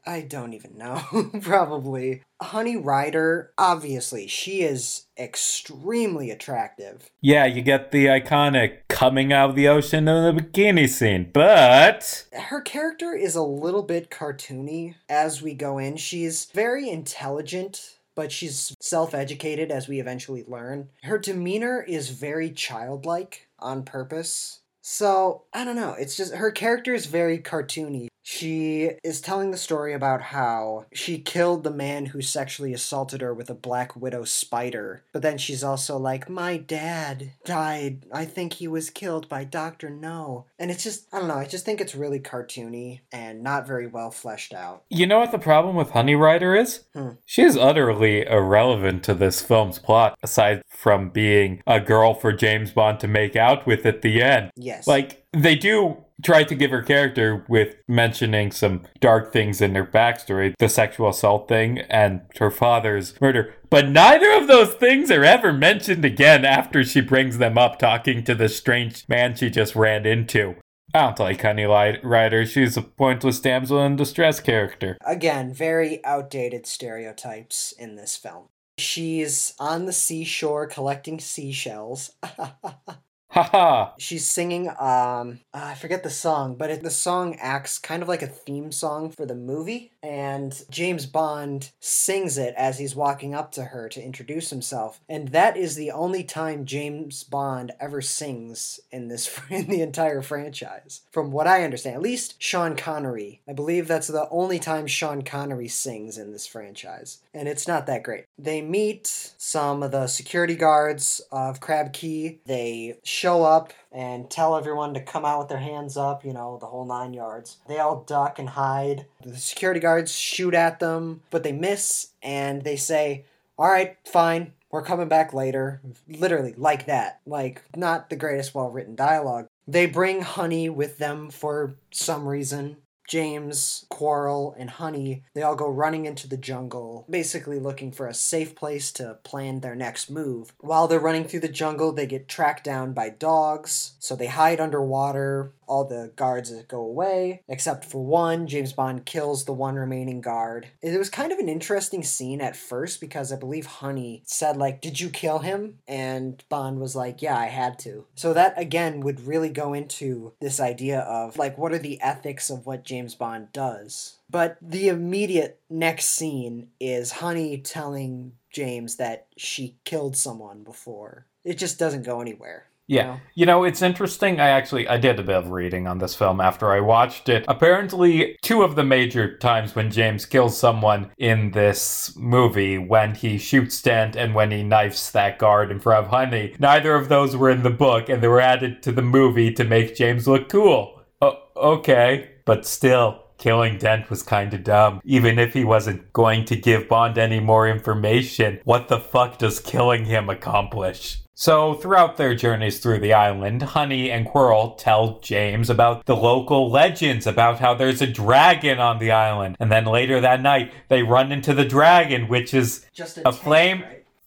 I 0.07 0.21
don't 0.21 0.53
even 0.53 0.79
know. 0.79 1.03
Probably. 1.43 2.23
Honey 2.41 2.77
Ryder, 2.77 3.53
obviously, 3.59 4.27
she 4.29 4.63
is 4.63 5.07
extremely 5.19 6.31
attractive. 6.31 7.11
Yeah, 7.21 7.47
you 7.47 7.63
get 7.63 7.91
the 7.91 8.07
iconic 8.07 8.81
coming 8.89 9.33
out 9.33 9.51
of 9.51 9.57
the 9.57 9.69
ocean 9.69 10.07
in 10.07 10.37
the 10.37 10.43
bikini 10.43 10.89
scene, 10.89 11.31
but. 11.33 12.27
Her 12.33 12.61
character 12.61 13.15
is 13.15 13.35
a 13.35 13.43
little 13.43 13.83
bit 13.83 14.11
cartoony 14.11 14.95
as 15.09 15.43
we 15.43 15.55
go 15.55 15.79
in. 15.79 15.97
She's 15.97 16.47
very 16.47 16.89
intelligent 16.89 17.97
but 18.17 18.33
she's 18.33 18.75
self 18.81 19.15
educated 19.15 19.71
as 19.71 19.87
we 19.87 20.01
eventually 20.01 20.43
learn. 20.49 20.89
Her 21.05 21.19
demeanor 21.19 21.85
is 21.87 22.09
very 22.09 22.51
childlike 22.51 23.47
on 23.59 23.85
purpose. 23.85 24.61
So, 24.81 25.45
I 25.53 25.65
don't 25.65 25.77
know. 25.77 25.95
It's 25.99 26.17
just 26.17 26.35
her 26.35 26.51
character 26.51 26.95
is 26.95 27.07
very 27.07 27.39
cartoony. 27.39 28.09
She 28.29 28.91
is 29.05 29.21
telling 29.21 29.53
the 29.53 29.57
story 29.57 29.95
about 29.95 30.21
how 30.21 30.87
she 30.93 31.21
killed 31.21 31.63
the 31.63 31.71
man 31.71 32.07
who 32.07 32.21
sexually 32.21 32.73
assaulted 32.73 33.21
her 33.21 33.33
with 33.33 33.49
a 33.51 33.55
black 33.55 33.95
widow 33.95 34.25
spider. 34.25 35.05
But 35.13 35.23
then 35.23 35.39
she's 35.39 35.63
also 35.63 35.97
like, 35.97 36.29
My 36.29 36.57
dad 36.57 37.31
died. 37.45 38.05
I 38.13 38.25
think 38.25 38.55
he 38.55 38.67
was 38.67 38.91
killed 38.91 39.29
by 39.29 39.45
Dr. 39.45 39.91
No. 39.91 40.47
And 40.59 40.73
it's 40.73 40.83
just, 40.83 41.07
I 41.15 41.21
don't 41.21 41.29
know, 41.29 41.35
I 41.37 41.47
just 41.47 41.65
think 41.65 41.81
it's 41.81 41.95
really 41.95 42.19
cartoony 42.19 42.99
and 43.13 43.45
not 43.45 43.65
very 43.65 43.87
well 43.87 44.11
fleshed 44.11 44.53
out. 44.53 44.83
You 44.91 45.07
know 45.07 45.21
what 45.21 45.31
the 45.31 45.39
problem 45.39 45.77
with 45.77 45.91
Honey 45.91 46.17
Ryder 46.17 46.57
is? 46.57 46.83
Hmm. 46.95 47.11
She 47.27 47.43
is 47.43 47.57
utterly 47.57 48.27
irrelevant 48.27 49.05
to 49.05 49.15
this 49.15 49.41
film's 49.41 49.79
plot, 49.79 50.19
aside 50.25 50.63
from 50.69 51.11
being 51.11 51.63
a 51.65 51.79
girl 51.79 52.13
for 52.13 52.33
James 52.33 52.73
Bond 52.73 52.99
to 53.01 53.07
make 53.07 53.37
out 53.37 53.69
with 53.69 53.87
at 53.87 54.03
the 54.03 54.21
end. 54.21 54.51
Yes. 54.57 54.89
Like, 54.89 55.25
they 55.33 55.55
do 55.55 55.99
try 56.25 56.45
to 56.45 56.55
give 56.55 56.71
her 56.71 56.83
character 56.83 57.45
with 57.49 57.77
mentioning 57.89 58.51
some 58.51 58.83
dark 59.01 59.33
things 59.33 59.61
in 59.61 59.75
her 59.75 59.85
backstory 59.85 60.55
the 60.59 60.69
sexual 60.69 61.09
assault 61.09 61.49
thing 61.49 61.79
and 61.91 62.23
her 62.39 62.51
father's 62.51 63.21
murder 63.21 63.55
but 63.69 63.89
neither 63.89 64.33
of 64.33 64.47
those 64.47 64.73
things 64.75 65.11
are 65.11 65.25
ever 65.25 65.53
mentioned 65.53 66.05
again 66.05 66.45
after 66.45 66.83
she 66.83 67.01
brings 67.01 67.39
them 67.39 67.59
up 67.59 67.79
talking 67.79 68.25
to 68.25 68.35
the 68.35 68.49
strange 68.49 69.05
man 69.09 69.35
she 69.35 69.51
just 69.51 69.77
ran 69.77 70.07
into 70.07 70.57
I 70.95 71.01
don't 71.01 71.19
like 71.19 71.43
Honey 71.43 71.65
Ryder. 71.65 72.47
She's 72.47 72.77
a 72.77 72.83
pointless 72.83 73.41
damsel 73.41 73.85
in 73.85 73.97
distress 73.97 74.41
character. 74.41 74.97
Again, 75.05 75.53
very 75.53 76.03
outdated 76.05 76.65
stereotypes 76.67 77.73
in 77.73 77.97
this 77.97 78.17
film. 78.17 78.47
She's 78.79 79.55
on 79.59 79.87
the 79.87 79.93
seashore 79.93 80.67
collecting 80.67 81.19
seashells. 81.19 82.13
Haha. 83.37 83.91
She's 83.99 84.27
singing 84.27 84.69
um 84.69 85.41
uh, 85.53 85.73
I 85.73 85.75
forget 85.75 86.03
the 86.03 86.11
song, 86.11 86.55
but 86.57 86.71
it, 86.71 86.83
the 86.83 86.91
song 86.91 87.37
acts 87.39 87.79
kind 87.79 88.03
of 88.03 88.09
like 88.09 88.23
a 88.23 88.27
theme 88.27 88.73
song 88.73 89.11
for 89.11 89.27
the 89.27 89.35
movie 89.35 89.93
and 90.07 90.65
James 90.71 91.05
Bond 91.05 91.73
sings 91.81 92.39
it 92.39 92.55
as 92.57 92.79
he's 92.79 92.95
walking 92.95 93.35
up 93.35 93.51
to 93.53 93.65
her 93.65 93.89
to 93.89 94.03
introduce 94.03 94.51
himself. 94.51 95.01
And 95.09 95.29
that 95.29 95.57
is 95.57 95.75
the 95.75 95.91
only 95.91 96.23
time 96.23 96.65
James 96.65 97.25
Bond 97.25 97.73
ever 97.81 98.01
sings 98.01 98.79
in 98.93 99.09
this 99.09 99.41
in 99.51 99.67
the 99.67 99.83
entire 99.83 100.23
franchise. 100.23 101.03
From 101.11 101.33
what 101.33 101.49
I 101.49 101.65
understand, 101.65 101.97
at 101.97 102.03
least 102.03 102.41
Sean 102.41 102.77
Connery. 102.77 103.41
I 103.49 103.53
believe 103.53 103.89
that's 103.89 104.07
the 104.07 104.29
only 104.31 104.59
time 104.59 104.87
Sean 104.87 105.23
Connery 105.23 105.69
sings 105.69 106.19
in 106.19 106.33
this 106.33 106.47
franchise, 106.47 107.19
and 107.35 107.49
it's 107.49 107.67
not 107.67 107.87
that 107.87 108.05
great. 108.05 108.27
They 108.39 108.63
meet 108.63 109.07
some 109.37 109.83
of 109.83 109.91
the 109.91 110.07
security 110.07 110.55
guards 110.55 111.21
of 111.33 111.61
Crab 111.61 111.93
Key. 111.93 112.39
They 112.47 112.99
show 113.03 113.26
show 113.27 113.43
up 113.43 113.73
and 113.91 114.31
tell 114.31 114.57
everyone 114.57 114.95
to 114.95 115.01
come 115.01 115.25
out 115.25 115.41
with 115.41 115.49
their 115.49 115.59
hands 115.59 115.97
up, 115.97 116.25
you 116.25 116.33
know, 116.33 116.59
the 116.61 116.67
whole 116.67 116.85
nine 116.85 117.13
yards. 117.13 117.57
They 117.67 117.81
all 117.81 118.05
duck 118.07 118.39
and 118.39 118.51
hide. 118.51 119.07
The 119.21 119.37
security 119.37 119.81
guards 119.81 120.15
shoot 120.15 120.55
at 120.55 120.79
them, 120.79 121.23
but 121.31 121.43
they 121.43 121.51
miss 121.51 122.13
and 122.23 122.63
they 122.63 122.77
say, 122.77 123.25
All 123.59 123.67
right, 123.67 123.97
fine, 124.05 124.53
we're 124.71 124.83
coming 124.83 125.09
back 125.09 125.35
later. 125.35 125.81
Literally, 126.09 126.55
like 126.57 126.87
that. 126.87 127.21
Like, 127.27 127.63
not 127.75 128.11
the 128.11 128.15
greatest 128.15 128.55
well 128.55 128.71
written 128.71 128.95
dialogue. 128.95 129.49
They 129.67 129.87
bring 129.87 130.21
Honey 130.21 130.69
with 130.69 130.99
them 130.99 131.29
for 131.29 131.75
some 131.91 132.29
reason. 132.29 132.77
James, 133.09 133.87
Quarrel, 133.89 134.55
and 134.59 134.71
Honey, 134.71 135.25
they 135.35 135.43
all 135.43 135.57
go 135.57 135.69
running 135.69 136.07
into 136.07 136.29
the 136.29 136.37
jungle, 136.37 137.07
basically 137.09 137.59
looking 137.59 137.93
for 137.93 138.07
a 138.07 138.15
safe 138.15 138.55
place 138.55 138.93
to 138.93 139.19
plan 139.25 139.61
their 139.61 139.75
next 139.75 140.11
move. 140.11 140.53
While 140.61 140.89
they're 140.89 140.99
running 140.99 141.25
through 141.25 141.41
the 141.41 141.49
jungle, 141.49 141.93
they 141.93 142.07
get 142.07 142.29
tracked 142.29 142.65
down 142.65 142.93
by 142.93 143.11
dogs, 143.11 143.95
so 143.99 144.17
they 144.17 144.27
hide 144.27 144.61
underwater. 144.61 145.53
All 145.69 145.85
the 145.85 146.13
guards 146.15 146.53
go 146.69 146.81
away, 146.81 147.43
except 147.49 147.85
for 147.85 148.05
one. 148.05 148.47
James 148.47 148.73
Bond 148.73 149.05
kills 149.05 149.45
the 149.45 149.53
one 149.53 149.75
remaining 149.75 150.21
guard. 150.21 150.69
It 150.81 150.97
was 150.97 151.11
kind 151.11 151.33
of 151.33 151.41
an 151.41 151.49
interesting 151.49 152.05
scene 152.05 152.41
at 152.41 152.55
first 152.55 153.01
because 153.01 153.33
I 153.33 153.37
believe 153.37 153.67
Honey 153.67 154.23
said, 154.27 154.57
like, 154.57 154.81
Did 154.81 155.01
you 155.01 155.11
kill 155.11 155.41
him? 155.41 155.79
And 155.89 156.43
Bond 156.49 156.79
was 156.79 156.95
like, 156.95 157.21
Yeah, 157.21 157.37
I 157.37 157.47
had 157.47 157.81
to. 157.81 158.07
So 158.15 158.33
that 158.33 158.55
again 158.57 159.01
would 159.01 159.27
really 159.27 159.49
go 159.49 159.75
into 159.75 160.35
this 160.41 160.61
idea 160.61 161.01
of, 161.01 161.37
like, 161.37 161.59
what 161.59 161.73
are 161.73 161.79
the 161.79 162.01
ethics 162.01 162.49
of 162.49 162.65
what 162.65 162.85
James 162.85 162.96
Bond 163.15 163.53
does? 163.53 164.17
But 164.31 164.57
the 164.61 164.89
immediate 164.89 165.61
next 165.69 166.07
scene 166.07 166.69
is 166.81 167.13
Honey 167.13 167.59
telling 167.59 168.33
James 168.51 168.97
that 168.97 169.27
she 169.37 169.77
killed 169.85 170.17
someone 170.17 170.63
before. 170.63 171.27
It 171.45 171.59
just 171.59 171.79
doesn't 171.79 172.05
go 172.05 172.21
anywhere. 172.21 172.67
Yeah. 172.89 173.03
know? 173.03 173.21
You 173.35 173.47
know, 173.47 173.65
it's 173.65 173.83
interesting. 173.83 174.41
I 174.41 174.49
actually 174.49 174.89
I 174.89 174.97
did 174.97 175.19
a 175.19 175.23
bit 175.23 175.37
of 175.37 175.51
reading 175.51 175.87
on 175.87 175.99
this 175.99 176.15
film 176.15 176.41
after 176.41 176.71
I 176.71 176.81
watched 176.81 177.29
it. 177.29 177.45
Apparently, 177.49 178.37
two 178.43 178.63
of 178.63 178.77
the 178.77 178.85
major 178.85 179.37
times 179.39 179.75
when 179.75 179.91
James 179.91 180.25
kills 180.25 180.59
someone 180.59 181.11
in 181.19 181.51
this 181.51 182.15
movie, 182.17 182.79
when 182.79 183.15
he 183.15 183.39
shoots 183.39 183.83
Dent 183.83 184.17
and 184.17 184.35
when 184.35 184.51
he 184.51 184.63
knifes 184.63 185.11
that 185.11 185.39
guard 185.39 185.71
in 185.71 185.81
front 185.81 186.07
of 186.07 186.11
Honey, 186.11 186.55
neither 186.59 186.95
of 186.95 187.09
those 187.09 187.37
were 187.37 187.51
in 187.51 187.63
the 187.63 187.71
book 187.71 188.09
and 188.09 188.23
they 188.23 188.29
were 188.29 188.41
added 188.41 188.83
to 188.85 188.93
the 188.93 189.03
movie 189.03 189.53
to 189.53 189.65
make 189.65 189.97
James 189.97 190.29
look 190.29 190.49
cool. 190.49 191.01
Oh, 191.21 191.39
okay. 191.57 192.31
But 192.47 192.65
still, 192.65 193.25
killing 193.37 193.77
Dent 193.77 194.09
was 194.09 194.23
kind 194.23 194.55
of 194.55 194.65
dumb. 194.65 195.03
Even 195.05 195.39
if 195.39 195.53
he 195.53 195.65
wasn't 195.65 196.13
going 196.15 196.47
to 196.47 196.57
give 196.57 196.89
Bond 196.89 197.19
any 197.19 197.41
more 197.41 197.69
information, 197.69 198.61
what 198.65 198.89
the 198.89 198.99
fuck 198.99 199.37
does 199.37 199.61
killing 199.61 200.07
him 200.07 200.31
accomplish? 200.31 201.19
So, 201.39 201.75
throughout 201.75 202.17
their 202.17 202.35
journeys 202.35 202.79
through 202.79 203.01
the 203.01 203.13
island, 203.13 203.61
Honey 203.63 204.11
and 204.11 204.25
Quarrel 204.25 204.71
tell 204.77 205.21
James 205.21 205.69
about 205.69 206.07
the 206.07 206.17
local 206.17 206.71
legends 206.71 207.27
about 207.27 207.59
how 207.59 207.75
there's 207.75 208.01
a 208.01 208.07
dragon 208.07 208.79
on 208.79 208.99
the 208.99 209.11
island. 209.11 209.57
And 209.61 209.71
then 209.71 209.85
later 209.85 210.19
that 210.19 210.41
night, 210.41 210.73
they 210.89 211.03
run 211.03 211.33
into 211.33 211.53
the 211.53 211.67
dragon, 211.67 212.29
which 212.29 212.55
is 212.55 212.87
Just 212.95 213.19
A 213.19 213.33
flame- 213.33 213.85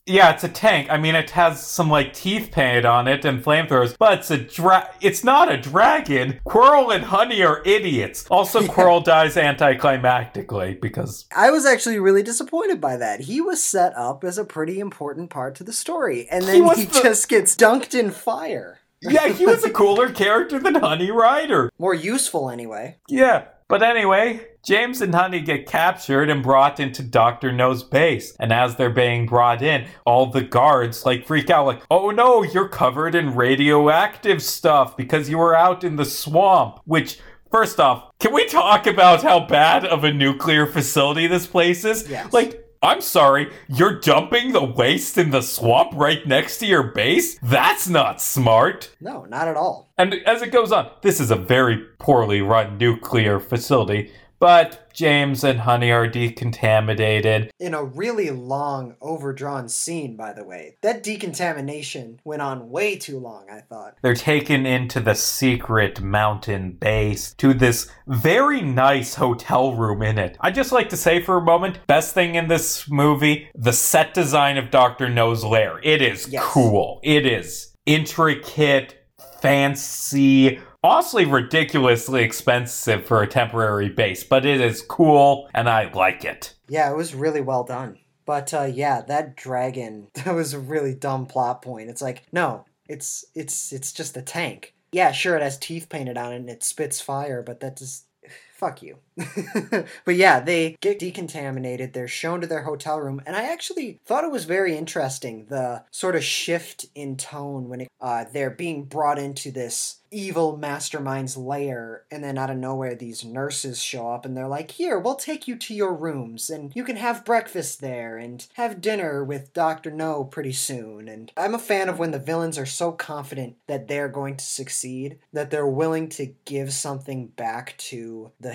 yeah, 0.09 0.31
it's 0.31 0.43
a 0.43 0.49
tank. 0.49 0.87
I 0.89 0.97
mean, 0.97 1.15
it 1.15 1.29
has 1.31 1.65
some 1.65 1.89
like 1.89 2.13
teeth 2.13 2.49
painted 2.51 2.85
on 2.85 3.07
it 3.07 3.23
and 3.25 3.43
flamethrowers, 3.43 3.95
but 3.97 4.19
it's 4.19 4.31
a 4.31 4.37
dra- 4.37 4.89
It's 5.01 5.23
not 5.23 5.51
a 5.51 5.57
dragon. 5.57 6.39
Quarrel 6.43 6.91
and 6.91 7.05
Honey 7.05 7.43
are 7.43 7.61
idiots. 7.65 8.25
Also, 8.29 8.65
Quarrel 8.73 9.01
dies 9.01 9.35
anticlimactically 9.35 10.79
because 10.81 11.25
I 11.35 11.51
was 11.51 11.65
actually 11.65 11.99
really 11.99 12.23
disappointed 12.23 12.79
by 12.81 12.97
that. 12.97 13.21
He 13.21 13.41
was 13.41 13.61
set 13.63 13.95
up 13.95 14.23
as 14.23 14.37
a 14.37 14.45
pretty 14.45 14.79
important 14.79 15.29
part 15.29 15.55
to 15.55 15.63
the 15.63 15.73
story, 15.73 16.27
and 16.29 16.43
then 16.45 16.65
was 16.65 16.77
he, 16.79 16.85
the- 16.85 17.01
just 17.03 17.29
gets 17.29 17.55
dunked 17.55 17.97
in 17.97 18.11
fire. 18.11 18.79
yeah, 19.01 19.27
he 19.29 19.45
was 19.45 19.63
a 19.63 19.69
cooler 19.81 20.09
character 20.11 20.59
than 20.59 20.75
Honey 20.75 21.11
Ryder. 21.11 21.69
More 21.77 21.93
useful, 21.93 22.49
anyway. 22.49 22.97
Yeah. 23.07 23.45
But 23.67 23.83
anyway, 23.83 24.47
James 24.63 25.01
and 25.01 25.15
Honey 25.15 25.41
get 25.41 25.65
captured 25.65 26.29
and 26.29 26.43
brought 26.43 26.79
into 26.79 27.01
Dr. 27.01 27.51
No's 27.51 27.83
base. 27.83 28.35
And 28.39 28.51
as 28.51 28.75
they're 28.75 28.89
being 28.89 29.25
brought 29.25 29.61
in, 29.61 29.87
all 30.05 30.27
the 30.27 30.41
guards 30.41 31.05
like 31.05 31.25
freak 31.25 31.49
out 31.49 31.65
like, 31.65 31.81
"Oh 31.89 32.11
no, 32.11 32.43
you're 32.43 32.67
covered 32.67 33.15
in 33.15 33.35
radioactive 33.35 34.43
stuff 34.43 34.97
because 34.97 35.29
you 35.29 35.37
were 35.37 35.55
out 35.55 35.83
in 35.83 35.95
the 35.95 36.05
swamp." 36.05 36.79
Which 36.85 37.19
first 37.51 37.79
off, 37.79 38.11
can 38.19 38.33
we 38.33 38.45
talk 38.47 38.85
about 38.85 39.23
how 39.23 39.41
bad 39.41 39.85
of 39.85 40.03
a 40.03 40.13
nuclear 40.13 40.65
facility 40.65 41.27
this 41.27 41.47
place 41.47 41.85
is? 41.85 42.09
Yes. 42.09 42.31
Like 42.33 42.65
I'm 42.81 43.01
sorry, 43.01 43.51
you're 43.67 43.99
dumping 43.99 44.53
the 44.53 44.63
waste 44.63 45.17
in 45.17 45.31
the 45.31 45.41
swamp 45.41 45.91
right 45.95 46.25
next 46.25 46.59
to 46.59 46.65
your 46.65 46.83
base? 46.83 47.37
That's 47.39 47.89
not 47.89 48.21
smart. 48.21 48.95
No, 49.01 49.25
not 49.25 49.49
at 49.49 49.57
all. 49.57 49.91
And 49.97 50.13
as 50.25 50.41
it 50.41 50.53
goes 50.53 50.71
on, 50.71 50.89
this 51.01 51.19
is 51.19 51.29
a 51.29 51.35
very 51.35 51.77
poorly 51.97 52.41
run 52.41 52.77
nuclear 52.77 53.41
facility, 53.41 54.13
but 54.39 54.89
James 54.93 55.43
and 55.43 55.59
Honey 55.61 55.91
are 55.91 56.07
decontaminated. 56.07 57.49
In 57.59 57.73
a 57.73 57.83
really 57.83 58.29
long, 58.31 58.95
overdrawn 59.01 59.69
scene, 59.69 60.15
by 60.15 60.33
the 60.33 60.43
way. 60.43 60.77
That 60.81 61.03
decontamination 61.03 62.19
went 62.23 62.41
on 62.41 62.69
way 62.69 62.95
too 62.97 63.19
long, 63.19 63.45
I 63.51 63.59
thought. 63.61 63.95
They're 64.01 64.13
taken 64.15 64.65
into 64.65 64.99
the 64.99 65.15
secret 65.15 66.01
mountain 66.01 66.73
base 66.73 67.33
to 67.35 67.53
this 67.53 67.89
very 68.07 68.61
nice 68.61 69.15
hotel 69.15 69.73
room 69.75 70.01
in 70.01 70.17
it. 70.17 70.37
I'd 70.41 70.55
just 70.55 70.71
like 70.71 70.89
to 70.89 70.97
say 70.97 71.21
for 71.21 71.37
a 71.37 71.41
moment 71.41 71.85
best 71.87 72.13
thing 72.13 72.35
in 72.35 72.47
this 72.47 72.89
movie 72.89 73.49
the 73.55 73.73
set 73.73 74.13
design 74.13 74.57
of 74.57 74.71
Dr. 74.71 75.09
No's 75.09 75.43
lair. 75.43 75.79
It 75.83 76.01
is 76.01 76.27
Yes. 76.29 76.43
cool. 76.45 76.99
It 77.03 77.25
is 77.25 77.73
intricate, 77.85 78.95
fancy, 79.41 80.59
honestly 80.83 81.25
ridiculously 81.25 82.23
expensive 82.23 83.05
for 83.05 83.21
a 83.21 83.27
temporary 83.27 83.89
base, 83.89 84.23
but 84.23 84.45
it 84.45 84.61
is 84.61 84.81
cool 84.81 85.49
and 85.53 85.69
I 85.69 85.91
like 85.91 86.25
it. 86.25 86.55
Yeah, 86.67 86.91
it 86.91 86.95
was 86.95 87.15
really 87.15 87.41
well 87.41 87.63
done. 87.63 87.97
But 88.25 88.53
uh, 88.53 88.69
yeah, 88.71 89.01
that 89.07 89.35
dragon, 89.35 90.07
that 90.13 90.35
was 90.35 90.53
a 90.53 90.59
really 90.59 90.93
dumb 90.93 91.25
plot 91.25 91.61
point. 91.61 91.89
It's 91.89 92.01
like, 92.01 92.23
no, 92.31 92.65
it's 92.87 93.25
it's 93.35 93.71
it's 93.73 93.91
just 93.91 94.17
a 94.17 94.21
tank. 94.21 94.75
Yeah, 94.91 95.11
sure, 95.11 95.35
it 95.35 95.43
has 95.43 95.57
teeth 95.57 95.89
painted 95.89 96.17
on 96.17 96.33
it 96.33 96.37
and 96.37 96.49
it 96.49 96.63
spits 96.63 97.01
fire, 97.01 97.43
but 97.43 97.59
that 97.59 97.77
just 97.77 98.05
fuck 98.53 98.81
you. 98.81 98.97
but 100.05 100.15
yeah, 100.15 100.39
they 100.39 100.77
get 100.81 100.99
decontaminated. 100.99 101.93
They're 101.93 102.07
shown 102.07 102.41
to 102.41 102.47
their 102.47 102.63
hotel 102.63 102.99
room, 102.99 103.21
and 103.25 103.35
I 103.35 103.51
actually 103.51 103.99
thought 104.05 104.23
it 104.23 104.31
was 104.31 104.45
very 104.45 104.77
interesting 104.77 105.45
the 105.49 105.83
sort 105.91 106.15
of 106.15 106.23
shift 106.23 106.85
in 106.95 107.17
tone 107.17 107.69
when 107.69 107.81
it, 107.81 107.91
uh, 108.01 108.25
they're 108.31 108.49
being 108.49 108.83
brought 108.83 109.19
into 109.19 109.51
this 109.51 109.99
evil 110.11 110.57
mastermind's 110.57 111.37
lair, 111.37 112.03
and 112.09 112.23
then 112.23 112.37
out 112.37 112.49
of 112.49 112.57
nowhere, 112.57 112.95
these 112.95 113.23
nurses 113.23 113.81
show 113.81 114.11
up 114.11 114.25
and 114.25 114.35
they're 114.35 114.47
like, 114.47 114.71
Here, 114.71 114.97
we'll 114.97 115.15
take 115.15 115.47
you 115.47 115.55
to 115.57 115.73
your 115.73 115.93
rooms, 115.93 116.49
and 116.49 116.71
you 116.75 116.83
can 116.83 116.95
have 116.95 117.25
breakfast 117.25 117.81
there 117.81 118.17
and 118.17 118.45
have 118.53 118.81
dinner 118.81 119.23
with 119.23 119.53
Dr. 119.53 119.91
No 119.91 120.23
pretty 120.23 120.53
soon. 120.53 121.07
And 121.07 121.31
I'm 121.37 121.55
a 121.55 121.59
fan 121.59 121.89
of 121.89 121.99
when 121.99 122.11
the 122.11 122.19
villains 122.19 122.57
are 122.57 122.65
so 122.65 122.91
confident 122.91 123.57
that 123.67 123.87
they're 123.87 124.09
going 124.09 124.37
to 124.37 124.45
succeed 124.45 125.19
that 125.33 125.51
they're 125.51 125.67
willing 125.67 126.09
to 126.09 126.33
give 126.45 126.73
something 126.73 127.27
back 127.27 127.75
to 127.77 128.31
the 128.39 128.53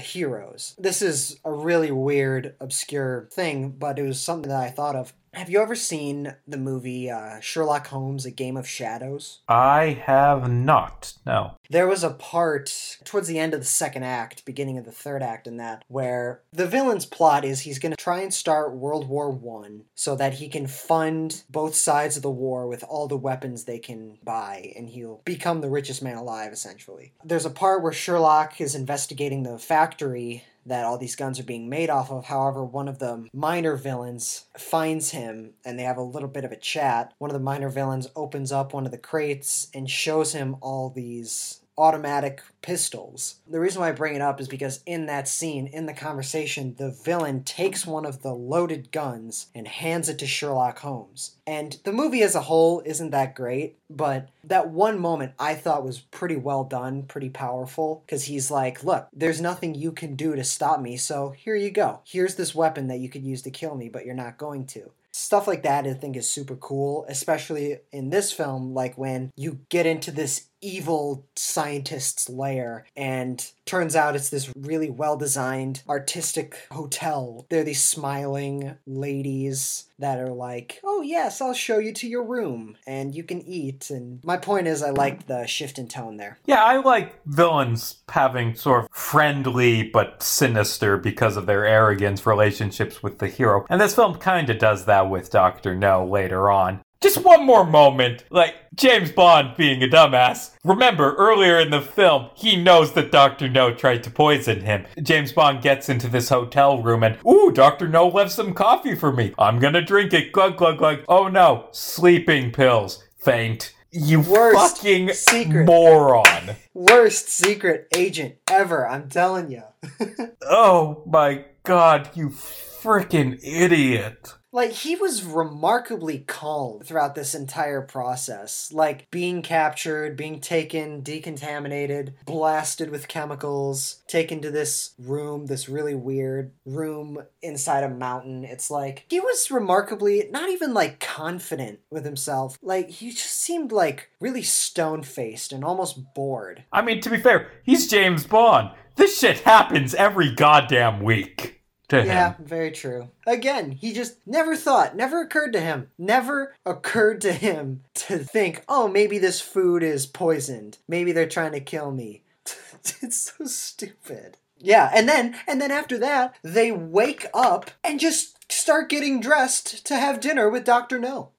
This 0.79 1.03
is 1.03 1.39
a 1.45 1.53
really 1.53 1.91
weird, 1.91 2.55
obscure 2.61 3.29
thing, 3.33 3.71
but 3.71 3.99
it 3.99 4.03
was 4.03 4.21
something 4.21 4.49
that 4.49 4.63
I 4.63 4.71
thought 4.71 4.97
of. 4.97 5.13
Have 5.35 5.51
you 5.51 5.61
ever 5.61 5.75
seen 5.75 6.37
the 6.47 6.57
movie 6.57 7.11
uh, 7.11 7.41
Sherlock 7.41 7.89
Holmes: 7.89 8.25
A 8.25 8.31
Game 8.31 8.57
of 8.57 8.69
Shadows? 8.69 9.41
I 9.49 10.01
have 10.05 10.49
not. 10.49 11.15
No. 11.27 11.57
There 11.69 11.89
was 11.89 12.05
a 12.05 12.11
part 12.11 12.99
towards 13.05 13.27
the 13.27 13.41
end 13.41 13.53
of 13.53 13.59
the 13.59 13.67
second 13.67 14.05
act, 14.05 14.45
beginning 14.45 14.79
of 14.79 14.85
the 14.85 14.93
third 14.93 15.25
act, 15.25 15.49
in 15.49 15.57
that 15.57 15.85
where 15.89 16.43
the 16.53 16.69
villain's 16.69 17.05
plot 17.05 17.45
is 17.45 17.61
he's 17.61 17.81
going 17.81 17.91
to 17.91 17.97
try 17.97 18.21
and 18.21 18.33
start 18.33 18.77
World 18.77 19.09
War 19.09 19.29
One 19.29 19.87
so 19.97 20.15
that 20.15 20.35
he 20.35 20.49
can 20.49 20.69
fund 20.69 21.43
both 21.51 21.75
sides 21.75 22.17
of 22.17 22.23
the 22.23 22.31
war 22.31 22.69
with 22.69 22.85
all 22.85 23.09
the 23.09 23.17
weapons 23.17 23.65
they 23.65 23.81
can 23.81 24.19
buy, 24.23 24.73
and 24.77 24.89
he'll 24.89 25.21
become 25.25 25.61
the 25.61 25.71
richest 25.71 26.01
man 26.01 26.17
alive, 26.17 26.53
essentially. 26.53 27.13
There's 27.25 27.47
a 27.47 27.51
part 27.51 27.83
where 27.83 27.93
Sherlock 27.93 28.61
is 28.61 28.77
investigating 28.77 29.43
the 29.43 29.59
factory 29.59 30.45
that 30.67 30.85
all 30.85 30.99
these 30.99 31.17
guns 31.17 31.39
are 31.39 31.45
being 31.45 31.69
made 31.69 31.91
off 31.91 32.11
of. 32.11 32.27
However, 32.27 32.65
one 32.65 32.89
of 32.89 32.99
the 32.99 33.29
minor 33.33 33.77
villains 33.77 34.47
finds 34.57 35.11
him 35.11 35.55
and 35.65 35.79
they 35.79 35.83
have 35.83 35.97
a 35.97 36.03
little 36.03 36.29
bit 36.29 36.45
of 36.45 36.53
a 36.53 36.57
chat. 36.57 37.13
One 37.19 37.31
of 37.31 37.35
the 37.35 37.41
minor 37.41 37.69
villains 37.69 38.09
opens 38.17 38.53
up 38.53 38.73
one 38.73 38.87
of 38.87 38.93
the 38.93 38.99
crates 38.99 39.69
and 39.75 39.89
shows 39.91 40.33
him 40.33 40.57
all 40.61 40.91
these 40.91 41.61
automatic 41.77 42.43
pistols. 42.63 43.37
The 43.49 43.61
reason 43.61 43.81
why 43.81 43.89
I 43.89 43.93
bring 43.93 44.15
it 44.15 44.23
up 44.23 44.41
is 44.41 44.49
because 44.49 44.81
in 44.87 45.07
that 45.07 45.29
scene, 45.29 45.67
in 45.67 45.87
the 45.87 45.93
conversation, 45.93 46.75
the 46.79 46.91
villain 46.91 47.45
takes 47.45 47.87
one 47.87 48.07
of 48.07 48.23
the 48.23 48.33
loaded 48.33 48.91
guns 48.93 49.49
and 49.55 49.69
hands 49.69 50.09
it 50.09 50.19
to 50.21 50.27
Sherlock 50.27 50.79
Holmes. 50.79 51.37
And 51.47 51.79
the 51.85 51.93
movie 51.93 52.23
as 52.23 52.35
a 52.35 52.43
whole 52.43 52.83
isn't 52.87 53.11
that 53.11 53.35
great, 53.35 53.77
but 53.91 54.29
that 54.45 54.71
one 54.71 54.99
moment 54.99 55.33
I 55.39 55.55
thought 55.55 55.85
was 55.85 56.01
pretty 56.01 56.37
well 56.37 56.65
done, 56.65 57.03
pretty 57.03 57.29
powerful, 57.29 58.03
because 58.07 58.25
he's 58.25 58.51
like, 58.51 58.83
Look, 58.83 59.09
there's 59.13 59.41
nothing 59.41 59.75
you 59.75 59.93
can 59.93 60.15
do 60.17 60.35
to 60.35 60.45
stop 60.45 60.81
me, 60.81 60.97
so 60.97 61.31
here 61.31 61.57
you 61.57 61.71
go. 61.71 62.01
Here's 62.05 62.37
this 62.37 62.55
weapon 62.55 62.87
that 62.89 62.99
you 63.01 63.09
could 63.09 63.25
use 63.25 63.43
to 63.43 63.51
kill 63.51 63.75
me, 63.75 63.89
but 63.89 64.07
you're 64.07 64.15
not 64.15 64.39
going 64.39 64.67
to. 64.69 64.91
stuff 65.13 65.47
like 65.47 65.63
that 65.63 65.87
I 65.87 65.95
think 65.95 66.17
is 66.17 66.29
super 66.29 66.57
cool, 66.57 67.05
especially 67.09 67.79
in 67.93 68.11
this 68.11 68.33
film, 68.33 68.75
like 68.75 68.99
when 68.99 69.31
you 69.37 69.61
get 69.69 69.87
into 69.87 70.11
this 70.11 70.47
evil 70.65 71.27
scientist's 71.37 72.29
lair 72.29 72.87
and 72.97 73.51
turns 73.67 73.95
out 73.95 74.17
it's 74.17 74.31
this 74.31 74.51
really 74.57 74.91
well 74.91 75.17
designed 75.17 75.83
artistic 75.89 76.67
hotel 76.73 77.47
they're 77.51 77.65
these 77.65 77.83
smiling 77.83 78.77
ladies 78.87 79.87
that 79.99 80.19
are 80.19 80.33
like 80.33 80.81
oh 80.85 81.03
yes 81.03 81.41
i'll 81.41 81.55
show 81.55 81.79
you 81.79 81.93
to 81.93 82.09
your 82.09 82.25
room 82.25 82.77
and 82.87 83.15
you 83.15 83.23
can 83.23 83.41
eat 83.43 83.91
and 83.91 84.23
my 84.25 84.37
point 84.37 84.67
is 84.67 84.83
i 84.83 84.91
like 84.91 85.27
the 85.27 85.47
shift 85.47 85.79
in 85.79 85.87
tone 85.87 86.17
there 86.17 86.39
Yeah, 86.47 86.63
I 86.65 86.77
like 86.79 87.21
villains 87.27 88.03
having 88.09 88.55
sort 88.55 88.85
of 88.85 88.91
friendly 88.91 89.83
but 89.83 90.23
sinister 90.23 90.97
because 90.97 91.37
of 91.37 91.47
their 91.47 91.65
arrogance 91.65 92.27
relationships 92.27 93.03
with 93.03 93.19
the 93.19 93.29
hero. 93.29 93.65
And 93.69 93.81
this 93.81 93.95
film 93.95 94.17
kind 94.17 94.49
of 94.51 94.59
does 94.59 94.85
that 94.87 95.11
with 95.11 95.31
Dr. 95.31 95.75
No 95.75 96.05
later 96.07 96.51
on. 96.51 96.81
Just 97.05 97.23
one 97.23 97.45
more 97.45 97.67
moment, 97.67 98.25
like 98.31 98.55
James 98.75 99.13
Bond 99.13 99.59
being 99.59 99.83
a 99.83 99.87
dumbass. 99.87 100.53
Remember, 100.65 101.15
earlier 101.17 101.61
in 101.61 101.69
the 101.69 101.83
film, 101.83 102.31
he 102.35 102.57
knows 102.57 102.95
that 102.95 103.13
Dr. 103.13 103.47
No 103.51 103.75
tried 103.75 104.03
to 104.05 104.11
poison 104.11 104.63
him. 104.63 104.87
James 105.03 105.31
Bond 105.31 105.61
gets 105.61 105.91
into 105.91 106.09
this 106.09 106.31
hotel 106.31 106.81
room 106.83 107.03
and, 107.03 107.19
ooh, 107.29 107.53
Dr. 107.53 107.89
No 107.89 108.09
left 108.09 108.33
some 108.33 108.55
coffee 108.55 108.95
for 108.95 109.13
me. 109.13 109.35
I'm 109.39 109.59
gonna 109.59 109.83
drink 109.83 110.15
it. 110.15 110.33
Glug, 110.33 110.57
glug, 110.57 110.79
glug. 110.79 111.01
Oh 111.07 111.29
no, 111.29 111.69
sleeping 111.73 112.53
pills. 112.53 113.05
Faint. 113.19 113.75
You 113.91 114.21
Worst 114.23 114.79
fucking 114.79 115.11
secret. 115.13 115.67
moron. 115.67 116.57
worst 116.73 117.29
secret 117.29 117.87
agent 117.95 118.35
ever 118.51 118.89
i'm 118.89 119.09
telling 119.09 119.51
you 119.53 119.63
Oh 120.43 121.03
my 121.07 121.45
god, 121.65 122.09
you 122.15 122.31
freaking 122.31 123.39
idiot. 123.45 124.33
Like, 124.55 124.71
he 124.71 124.95
was 124.95 125.25
remarkably 125.25 126.21
calm 126.21 126.79
throughout 126.79 127.17
this 127.17 127.35
entire 127.35 127.83
process. 127.83 128.71
Like, 128.73 129.11
being 129.11 129.43
captured, 129.43 130.17
being 130.17 130.41
taken, 130.41 131.03
decontaminated, 131.03 132.15
blasted 132.25 132.89
with 132.89 133.09
chemicals, 133.09 134.05
taken 134.07 134.41
to 134.43 134.53
this 134.53 134.95
room, 134.97 135.47
this 135.47 135.69
really 135.69 135.97
weird 135.97 136.53
room 136.65 137.19
inside 137.43 137.83
a 137.83 137.89
mountain. 137.89 138.45
It's 138.45 138.71
like, 138.71 139.07
he 139.11 139.19
was 139.19 139.51
remarkably 139.51 140.29
not 140.31 140.49
even 140.49 140.73
like 140.73 141.01
confident 141.01 141.81
with 141.91 142.05
himself. 142.05 142.57
Like, 142.63 142.91
he 142.91 143.11
just 143.11 143.35
seemed 143.35 143.73
like 143.73 144.11
really 144.21 144.43
stone 144.43 145.03
faced 145.03 145.53
and 145.53 145.65
almost 145.65 146.15
bored. 146.15 146.63
I 146.73 146.81
mean, 146.81 147.01
to 147.01 147.11
be 147.11 147.19
fair, 147.19 147.51
he's 147.65 147.89
James 147.89 148.25
Bond. 148.25 148.71
This 148.95 149.19
shit 149.19 149.41
happens 149.41 149.97
every 149.97 150.33
goddamn 150.33 151.03
week 151.03 151.64
to 152.01 152.07
Yeah, 152.07 152.35
very 152.39 152.71
true. 152.71 153.09
Again, 153.27 153.73
he 153.73 153.93
just 153.93 154.17
never 154.27 154.57
thought, 154.57 154.97
never 154.97 155.21
occurred 155.23 155.53
to 155.55 155.61
him, 155.61 155.91
never 155.99 156.55
occurred 156.65 157.21
to 157.23 157.33
him 157.33 157.83
to 157.95 158.19
think, 158.19 158.65
oh, 158.69 158.89
maybe 158.89 159.19
this 159.19 159.41
food 159.41 159.83
is 159.83 160.07
poisoned. 160.07 160.79
Maybe 160.89 161.13
they're 161.13 161.29
trying 161.29 161.53
to 161.53 161.61
kill 161.61 161.91
me. 161.91 162.23
it's 163.03 163.33
so 163.37 163.45
stupid. 163.47 164.37
Yeah, 164.59 164.91
and 164.95 165.09
then 165.09 165.37
and 165.47 165.61
then 165.61 165.71
after 165.71 165.99
that, 165.99 166.37
they 166.43 166.73
wake 166.73 167.27
up 167.35 167.71
and 167.83 168.01
just 168.01 168.51
start 168.51 168.89
getting 168.89 169.21
dressed 169.21 169.85
to 169.87 169.97
have 169.97 170.21
dinner 170.21 170.49
with 170.49 170.65
Dr. 170.65 170.99
No. 170.99 171.31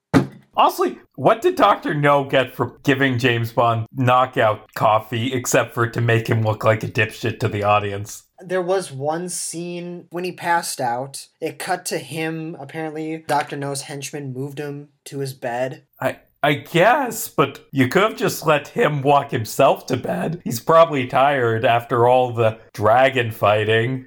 Honestly, 0.57 0.99
what 1.15 1.41
did 1.41 1.55
Dr. 1.55 1.93
No 1.93 2.23
get 2.23 2.55
for 2.55 2.79
giving 2.83 3.17
James 3.17 3.51
Bond 3.51 3.87
knockout 3.93 4.73
coffee 4.73 5.33
except 5.33 5.73
for 5.73 5.87
to 5.87 6.01
make 6.01 6.27
him 6.27 6.41
look 6.43 6.63
like 6.63 6.83
a 6.83 6.87
dipshit 6.87 7.39
to 7.39 7.47
the 7.47 7.63
audience? 7.63 8.23
There 8.39 8.61
was 8.61 8.91
one 8.91 9.29
scene 9.29 10.07
when 10.11 10.23
he 10.23 10.31
passed 10.31 10.81
out. 10.81 11.27
It 11.39 11.59
cut 11.59 11.85
to 11.85 11.97
him. 11.97 12.55
Apparently, 12.59 13.23
Dr. 13.27 13.55
No's 13.55 13.83
henchman 13.83 14.33
moved 14.33 14.59
him 14.59 14.89
to 15.05 15.19
his 15.19 15.33
bed. 15.33 15.83
I 16.01 16.19
I 16.45 16.53
guess, 16.53 17.27
but 17.27 17.65
you 17.71 17.87
could 17.87 18.03
have 18.03 18.15
just 18.15 18.45
let 18.45 18.67
him 18.67 19.01
walk 19.01 19.31
himself 19.31 19.87
to 19.87 19.97
bed. 19.97 20.41
He's 20.43 20.59
probably 20.59 21.07
tired 21.07 21.65
after 21.65 22.07
all 22.07 22.33
the 22.33 22.59
dragon 22.71 23.31
fighting. 23.31 24.05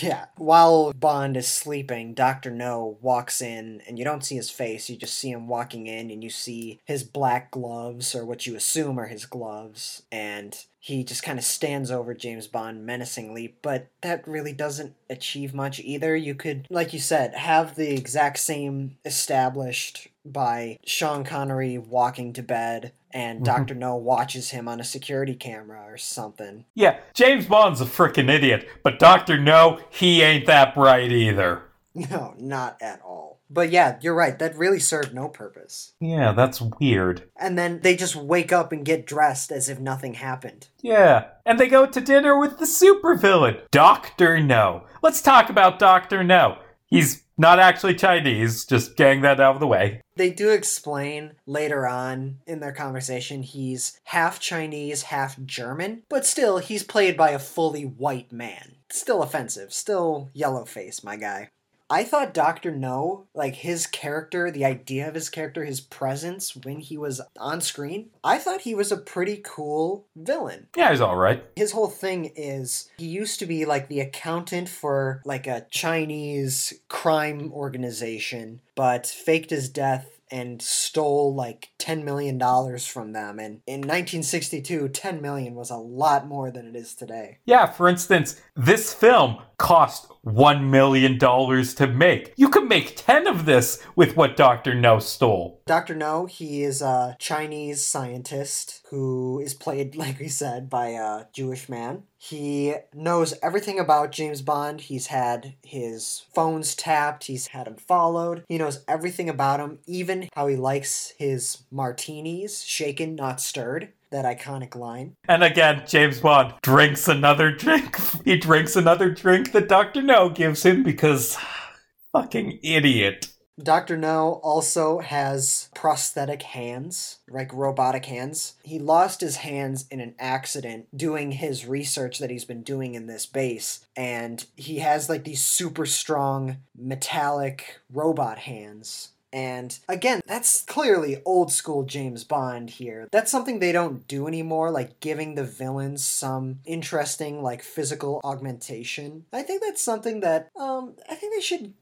Yeah. 0.00 0.26
While 0.36 0.92
Bond 0.94 1.36
is 1.36 1.48
sleeping, 1.48 2.14
Dr. 2.14 2.50
No 2.50 2.96
walks 3.02 3.42
in, 3.42 3.82
and 3.86 3.98
you 3.98 4.04
don't 4.04 4.24
see 4.24 4.36
his 4.36 4.48
face. 4.48 4.88
You 4.88 4.96
just 4.96 5.18
see 5.18 5.30
him 5.30 5.48
walking 5.48 5.86
in, 5.86 6.10
and 6.10 6.24
you 6.24 6.30
see 6.30 6.80
his 6.84 7.02
black 7.02 7.50
gloves, 7.50 8.14
or 8.14 8.24
what 8.24 8.46
you 8.46 8.56
assume 8.56 8.98
are 8.98 9.06
his 9.06 9.26
gloves. 9.26 10.02
And 10.10 10.56
he 10.78 11.04
just 11.04 11.22
kind 11.22 11.38
of 11.38 11.44
stands 11.44 11.90
over 11.90 12.14
James 12.14 12.46
Bond 12.46 12.86
menacingly, 12.86 13.56
but 13.60 13.88
that 14.00 14.26
really 14.26 14.52
doesn't 14.52 14.94
achieve 15.10 15.52
much 15.52 15.78
either. 15.80 16.16
You 16.16 16.34
could, 16.34 16.66
like 16.70 16.92
you 16.92 16.98
said, 16.98 17.34
have 17.34 17.74
the 17.74 17.94
exact 17.94 18.38
same 18.38 18.96
established 19.04 20.08
by 20.24 20.78
Sean 20.86 21.24
Connery 21.24 21.78
walking 21.78 22.32
to 22.34 22.42
bed. 22.42 22.92
And 23.14 23.40
Mhm. 23.40 23.44
Dr. 23.44 23.74
No 23.74 23.94
watches 23.96 24.50
him 24.50 24.66
on 24.68 24.80
a 24.80 24.84
security 24.84 25.34
camera 25.34 25.82
or 25.86 25.98
something. 25.98 26.64
Yeah, 26.74 26.96
James 27.12 27.44
Bond's 27.46 27.80
a 27.82 27.84
freaking 27.84 28.30
idiot, 28.30 28.66
but 28.82 28.98
Dr. 28.98 29.38
No, 29.38 29.80
he 29.90 30.22
ain't 30.22 30.46
that 30.46 30.74
bright 30.74 31.12
either. 31.12 31.62
No, 31.94 32.32
not 32.38 32.78
at 32.80 33.02
all. 33.04 33.40
But 33.50 33.68
yeah, 33.70 33.98
you're 34.00 34.14
right. 34.14 34.38
That 34.38 34.56
really 34.56 34.78
served 34.78 35.12
no 35.12 35.28
purpose. 35.28 35.92
Yeah, 36.00 36.32
that's 36.32 36.58
weird. 36.80 37.28
And 37.36 37.58
then 37.58 37.80
they 37.82 37.96
just 37.96 38.16
wake 38.16 38.50
up 38.50 38.72
and 38.72 38.82
get 38.82 39.06
dressed 39.06 39.52
as 39.52 39.68
if 39.68 39.78
nothing 39.78 40.14
happened. 40.14 40.68
Yeah, 40.80 41.24
and 41.44 41.60
they 41.60 41.68
go 41.68 41.84
to 41.84 42.00
dinner 42.00 42.38
with 42.38 42.58
the 42.58 42.64
supervillain, 42.64 43.60
Dr. 43.70 44.40
No. 44.40 44.84
Let's 45.02 45.20
talk 45.20 45.50
about 45.50 45.78
Dr. 45.78 46.24
No. 46.24 46.56
He's 46.92 47.24
not 47.38 47.58
actually 47.58 47.94
Chinese, 47.94 48.66
just 48.66 48.96
getting 48.98 49.22
that 49.22 49.40
out 49.40 49.54
of 49.54 49.60
the 49.60 49.66
way. 49.66 50.02
They 50.16 50.28
do 50.28 50.50
explain 50.50 51.32
later 51.46 51.86
on 51.86 52.40
in 52.46 52.60
their 52.60 52.72
conversation 52.72 53.42
he's 53.42 53.98
half 54.04 54.38
Chinese, 54.38 55.04
half 55.04 55.40
German, 55.42 56.02
but 56.10 56.26
still, 56.26 56.58
he's 56.58 56.84
played 56.84 57.16
by 57.16 57.30
a 57.30 57.38
fully 57.38 57.84
white 57.84 58.30
man. 58.30 58.76
Still 58.90 59.22
offensive. 59.22 59.72
Still 59.72 60.30
yellow 60.34 60.66
face, 60.66 61.02
my 61.02 61.16
guy. 61.16 61.48
I 61.92 62.04
thought 62.04 62.32
Dr. 62.32 62.70
No, 62.74 63.26
like 63.34 63.54
his 63.56 63.86
character, 63.86 64.50
the 64.50 64.64
idea 64.64 65.06
of 65.06 65.14
his 65.14 65.28
character, 65.28 65.66
his 65.66 65.82
presence 65.82 66.56
when 66.56 66.80
he 66.80 66.96
was 66.96 67.20
on 67.36 67.60
screen, 67.60 68.08
I 68.24 68.38
thought 68.38 68.62
he 68.62 68.74
was 68.74 68.90
a 68.90 68.96
pretty 68.96 69.42
cool 69.44 70.06
villain. 70.16 70.68
Yeah, 70.74 70.88
he's 70.88 71.02
alright. 71.02 71.44
his 71.54 71.72
whole 71.72 71.90
thing 71.90 72.32
is 72.34 72.88
he 72.96 73.04
used 73.04 73.38
to 73.40 73.46
be 73.46 73.66
like 73.66 73.88
the 73.88 74.00
accountant 74.00 74.70
for 74.70 75.20
like 75.26 75.46
a 75.46 75.66
Chinese 75.70 76.72
crime 76.88 77.52
organization, 77.52 78.62
but 78.74 79.06
faked 79.06 79.50
his 79.50 79.68
death 79.68 80.18
and 80.30 80.62
stole 80.62 81.34
like 81.34 81.72
10 81.78 82.06
million 82.06 82.38
dollars 82.38 82.86
from 82.86 83.12
them 83.12 83.38
and 83.38 83.60
in 83.66 83.80
1962 83.80 84.88
10 84.88 85.20
million 85.20 85.54
was 85.54 85.68
a 85.68 85.76
lot 85.76 86.26
more 86.26 86.50
than 86.50 86.66
it 86.66 86.74
is 86.74 86.94
today 86.94 87.38
Yeah, 87.44 87.66
for 87.66 87.86
instance, 87.86 88.40
this 88.56 88.94
film 88.94 89.42
cost 89.58 90.06
$1 90.26 90.68
million 90.68 91.18
to 91.18 91.86
make. 91.86 92.32
You 92.36 92.48
could 92.48 92.68
make 92.68 92.94
10 92.96 93.26
of 93.26 93.44
this 93.44 93.82
with 93.96 94.16
what 94.16 94.36
Dr. 94.36 94.74
No 94.74 94.98
stole. 94.98 95.60
Dr. 95.66 95.94
No, 95.94 96.26
he 96.26 96.62
is 96.62 96.80
a 96.80 97.16
Chinese 97.18 97.84
scientist 97.84 98.82
who 98.90 99.40
is 99.40 99.54
played, 99.54 99.96
like 99.96 100.20
we 100.20 100.28
said, 100.28 100.70
by 100.70 100.88
a 100.88 101.24
Jewish 101.32 101.68
man. 101.68 102.04
He 102.16 102.74
knows 102.94 103.34
everything 103.42 103.80
about 103.80 104.12
James 104.12 104.42
Bond. 104.42 104.82
He's 104.82 105.08
had 105.08 105.54
his 105.64 106.24
phones 106.32 106.76
tapped, 106.76 107.24
he's 107.24 107.48
had 107.48 107.66
him 107.66 107.74
followed. 107.74 108.44
He 108.48 108.58
knows 108.58 108.84
everything 108.86 109.28
about 109.28 109.58
him, 109.58 109.80
even 109.86 110.28
how 110.32 110.46
he 110.46 110.54
likes 110.54 111.14
his 111.18 111.64
martinis, 111.70 112.62
shaken, 112.62 113.16
not 113.16 113.40
stirred. 113.40 113.88
That 114.12 114.24
iconic 114.24 114.76
line. 114.76 115.16
And 115.26 115.42
again, 115.42 115.82
James 115.86 116.20
Bond 116.20 116.54
drinks 116.62 117.08
another 117.08 117.50
drink. 117.50 117.96
He 118.24 118.36
drinks 118.36 118.76
another 118.76 119.10
drink 119.10 119.50
that 119.52 119.68
Dr. 119.68 120.00
No 120.00 120.28
gives 120.28 120.64
him 120.64 120.84
because 120.84 121.36
fucking 122.12 122.60
idiot. 122.62 123.32
Dr. 123.60 123.96
No 123.96 124.40
also 124.42 125.00
has 125.00 125.68
prosthetic 125.74 126.42
hands, 126.42 127.18
like 127.28 127.52
robotic 127.52 128.06
hands. 128.06 128.54
He 128.62 128.78
lost 128.78 129.20
his 129.20 129.36
hands 129.36 129.86
in 129.90 130.00
an 130.00 130.14
accident 130.18 130.86
doing 130.96 131.32
his 131.32 131.66
research 131.66 132.18
that 132.18 132.30
he's 132.30 132.46
been 132.46 132.62
doing 132.62 132.94
in 132.94 133.06
this 133.06 133.26
base, 133.26 133.86
and 133.96 134.44
he 134.56 134.78
has 134.78 135.08
like 135.08 135.24
these 135.24 135.44
super 135.44 135.84
strong 135.84 136.58
metallic 136.76 137.80
robot 137.90 138.38
hands. 138.38 139.11
And 139.32 139.78
again, 139.88 140.20
that's 140.26 140.62
clearly 140.62 141.22
old 141.24 141.52
school 141.52 141.84
James 141.84 142.24
Bond 142.24 142.70
here. 142.70 143.08
That's 143.10 143.30
something 143.30 143.58
they 143.58 143.72
don't 143.72 144.06
do 144.06 144.26
anymore, 144.26 144.70
like 144.70 145.00
giving 145.00 145.34
the 145.34 145.44
villains 145.44 146.04
some 146.04 146.60
interesting, 146.64 147.42
like 147.42 147.62
physical 147.62 148.20
augmentation. 148.24 149.24
I 149.32 149.42
think 149.42 149.62
that's 149.62 149.82
something 149.82 150.20
that 150.20 150.50
um 150.58 150.94
I 151.08 151.14
think 151.14 151.34
they 151.34 151.40
should 151.40 151.74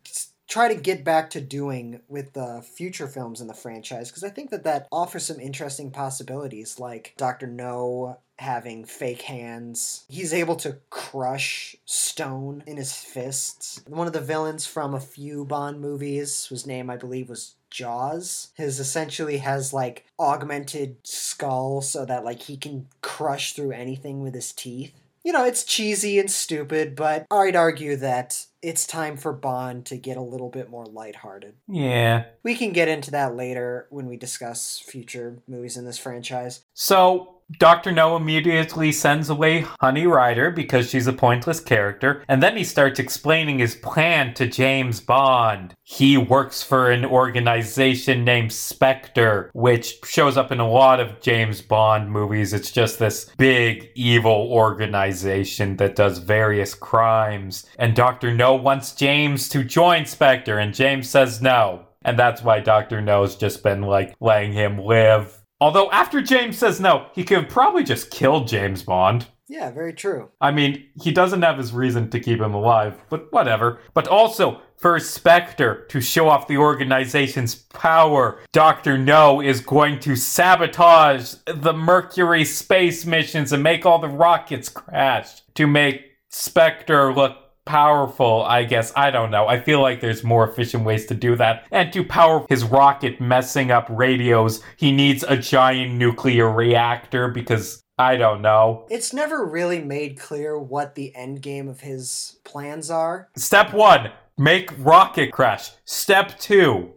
try 0.50 0.66
to 0.66 0.80
get 0.80 1.04
back 1.04 1.30
to 1.30 1.40
doing 1.40 2.00
with 2.08 2.32
the 2.32 2.60
future 2.60 3.06
films 3.06 3.40
in 3.40 3.46
the 3.46 3.54
franchise 3.54 4.10
because 4.10 4.24
I 4.24 4.30
think 4.30 4.50
that 4.50 4.64
that 4.64 4.88
offers 4.90 5.24
some 5.24 5.38
interesting 5.38 5.92
possibilities, 5.92 6.78
like 6.80 7.14
Doctor 7.16 7.46
No 7.46 8.18
having 8.40 8.84
fake 8.84 9.22
hands. 9.22 10.04
He's 10.08 10.32
able 10.32 10.56
to 10.56 10.78
crush 10.88 11.76
stone 11.84 12.62
in 12.66 12.76
his 12.76 12.94
fists. 12.94 13.82
One 13.86 14.06
of 14.06 14.12
the 14.12 14.20
villains 14.20 14.66
from 14.66 14.94
a 14.94 15.00
few 15.00 15.44
Bond 15.44 15.80
movies, 15.80 16.46
whose 16.46 16.66
name 16.66 16.90
I 16.90 16.96
believe 16.96 17.28
was 17.28 17.54
Jaws, 17.70 18.48
his 18.56 18.80
essentially 18.80 19.38
has 19.38 19.72
like 19.72 20.04
augmented 20.18 20.96
skull 21.04 21.80
so 21.82 22.04
that 22.04 22.24
like 22.24 22.42
he 22.42 22.56
can 22.56 22.88
crush 23.00 23.52
through 23.52 23.72
anything 23.72 24.22
with 24.22 24.34
his 24.34 24.52
teeth. 24.52 24.92
You 25.22 25.32
know, 25.32 25.44
it's 25.44 25.64
cheesy 25.64 26.18
and 26.18 26.30
stupid, 26.30 26.96
but 26.96 27.26
I'd 27.30 27.54
argue 27.54 27.94
that 27.96 28.46
it's 28.62 28.86
time 28.86 29.18
for 29.18 29.34
Bond 29.34 29.84
to 29.86 29.96
get 29.98 30.16
a 30.16 30.22
little 30.22 30.48
bit 30.48 30.70
more 30.70 30.86
lighthearted. 30.86 31.56
Yeah. 31.68 32.24
We 32.42 32.54
can 32.54 32.72
get 32.72 32.88
into 32.88 33.10
that 33.10 33.36
later 33.36 33.86
when 33.90 34.06
we 34.06 34.16
discuss 34.16 34.78
future 34.78 35.38
movies 35.46 35.76
in 35.76 35.84
this 35.84 35.98
franchise. 35.98 36.62
So 36.72 37.39
Dr. 37.58 37.90
No 37.90 38.16
immediately 38.16 38.92
sends 38.92 39.28
away 39.28 39.66
Honey 39.80 40.06
Ryder 40.06 40.50
because 40.50 40.88
she's 40.88 41.08
a 41.08 41.12
pointless 41.12 41.58
character, 41.58 42.22
and 42.28 42.42
then 42.42 42.56
he 42.56 42.62
starts 42.62 43.00
explaining 43.00 43.58
his 43.58 43.74
plan 43.74 44.34
to 44.34 44.46
James 44.46 45.00
Bond. 45.00 45.74
He 45.82 46.16
works 46.16 46.62
for 46.62 46.90
an 46.90 47.04
organization 47.04 48.24
named 48.24 48.52
Spectre, 48.52 49.50
which 49.52 49.98
shows 50.04 50.36
up 50.36 50.52
in 50.52 50.60
a 50.60 50.70
lot 50.70 51.00
of 51.00 51.20
James 51.20 51.60
Bond 51.60 52.10
movies. 52.10 52.52
It's 52.52 52.70
just 52.70 52.98
this 52.98 53.30
big 53.36 53.90
evil 53.96 54.48
organization 54.52 55.76
that 55.78 55.96
does 55.96 56.18
various 56.18 56.74
crimes. 56.74 57.66
And 57.78 57.96
Dr. 57.96 58.32
No 58.32 58.54
wants 58.54 58.94
James 58.94 59.48
to 59.48 59.64
join 59.64 60.06
Spectre, 60.06 60.58
and 60.58 60.72
James 60.72 61.10
says 61.10 61.42
no. 61.42 61.86
And 62.02 62.18
that's 62.18 62.42
why 62.42 62.60
Dr. 62.60 63.02
No's 63.02 63.36
just 63.36 63.62
been 63.62 63.82
like 63.82 64.14
letting 64.20 64.52
him 64.52 64.78
live 64.78 65.39
Although 65.60 65.90
after 65.90 66.22
James 66.22 66.56
says 66.56 66.80
no, 66.80 67.06
he 67.14 67.24
could 67.24 67.48
probably 67.48 67.84
just 67.84 68.10
kill 68.10 68.44
James 68.44 68.82
Bond. 68.82 69.26
Yeah, 69.50 69.72
very 69.72 69.92
true. 69.92 70.30
I 70.40 70.52
mean, 70.52 70.86
he 71.02 71.10
doesn't 71.10 71.42
have 71.42 71.58
his 71.58 71.72
reason 71.72 72.08
to 72.10 72.20
keep 72.20 72.40
him 72.40 72.54
alive, 72.54 72.94
but 73.08 73.32
whatever. 73.32 73.80
But 73.94 74.06
also, 74.06 74.62
for 74.76 74.98
Spectre 75.00 75.86
to 75.88 76.00
show 76.00 76.28
off 76.28 76.46
the 76.46 76.56
organization's 76.56 77.56
power, 77.56 78.38
Dr. 78.52 78.96
No 78.96 79.42
is 79.42 79.60
going 79.60 79.98
to 80.00 80.14
sabotage 80.14 81.34
the 81.46 81.72
Mercury 81.72 82.44
space 82.44 83.04
missions 83.04 83.52
and 83.52 83.62
make 83.62 83.84
all 83.84 83.98
the 83.98 84.08
rockets 84.08 84.68
crash 84.68 85.42
to 85.54 85.66
make 85.66 86.12
Spectre 86.28 87.12
look 87.12 87.36
powerful, 87.70 88.42
I 88.42 88.64
guess. 88.64 88.92
I 88.96 89.12
don't 89.12 89.30
know. 89.30 89.46
I 89.46 89.60
feel 89.60 89.80
like 89.80 90.00
there's 90.00 90.24
more 90.24 90.48
efficient 90.48 90.84
ways 90.84 91.06
to 91.06 91.14
do 91.14 91.36
that. 91.36 91.66
And 91.70 91.92
to 91.92 92.04
power 92.04 92.44
his 92.48 92.64
rocket 92.64 93.20
messing 93.20 93.70
up 93.70 93.86
radios, 93.88 94.60
he 94.76 94.90
needs 94.90 95.22
a 95.22 95.36
giant 95.36 95.94
nuclear 95.94 96.50
reactor 96.50 97.28
because 97.28 97.80
I 97.96 98.16
don't 98.16 98.42
know. 98.42 98.86
It's 98.90 99.12
never 99.12 99.46
really 99.46 99.80
made 99.80 100.18
clear 100.18 100.58
what 100.58 100.96
the 100.96 101.14
end 101.14 101.42
game 101.42 101.68
of 101.68 101.80
his 101.80 102.40
plans 102.44 102.90
are. 102.90 103.28
Step 103.36 103.72
1, 103.72 104.10
make 104.36 104.72
rocket 104.76 105.30
crash. 105.30 105.70
Step 105.84 106.40
2, 106.40 106.90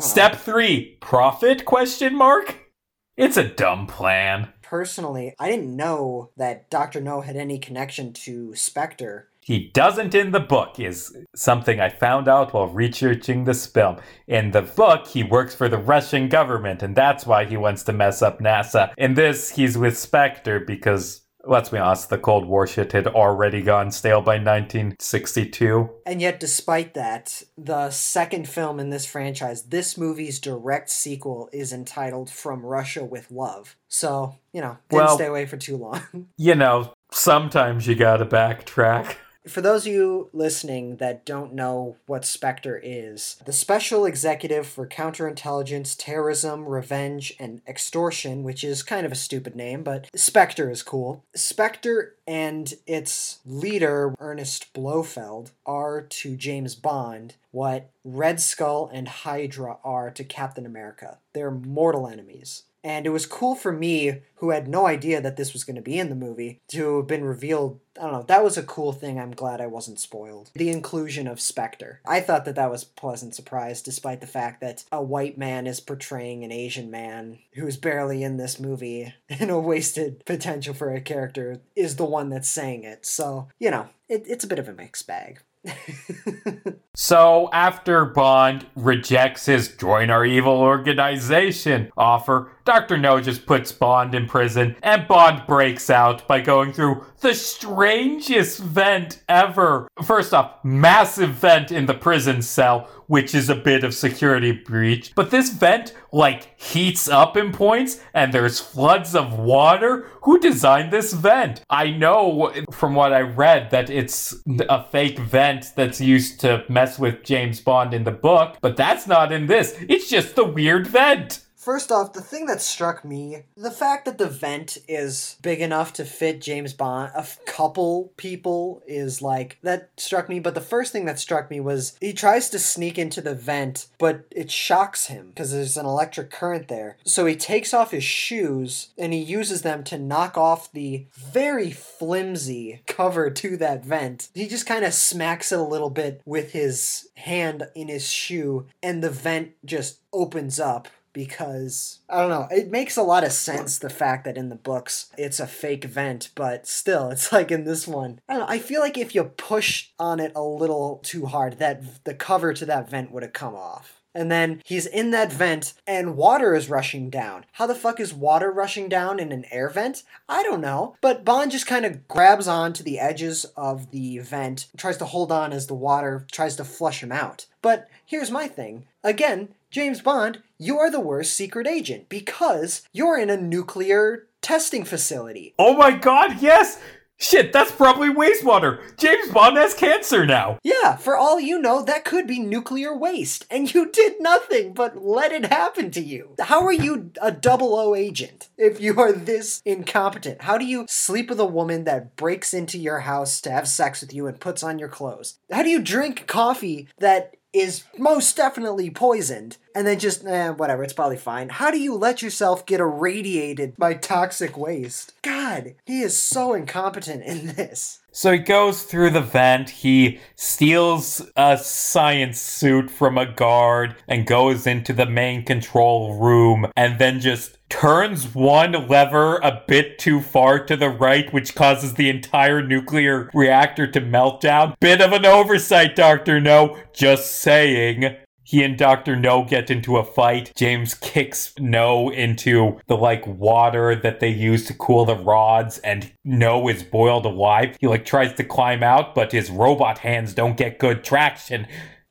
Step 0.00 0.34
3, 0.34 0.98
profit 1.00 1.64
question 1.64 2.16
mark? 2.16 2.72
It's 3.16 3.36
a 3.36 3.48
dumb 3.48 3.86
plan 3.86 4.52
personally, 4.68 5.34
I 5.38 5.50
didn't 5.50 5.74
know 5.74 6.30
that 6.36 6.68
Dr. 6.68 7.00
No 7.00 7.22
had 7.22 7.36
any 7.36 7.58
connection 7.58 8.12
to 8.12 8.54
Spectre. 8.54 9.27
He 9.48 9.70
doesn't 9.72 10.14
in 10.14 10.32
the 10.32 10.40
book, 10.40 10.78
is 10.78 11.16
something 11.34 11.80
I 11.80 11.88
found 11.88 12.28
out 12.28 12.52
while 12.52 12.66
researching 12.66 13.44
this 13.44 13.64
film. 13.64 13.96
In 14.26 14.50
the 14.50 14.60
book, 14.60 15.06
he 15.06 15.22
works 15.22 15.54
for 15.54 15.70
the 15.70 15.78
Russian 15.78 16.28
government, 16.28 16.82
and 16.82 16.94
that's 16.94 17.24
why 17.24 17.46
he 17.46 17.56
wants 17.56 17.82
to 17.84 17.94
mess 17.94 18.20
up 18.20 18.40
NASA. 18.40 18.92
In 18.98 19.14
this, 19.14 19.48
he's 19.48 19.78
with 19.78 19.96
Spectre 19.96 20.60
because 20.60 21.22
let's 21.46 21.70
be 21.70 21.78
honest, 21.78 22.10
the 22.10 22.18
Cold 22.18 22.44
War 22.46 22.66
shit 22.66 22.92
had 22.92 23.06
already 23.06 23.62
gone 23.62 23.90
stale 23.90 24.20
by 24.20 24.34
1962. 24.34 25.88
And 26.04 26.20
yet, 26.20 26.38
despite 26.38 26.92
that, 26.92 27.42
the 27.56 27.88
second 27.88 28.50
film 28.50 28.78
in 28.78 28.90
this 28.90 29.06
franchise, 29.06 29.62
this 29.62 29.96
movie's 29.96 30.40
direct 30.40 30.90
sequel, 30.90 31.48
is 31.54 31.72
entitled 31.72 32.28
From 32.28 32.66
Russia 32.66 33.02
with 33.02 33.30
Love. 33.30 33.76
So, 33.88 34.34
you 34.52 34.60
know, 34.60 34.76
didn't 34.90 35.04
well, 35.04 35.16
stay 35.16 35.24
away 35.24 35.46
for 35.46 35.56
too 35.56 35.78
long. 35.78 36.02
you 36.36 36.54
know, 36.54 36.92
sometimes 37.10 37.86
you 37.86 37.94
gotta 37.94 38.26
backtrack. 38.26 39.16
For 39.48 39.62
those 39.62 39.86
of 39.86 39.92
you 39.92 40.28
listening 40.34 40.96
that 40.96 41.24
don't 41.24 41.54
know 41.54 41.96
what 42.06 42.26
Spectre 42.26 42.78
is, 42.82 43.40
the 43.46 43.52
Special 43.52 44.04
Executive 44.04 44.66
for 44.66 44.86
Counterintelligence, 44.86 45.96
Terrorism, 45.98 46.66
Revenge, 46.66 47.34
and 47.40 47.62
Extortion, 47.66 48.42
which 48.42 48.62
is 48.62 48.82
kind 48.82 49.06
of 49.06 49.12
a 49.12 49.16
stupid 49.16 49.56
name, 49.56 49.82
but 49.82 50.08
Spectre 50.14 50.70
is 50.70 50.82
cool. 50.82 51.24
Spectre 51.34 52.14
and 52.26 52.74
its 52.86 53.38
leader, 53.46 54.14
Ernest 54.20 54.72
Blofeld, 54.74 55.52
are 55.64 56.02
to 56.02 56.36
James 56.36 56.74
Bond 56.74 57.34
what 57.50 57.90
Red 58.04 58.40
Skull 58.40 58.90
and 58.92 59.08
Hydra 59.08 59.78
are 59.82 60.10
to 60.10 60.24
Captain 60.24 60.66
America. 60.66 61.18
They're 61.32 61.50
mortal 61.50 62.06
enemies. 62.06 62.64
And 62.88 63.04
it 63.04 63.10
was 63.10 63.26
cool 63.26 63.54
for 63.54 63.70
me, 63.70 64.22
who 64.36 64.48
had 64.48 64.66
no 64.66 64.86
idea 64.86 65.20
that 65.20 65.36
this 65.36 65.52
was 65.52 65.62
going 65.62 65.76
to 65.76 65.82
be 65.82 65.98
in 65.98 66.08
the 66.08 66.14
movie, 66.14 66.62
to 66.68 66.96
have 66.96 67.06
been 67.06 67.22
revealed. 67.22 67.80
I 67.98 68.04
don't 68.04 68.12
know. 68.12 68.22
That 68.22 68.42
was 68.42 68.56
a 68.56 68.62
cool 68.62 68.92
thing. 68.92 69.20
I'm 69.20 69.32
glad 69.32 69.60
I 69.60 69.66
wasn't 69.66 70.00
spoiled. 70.00 70.50
The 70.54 70.70
inclusion 70.70 71.26
of 71.26 71.38
Spectre. 71.38 72.00
I 72.08 72.20
thought 72.20 72.46
that 72.46 72.54
that 72.54 72.70
was 72.70 72.84
a 72.84 72.98
pleasant 72.98 73.34
surprise, 73.34 73.82
despite 73.82 74.22
the 74.22 74.26
fact 74.26 74.62
that 74.62 74.84
a 74.90 75.02
white 75.02 75.36
man 75.36 75.66
is 75.66 75.80
portraying 75.80 76.44
an 76.44 76.50
Asian 76.50 76.90
man 76.90 77.40
who's 77.56 77.76
barely 77.76 78.22
in 78.22 78.38
this 78.38 78.58
movie 78.58 79.12
and 79.28 79.50
a 79.50 79.60
wasted 79.60 80.24
potential 80.24 80.72
for 80.72 80.94
a 80.94 81.02
character 81.02 81.60
is 81.76 81.96
the 81.96 82.06
one 82.06 82.30
that's 82.30 82.48
saying 82.48 82.84
it. 82.84 83.04
So, 83.04 83.48
you 83.58 83.70
know, 83.70 83.90
it, 84.08 84.24
it's 84.26 84.44
a 84.44 84.48
bit 84.48 84.58
of 84.58 84.66
a 84.66 84.72
mixed 84.72 85.06
bag. 85.06 85.40
so 86.94 87.48
after 87.52 88.04
Bond 88.04 88.66
rejects 88.76 89.46
his 89.46 89.68
join 89.76 90.10
our 90.10 90.24
evil 90.24 90.60
organization 90.60 91.90
offer, 91.96 92.52
Dr. 92.68 92.98
No 92.98 93.18
just 93.18 93.46
puts 93.46 93.72
Bond 93.72 94.14
in 94.14 94.26
prison, 94.26 94.76
and 94.82 95.08
Bond 95.08 95.46
breaks 95.46 95.88
out 95.88 96.28
by 96.28 96.42
going 96.42 96.70
through 96.70 97.02
the 97.22 97.32
strangest 97.32 98.58
vent 98.58 99.22
ever. 99.26 99.88
First 100.04 100.34
off, 100.34 100.62
massive 100.62 101.30
vent 101.30 101.72
in 101.72 101.86
the 101.86 101.94
prison 101.94 102.42
cell, 102.42 102.86
which 103.06 103.34
is 103.34 103.48
a 103.48 103.54
bit 103.54 103.84
of 103.84 103.94
security 103.94 104.52
breach. 104.52 105.14
But 105.14 105.30
this 105.30 105.48
vent, 105.48 105.94
like, 106.12 106.60
heats 106.60 107.08
up 107.08 107.38
in 107.38 107.52
points, 107.52 108.02
and 108.12 108.34
there's 108.34 108.60
floods 108.60 109.14
of 109.14 109.38
water. 109.38 110.10
Who 110.24 110.38
designed 110.38 110.92
this 110.92 111.14
vent? 111.14 111.62
I 111.70 111.88
know 111.90 112.52
from 112.70 112.94
what 112.94 113.14
I 113.14 113.20
read 113.20 113.70
that 113.70 113.88
it's 113.88 114.36
a 114.68 114.84
fake 114.84 115.18
vent 115.18 115.72
that's 115.74 116.02
used 116.02 116.40
to 116.40 116.66
mess 116.68 116.98
with 116.98 117.24
James 117.24 117.62
Bond 117.62 117.94
in 117.94 118.04
the 118.04 118.10
book, 118.10 118.58
but 118.60 118.76
that's 118.76 119.06
not 119.06 119.32
in 119.32 119.46
this. 119.46 119.74
It's 119.88 120.10
just 120.10 120.36
the 120.36 120.44
weird 120.44 120.86
vent. 120.86 121.46
First 121.68 121.92
off, 121.92 122.14
the 122.14 122.22
thing 122.22 122.46
that 122.46 122.62
struck 122.62 123.04
me, 123.04 123.42
the 123.54 123.70
fact 123.70 124.06
that 124.06 124.16
the 124.16 124.26
vent 124.26 124.78
is 124.88 125.36
big 125.42 125.60
enough 125.60 125.92
to 125.92 126.06
fit 126.06 126.40
James 126.40 126.72
Bond, 126.72 127.12
a 127.14 127.26
couple 127.44 128.10
people 128.16 128.82
is 128.86 129.20
like, 129.20 129.58
that 129.62 129.90
struck 129.98 130.30
me. 130.30 130.40
But 130.40 130.54
the 130.54 130.62
first 130.62 130.92
thing 130.92 131.04
that 131.04 131.18
struck 131.18 131.50
me 131.50 131.60
was 131.60 131.94
he 132.00 132.14
tries 132.14 132.48
to 132.48 132.58
sneak 132.58 132.96
into 132.96 133.20
the 133.20 133.34
vent, 133.34 133.88
but 133.98 134.24
it 134.30 134.50
shocks 134.50 135.08
him 135.08 135.28
because 135.28 135.52
there's 135.52 135.76
an 135.76 135.84
electric 135.84 136.30
current 136.30 136.68
there. 136.68 136.96
So 137.04 137.26
he 137.26 137.36
takes 137.36 137.74
off 137.74 137.90
his 137.90 138.02
shoes 138.02 138.88
and 138.96 139.12
he 139.12 139.18
uses 139.18 139.60
them 139.60 139.84
to 139.84 139.98
knock 139.98 140.38
off 140.38 140.72
the 140.72 141.04
very 141.12 141.70
flimsy 141.70 142.80
cover 142.86 143.28
to 143.28 143.58
that 143.58 143.84
vent. 143.84 144.30
He 144.32 144.48
just 144.48 144.64
kind 144.64 144.86
of 144.86 144.94
smacks 144.94 145.52
it 145.52 145.58
a 145.58 145.62
little 145.62 145.90
bit 145.90 146.22
with 146.24 146.52
his 146.52 147.10
hand 147.16 147.64
in 147.74 147.88
his 147.88 148.10
shoe, 148.10 148.66
and 148.82 149.02
the 149.02 149.10
vent 149.10 149.50
just 149.66 149.98
opens 150.14 150.58
up 150.58 150.88
because 151.12 152.00
I 152.08 152.20
don't 152.20 152.30
know, 152.30 152.48
it 152.50 152.70
makes 152.70 152.96
a 152.96 153.02
lot 153.02 153.24
of 153.24 153.32
sense 153.32 153.78
the 153.78 153.90
fact 153.90 154.24
that 154.24 154.36
in 154.36 154.48
the 154.48 154.54
books 154.54 155.10
it's 155.16 155.40
a 155.40 155.46
fake 155.46 155.84
vent, 155.84 156.30
but 156.34 156.66
still, 156.66 157.10
it's 157.10 157.32
like 157.32 157.50
in 157.50 157.64
this 157.64 157.86
one. 157.86 158.20
I 158.28 158.34
don't 158.34 158.42
know, 158.42 158.48
I 158.48 158.58
feel 158.58 158.80
like 158.80 158.98
if 158.98 159.14
you 159.14 159.24
push 159.24 159.88
on 159.98 160.20
it 160.20 160.32
a 160.34 160.42
little 160.42 161.00
too 161.02 161.26
hard, 161.26 161.58
that 161.58 162.04
the 162.04 162.14
cover 162.14 162.52
to 162.54 162.66
that 162.66 162.90
vent 162.90 163.10
would 163.10 163.22
have 163.22 163.32
come 163.32 163.54
off. 163.54 163.98
And 164.14 164.32
then 164.32 164.62
he's 164.64 164.86
in 164.86 165.10
that 165.12 165.32
vent 165.32 165.74
and 165.86 166.16
water 166.16 166.54
is 166.54 166.68
rushing 166.68 167.08
down. 167.08 167.44
How 167.52 167.66
the 167.66 167.74
fuck 167.74 168.00
is 168.00 168.12
water 168.12 168.50
rushing 168.50 168.88
down 168.88 169.20
in 169.20 169.30
an 169.30 169.44
air 169.52 169.68
vent? 169.68 170.02
I 170.28 170.42
don't 170.42 170.60
know. 170.60 170.96
But 171.00 171.24
Bond 171.24 171.52
just 171.52 171.68
kind 171.68 171.84
of 171.84 172.08
grabs 172.08 172.48
on 172.48 172.72
to 172.72 172.82
the 172.82 172.98
edges 172.98 173.44
of 173.56 173.92
the 173.92 174.18
vent, 174.18 174.66
tries 174.76 174.96
to 174.96 175.04
hold 175.04 175.30
on 175.30 175.52
as 175.52 175.68
the 175.68 175.74
water 175.74 176.26
tries 176.32 176.56
to 176.56 176.64
flush 176.64 177.02
him 177.02 177.12
out. 177.12 177.46
But 177.62 177.88
here's 178.04 178.30
my 178.30 178.48
thing. 178.48 178.86
Again, 179.04 179.50
James 179.70 180.00
Bond, 180.00 180.42
you 180.58 180.78
are 180.78 180.90
the 180.90 181.00
worst 181.00 181.34
secret 181.34 181.66
agent 181.66 182.08
because 182.08 182.82
you're 182.92 183.18
in 183.18 183.30
a 183.30 183.36
nuclear 183.36 184.26
testing 184.42 184.84
facility. 184.84 185.54
Oh 185.58 185.76
my 185.76 185.92
god, 185.92 186.40
yes! 186.40 186.78
Shit, 187.20 187.52
that's 187.52 187.72
probably 187.72 188.10
wastewater. 188.10 188.78
James 188.96 189.32
Bond 189.32 189.56
has 189.56 189.74
cancer 189.74 190.24
now. 190.24 190.58
Yeah, 190.62 190.94
for 190.94 191.16
all 191.16 191.40
you 191.40 191.58
know, 191.58 191.82
that 191.82 192.04
could 192.04 192.28
be 192.28 192.38
nuclear 192.38 192.96
waste, 192.96 193.44
and 193.50 193.72
you 193.74 193.90
did 193.92 194.20
nothing 194.20 194.72
but 194.72 195.04
let 195.04 195.32
it 195.32 195.46
happen 195.46 195.90
to 195.92 196.00
you. 196.00 196.36
How 196.38 196.64
are 196.64 196.72
you 196.72 197.10
a 197.20 197.32
double 197.32 197.74
O 197.74 197.96
agent 197.96 198.48
if 198.56 198.80
you 198.80 199.00
are 199.00 199.12
this 199.12 199.60
incompetent? 199.64 200.42
How 200.42 200.58
do 200.58 200.64
you 200.64 200.86
sleep 200.88 201.28
with 201.28 201.40
a 201.40 201.44
woman 201.44 201.82
that 201.84 202.14
breaks 202.14 202.54
into 202.54 202.78
your 202.78 203.00
house 203.00 203.40
to 203.40 203.50
have 203.50 203.66
sex 203.66 204.00
with 204.00 204.14
you 204.14 204.28
and 204.28 204.38
puts 204.38 204.62
on 204.62 204.78
your 204.78 204.88
clothes? 204.88 205.40
How 205.50 205.64
do 205.64 205.70
you 205.70 205.82
drink 205.82 206.28
coffee 206.28 206.86
that 206.98 207.34
is 207.60 207.84
most 207.96 208.36
definitely 208.36 208.90
poisoned 208.90 209.56
and 209.74 209.86
then 209.86 209.98
just 209.98 210.24
eh, 210.24 210.50
whatever 210.50 210.82
it's 210.82 210.92
probably 210.92 211.16
fine. 211.16 211.48
How 211.48 211.70
do 211.70 211.78
you 211.78 211.94
let 211.94 212.22
yourself 212.22 212.66
get 212.66 212.80
irradiated 212.80 213.76
by 213.76 213.94
toxic 213.94 214.56
waste? 214.56 215.12
God 215.22 215.74
he 215.84 216.00
is 216.00 216.16
so 216.16 216.54
incompetent 216.54 217.22
in 217.24 217.54
this. 217.54 218.00
So 218.10 218.32
he 218.32 218.38
goes 218.38 218.82
through 218.82 219.10
the 219.10 219.20
vent, 219.20 219.70
he 219.70 220.18
steals 220.34 221.22
a 221.36 221.58
science 221.58 222.40
suit 222.40 222.90
from 222.90 223.16
a 223.16 223.30
guard 223.30 223.94
and 224.08 224.26
goes 224.26 224.66
into 224.66 224.92
the 224.92 225.06
main 225.06 225.44
control 225.44 226.18
room 226.18 226.66
and 226.76 226.98
then 226.98 227.20
just 227.20 227.57
turns 227.68 228.34
one 228.34 228.88
lever 228.88 229.36
a 229.36 229.62
bit 229.66 229.98
too 229.98 230.20
far 230.20 230.64
to 230.64 230.76
the 230.76 230.88
right, 230.88 231.32
which 231.32 231.54
causes 231.54 231.94
the 231.94 232.08
entire 232.08 232.62
nuclear 232.62 233.30
reactor 233.34 233.86
to 233.86 234.00
melt 234.00 234.40
down. 234.40 234.74
Bit 234.80 235.00
of 235.00 235.12
an 235.12 235.26
oversight, 235.26 235.96
Dr. 235.96 236.40
No. 236.40 236.78
Just 236.92 237.38
saying 237.38 238.16
he 238.48 238.62
and 238.62 238.78
Dr. 238.78 239.14
No 239.14 239.44
get 239.44 239.70
into 239.70 239.98
a 239.98 240.04
fight. 240.04 240.52
James 240.56 240.94
kicks 240.94 241.52
No 241.58 242.08
into 242.08 242.80
the 242.86 242.96
like 242.96 243.26
water 243.26 243.94
that 243.94 244.20
they 244.20 244.30
use 244.30 244.64
to 244.68 244.74
cool 244.74 245.04
the 245.04 245.16
rods 245.16 245.76
and 245.80 246.10
No 246.24 246.66
is 246.68 246.82
boiled 246.82 247.26
alive. 247.26 247.76
He 247.78 247.86
like 247.86 248.06
tries 248.06 248.32
to 248.36 248.44
climb 248.44 248.82
out, 248.82 249.14
but 249.14 249.32
his 249.32 249.50
robot 249.50 249.98
hands 249.98 250.32
don't 250.32 250.56
get 250.56 250.78
good 250.78 251.04
traction. 251.04 251.66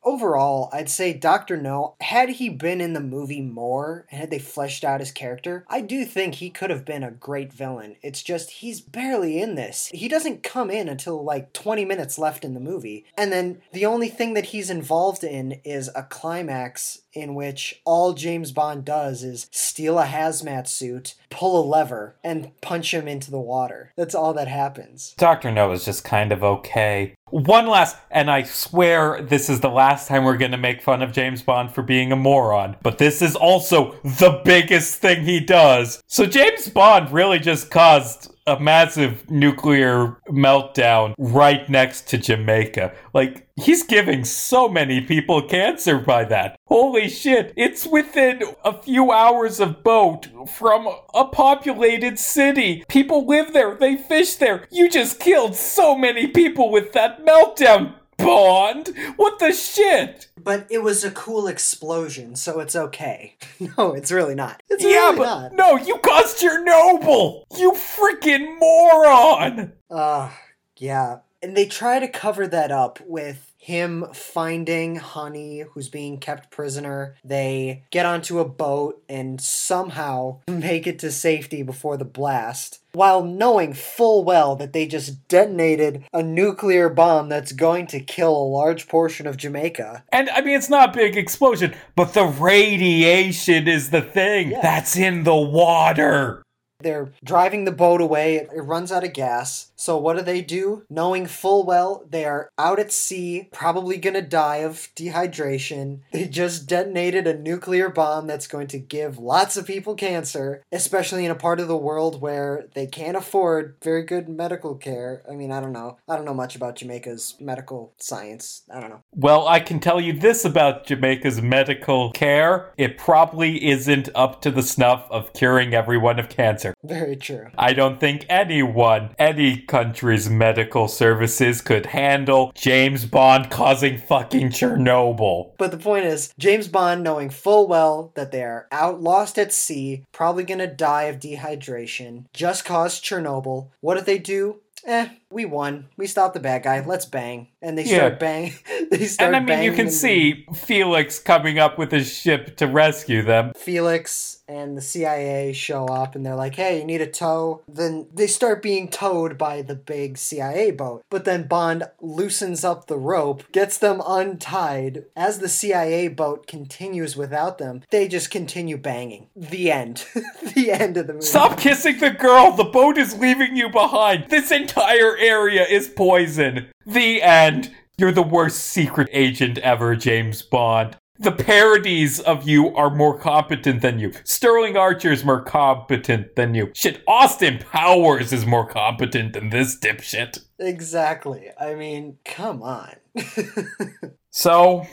Overall, 0.08 0.70
I'd 0.72 0.88
say 0.88 1.12
Dr. 1.12 1.58
No, 1.58 1.94
had 2.00 2.30
he 2.30 2.48
been 2.48 2.80
in 2.80 2.94
the 2.94 3.00
movie 3.00 3.42
more 3.42 4.06
and 4.10 4.20
had 4.20 4.30
they 4.30 4.38
fleshed 4.38 4.82
out 4.82 5.00
his 5.00 5.12
character, 5.12 5.66
I 5.68 5.82
do 5.82 6.06
think 6.06 6.36
he 6.36 6.48
could 6.48 6.70
have 6.70 6.86
been 6.86 7.02
a 7.02 7.10
great 7.10 7.52
villain. 7.52 7.96
It's 8.02 8.22
just 8.22 8.50
he's 8.50 8.80
barely 8.80 9.38
in 9.40 9.54
this. 9.54 9.90
He 9.92 10.08
doesn't 10.08 10.42
come 10.42 10.70
in 10.70 10.88
until 10.88 11.22
like 11.22 11.52
20 11.52 11.84
minutes 11.84 12.18
left 12.18 12.42
in 12.42 12.54
the 12.54 12.60
movie. 12.60 13.04
And 13.18 13.30
then 13.30 13.60
the 13.72 13.84
only 13.84 14.08
thing 14.08 14.32
that 14.32 14.46
he's 14.46 14.70
involved 14.70 15.22
in 15.22 15.60
is 15.62 15.90
a 15.94 16.04
climax 16.04 17.02
in 17.18 17.34
which 17.34 17.80
all 17.84 18.12
James 18.12 18.52
Bond 18.52 18.84
does 18.84 19.22
is 19.22 19.48
steal 19.50 19.98
a 19.98 20.06
hazmat 20.06 20.68
suit, 20.68 21.14
pull 21.30 21.60
a 21.60 21.64
lever, 21.66 22.16
and 22.22 22.50
punch 22.60 22.94
him 22.94 23.08
into 23.08 23.30
the 23.30 23.40
water. 23.40 23.92
That's 23.96 24.14
all 24.14 24.32
that 24.34 24.48
happens. 24.48 25.14
Dr. 25.18 25.50
No 25.50 25.72
is 25.72 25.84
just 25.84 26.04
kind 26.04 26.32
of 26.32 26.42
okay. 26.42 27.14
One 27.30 27.66
last, 27.66 27.96
and 28.10 28.30
I 28.30 28.44
swear 28.44 29.20
this 29.20 29.50
is 29.50 29.60
the 29.60 29.68
last 29.68 30.08
time 30.08 30.24
we're 30.24 30.38
going 30.38 30.52
to 30.52 30.56
make 30.56 30.80
fun 30.80 31.02
of 31.02 31.12
James 31.12 31.42
Bond 31.42 31.72
for 31.72 31.82
being 31.82 32.10
a 32.10 32.16
moron, 32.16 32.76
but 32.82 32.98
this 32.98 33.20
is 33.20 33.36
also 33.36 33.96
the 34.02 34.40
biggest 34.44 35.00
thing 35.00 35.24
he 35.24 35.40
does. 35.40 36.02
So 36.06 36.24
James 36.24 36.68
Bond 36.70 37.12
really 37.12 37.38
just 37.38 37.70
caused 37.70 38.32
a 38.48 38.58
massive 38.58 39.30
nuclear 39.30 40.16
meltdown 40.28 41.14
right 41.18 41.68
next 41.68 42.08
to 42.08 42.18
Jamaica. 42.18 42.94
Like, 43.12 43.46
he's 43.56 43.82
giving 43.82 44.24
so 44.24 44.68
many 44.68 45.02
people 45.02 45.42
cancer 45.42 45.98
by 45.98 46.24
that. 46.24 46.56
Holy 46.66 47.08
shit, 47.08 47.52
it's 47.56 47.86
within 47.86 48.42
a 48.64 48.72
few 48.82 49.12
hours 49.12 49.60
of 49.60 49.84
boat 49.84 50.28
from 50.48 50.88
a 51.14 51.26
populated 51.26 52.18
city. 52.18 52.84
People 52.88 53.26
live 53.26 53.52
there, 53.52 53.74
they 53.74 53.96
fish 53.96 54.36
there. 54.36 54.66
You 54.70 54.88
just 54.88 55.20
killed 55.20 55.54
so 55.54 55.96
many 55.96 56.26
people 56.26 56.70
with 56.70 56.92
that 56.92 57.24
meltdown. 57.26 57.94
Bond? 58.18 58.94
What 59.16 59.38
the 59.38 59.52
shit? 59.52 60.28
But 60.36 60.66
it 60.70 60.82
was 60.82 61.04
a 61.04 61.10
cool 61.10 61.46
explosion, 61.46 62.36
so 62.36 62.60
it's 62.60 62.76
okay. 62.76 63.36
no, 63.78 63.94
it's 63.94 64.12
really 64.12 64.34
not. 64.34 64.62
It's 64.68 64.84
yeah, 64.84 65.10
really 65.10 65.16
but 65.18 65.24
not. 65.24 65.54
no, 65.54 65.76
you 65.76 65.96
caused 65.98 66.38
Chernobyl. 66.40 67.44
You 67.56 67.72
freaking 67.72 68.58
moron! 68.58 69.72
Uh, 69.90 70.30
yeah. 70.76 71.18
And 71.42 71.56
they 71.56 71.66
try 71.66 72.00
to 72.00 72.08
cover 72.08 72.46
that 72.48 72.72
up 72.72 72.98
with 73.06 73.47
him 73.68 74.06
finding 74.14 74.96
Honey, 74.96 75.60
who's 75.74 75.90
being 75.90 76.16
kept 76.16 76.50
prisoner. 76.50 77.16
They 77.22 77.84
get 77.90 78.06
onto 78.06 78.38
a 78.38 78.48
boat 78.48 79.02
and 79.10 79.38
somehow 79.38 80.38
make 80.48 80.86
it 80.86 80.98
to 81.00 81.10
safety 81.12 81.62
before 81.62 81.98
the 81.98 82.06
blast, 82.06 82.80
while 82.92 83.22
knowing 83.22 83.74
full 83.74 84.24
well 84.24 84.56
that 84.56 84.72
they 84.72 84.86
just 84.86 85.28
detonated 85.28 86.04
a 86.14 86.22
nuclear 86.22 86.88
bomb 86.88 87.28
that's 87.28 87.52
going 87.52 87.86
to 87.88 88.00
kill 88.00 88.34
a 88.34 88.48
large 88.56 88.88
portion 88.88 89.26
of 89.26 89.36
Jamaica. 89.36 90.02
And 90.10 90.30
I 90.30 90.40
mean, 90.40 90.56
it's 90.56 90.70
not 90.70 90.88
a 90.88 90.98
big 90.98 91.18
explosion, 91.18 91.74
but 91.94 92.14
the 92.14 92.24
radiation 92.24 93.68
is 93.68 93.90
the 93.90 94.00
thing 94.02 94.50
Yeah. 94.52 94.60
that's 94.62 94.96
in 94.96 95.24
the 95.24 95.36
water. 95.36 96.42
They're 96.80 97.10
driving 97.24 97.64
the 97.64 97.72
boat 97.72 98.00
away. 98.00 98.36
It 98.36 98.62
runs 98.62 98.92
out 98.92 99.04
of 99.04 99.12
gas. 99.12 99.67
So 99.78 99.96
what 99.96 100.16
do 100.16 100.22
they 100.22 100.42
do? 100.42 100.84
Knowing 100.90 101.26
full 101.26 101.64
well 101.64 102.04
they 102.10 102.24
are 102.24 102.50
out 102.58 102.78
at 102.78 102.92
sea, 102.92 103.48
probably 103.52 103.96
gonna 103.96 104.22
die 104.22 104.56
of 104.58 104.88
dehydration. 104.96 106.00
They 106.18 106.26
just 106.26 106.66
detonated 106.66 107.28
a 107.28 107.38
nuclear 107.38 107.88
bomb 107.88 108.26
that's 108.26 108.48
going 108.48 108.66
to 108.68 108.78
give 108.78 109.18
lots 109.18 109.56
of 109.56 109.66
people 109.66 109.94
cancer, 109.94 110.64
especially 110.72 111.24
in 111.24 111.30
a 111.30 111.36
part 111.36 111.60
of 111.60 111.68
the 111.68 111.76
world 111.76 112.20
where 112.20 112.66
they 112.74 112.86
can't 112.86 113.16
afford 113.16 113.76
very 113.82 114.02
good 114.02 114.28
medical 114.28 114.74
care. 114.74 115.22
I 115.30 115.34
mean, 115.36 115.52
I 115.52 115.60
don't 115.60 115.72
know. 115.72 115.98
I 116.08 116.16
don't 116.16 116.24
know 116.24 116.34
much 116.34 116.56
about 116.56 116.76
Jamaica's 116.76 117.36
medical 117.38 117.92
science. 117.98 118.62
I 118.72 118.80
don't 118.80 118.90
know. 118.90 119.02
Well, 119.14 119.46
I 119.46 119.60
can 119.60 119.78
tell 119.78 120.00
you 120.00 120.12
this 120.12 120.44
about 120.44 120.86
Jamaica's 120.86 121.40
medical 121.40 122.10
care 122.10 122.72
it 122.76 122.98
probably 122.98 123.68
isn't 123.68 124.08
up 124.14 124.42
to 124.42 124.50
the 124.50 124.62
snuff 124.62 125.06
of 125.10 125.32
curing 125.32 125.74
everyone 125.74 126.18
of 126.18 126.28
cancer. 126.28 126.74
Very 126.82 127.16
true. 127.16 127.48
I 127.56 127.72
don't 127.74 128.00
think 128.00 128.26
anyone, 128.28 129.14
any 129.18 129.58
country's 129.68 130.28
medical 130.28 130.88
services 130.88 131.60
could 131.60 131.86
handle 131.86 132.52
James 132.54 133.04
Bond 133.04 133.50
causing 133.50 133.98
fucking 133.98 134.48
Chernobyl. 134.48 135.52
But 135.58 135.70
the 135.70 135.78
point 135.78 136.06
is, 136.06 136.32
James 136.38 136.66
Bond, 136.66 137.04
knowing 137.04 137.30
full 137.30 137.68
well 137.68 138.12
that 138.14 138.32
they 138.32 138.42
are 138.42 138.66
out 138.72 139.00
lost 139.00 139.38
at 139.38 139.52
sea, 139.52 140.04
probably 140.12 140.44
gonna 140.44 140.66
die 140.66 141.04
of 141.04 141.20
dehydration, 141.20 142.24
just 142.32 142.64
caused 142.64 143.04
Chernobyl. 143.04 143.68
What 143.80 143.94
did 143.94 144.06
they 144.06 144.18
do? 144.18 144.60
Eh, 144.84 145.08
we 145.30 145.44
won. 145.44 145.86
We 145.96 146.06
stopped 146.06 146.34
the 146.34 146.40
bad 146.40 146.62
guy. 146.62 146.84
Let's 146.84 147.04
bang. 147.04 147.48
And 147.60 147.76
they 147.76 147.84
start 147.84 148.14
Yeah. 148.14 148.18
bang. 148.18 148.54
they 148.90 149.04
start 149.06 149.34
And 149.34 149.36
I 149.36 149.40
mean, 149.56 149.64
you 149.64 149.72
can 149.72 149.90
see 149.90 150.46
Felix 150.54 151.18
coming 151.18 151.58
up 151.58 151.78
with 151.78 151.92
his 151.92 152.12
ship 152.12 152.56
to 152.56 152.66
rescue 152.66 153.22
them. 153.22 153.52
Felix 153.56 154.42
and 154.48 154.76
the 154.76 154.80
CIA 154.80 155.52
show 155.52 155.84
up 155.86 156.14
and 156.14 156.24
they're 156.24 156.34
like, 156.34 156.54
hey, 156.54 156.78
you 156.78 156.84
need 156.84 157.02
a 157.02 157.06
tow. 157.06 157.62
Then 157.68 158.06
they 158.14 158.26
start 158.26 158.62
being 158.62 158.88
towed 158.88 159.36
by 159.36 159.60
the 159.60 159.74
big 159.74 160.16
CIA 160.16 160.70
boat. 160.70 161.02
But 161.10 161.26
then 161.26 161.46
Bond 161.46 161.84
loosens 162.00 162.64
up 162.64 162.86
the 162.86 162.96
rope, 162.96 163.42
gets 163.52 163.76
them 163.76 164.00
untied. 164.06 165.04
As 165.14 165.40
the 165.40 165.48
CIA 165.48 166.08
boat 166.08 166.46
continues 166.46 167.16
without 167.16 167.58
them, 167.58 167.82
they 167.90 168.08
just 168.08 168.30
continue 168.30 168.78
banging. 168.78 169.28
The 169.36 169.70
end. 169.70 170.06
the 170.54 170.70
end 170.70 170.96
of 170.96 171.06
the 171.06 171.14
movie. 171.14 171.26
Stop 171.26 171.58
kissing 171.58 171.98
the 171.98 172.10
girl! 172.10 172.52
The 172.52 172.64
boat 172.64 172.96
is 172.96 173.18
leaving 173.18 173.56
you 173.56 173.68
behind! 173.68 174.30
This 174.30 174.50
entire 174.50 175.17
area 175.18 175.66
is 175.66 175.88
poison! 175.88 176.68
The 176.86 177.22
end! 177.22 177.74
You're 177.98 178.12
the 178.12 178.22
worst 178.22 178.60
secret 178.60 179.08
agent 179.12 179.58
ever, 179.58 179.96
James 179.96 180.42
Bond. 180.42 180.96
The 181.18 181.32
parodies 181.32 182.20
of 182.20 182.48
you 182.48 182.72
are 182.76 182.94
more 182.94 183.18
competent 183.18 183.82
than 183.82 183.98
you. 183.98 184.12
Sterling 184.22 184.76
Archer's 184.76 185.24
more 185.24 185.42
competent 185.42 186.36
than 186.36 186.54
you. 186.54 186.70
Shit, 186.74 187.02
Austin 187.08 187.58
Powers 187.58 188.32
is 188.32 188.46
more 188.46 188.68
competent 188.68 189.32
than 189.32 189.50
this 189.50 189.76
dipshit. 189.76 190.44
Exactly. 190.60 191.48
I 191.60 191.74
mean, 191.74 192.18
come 192.24 192.62
on. 192.62 192.94
So, 194.30 194.86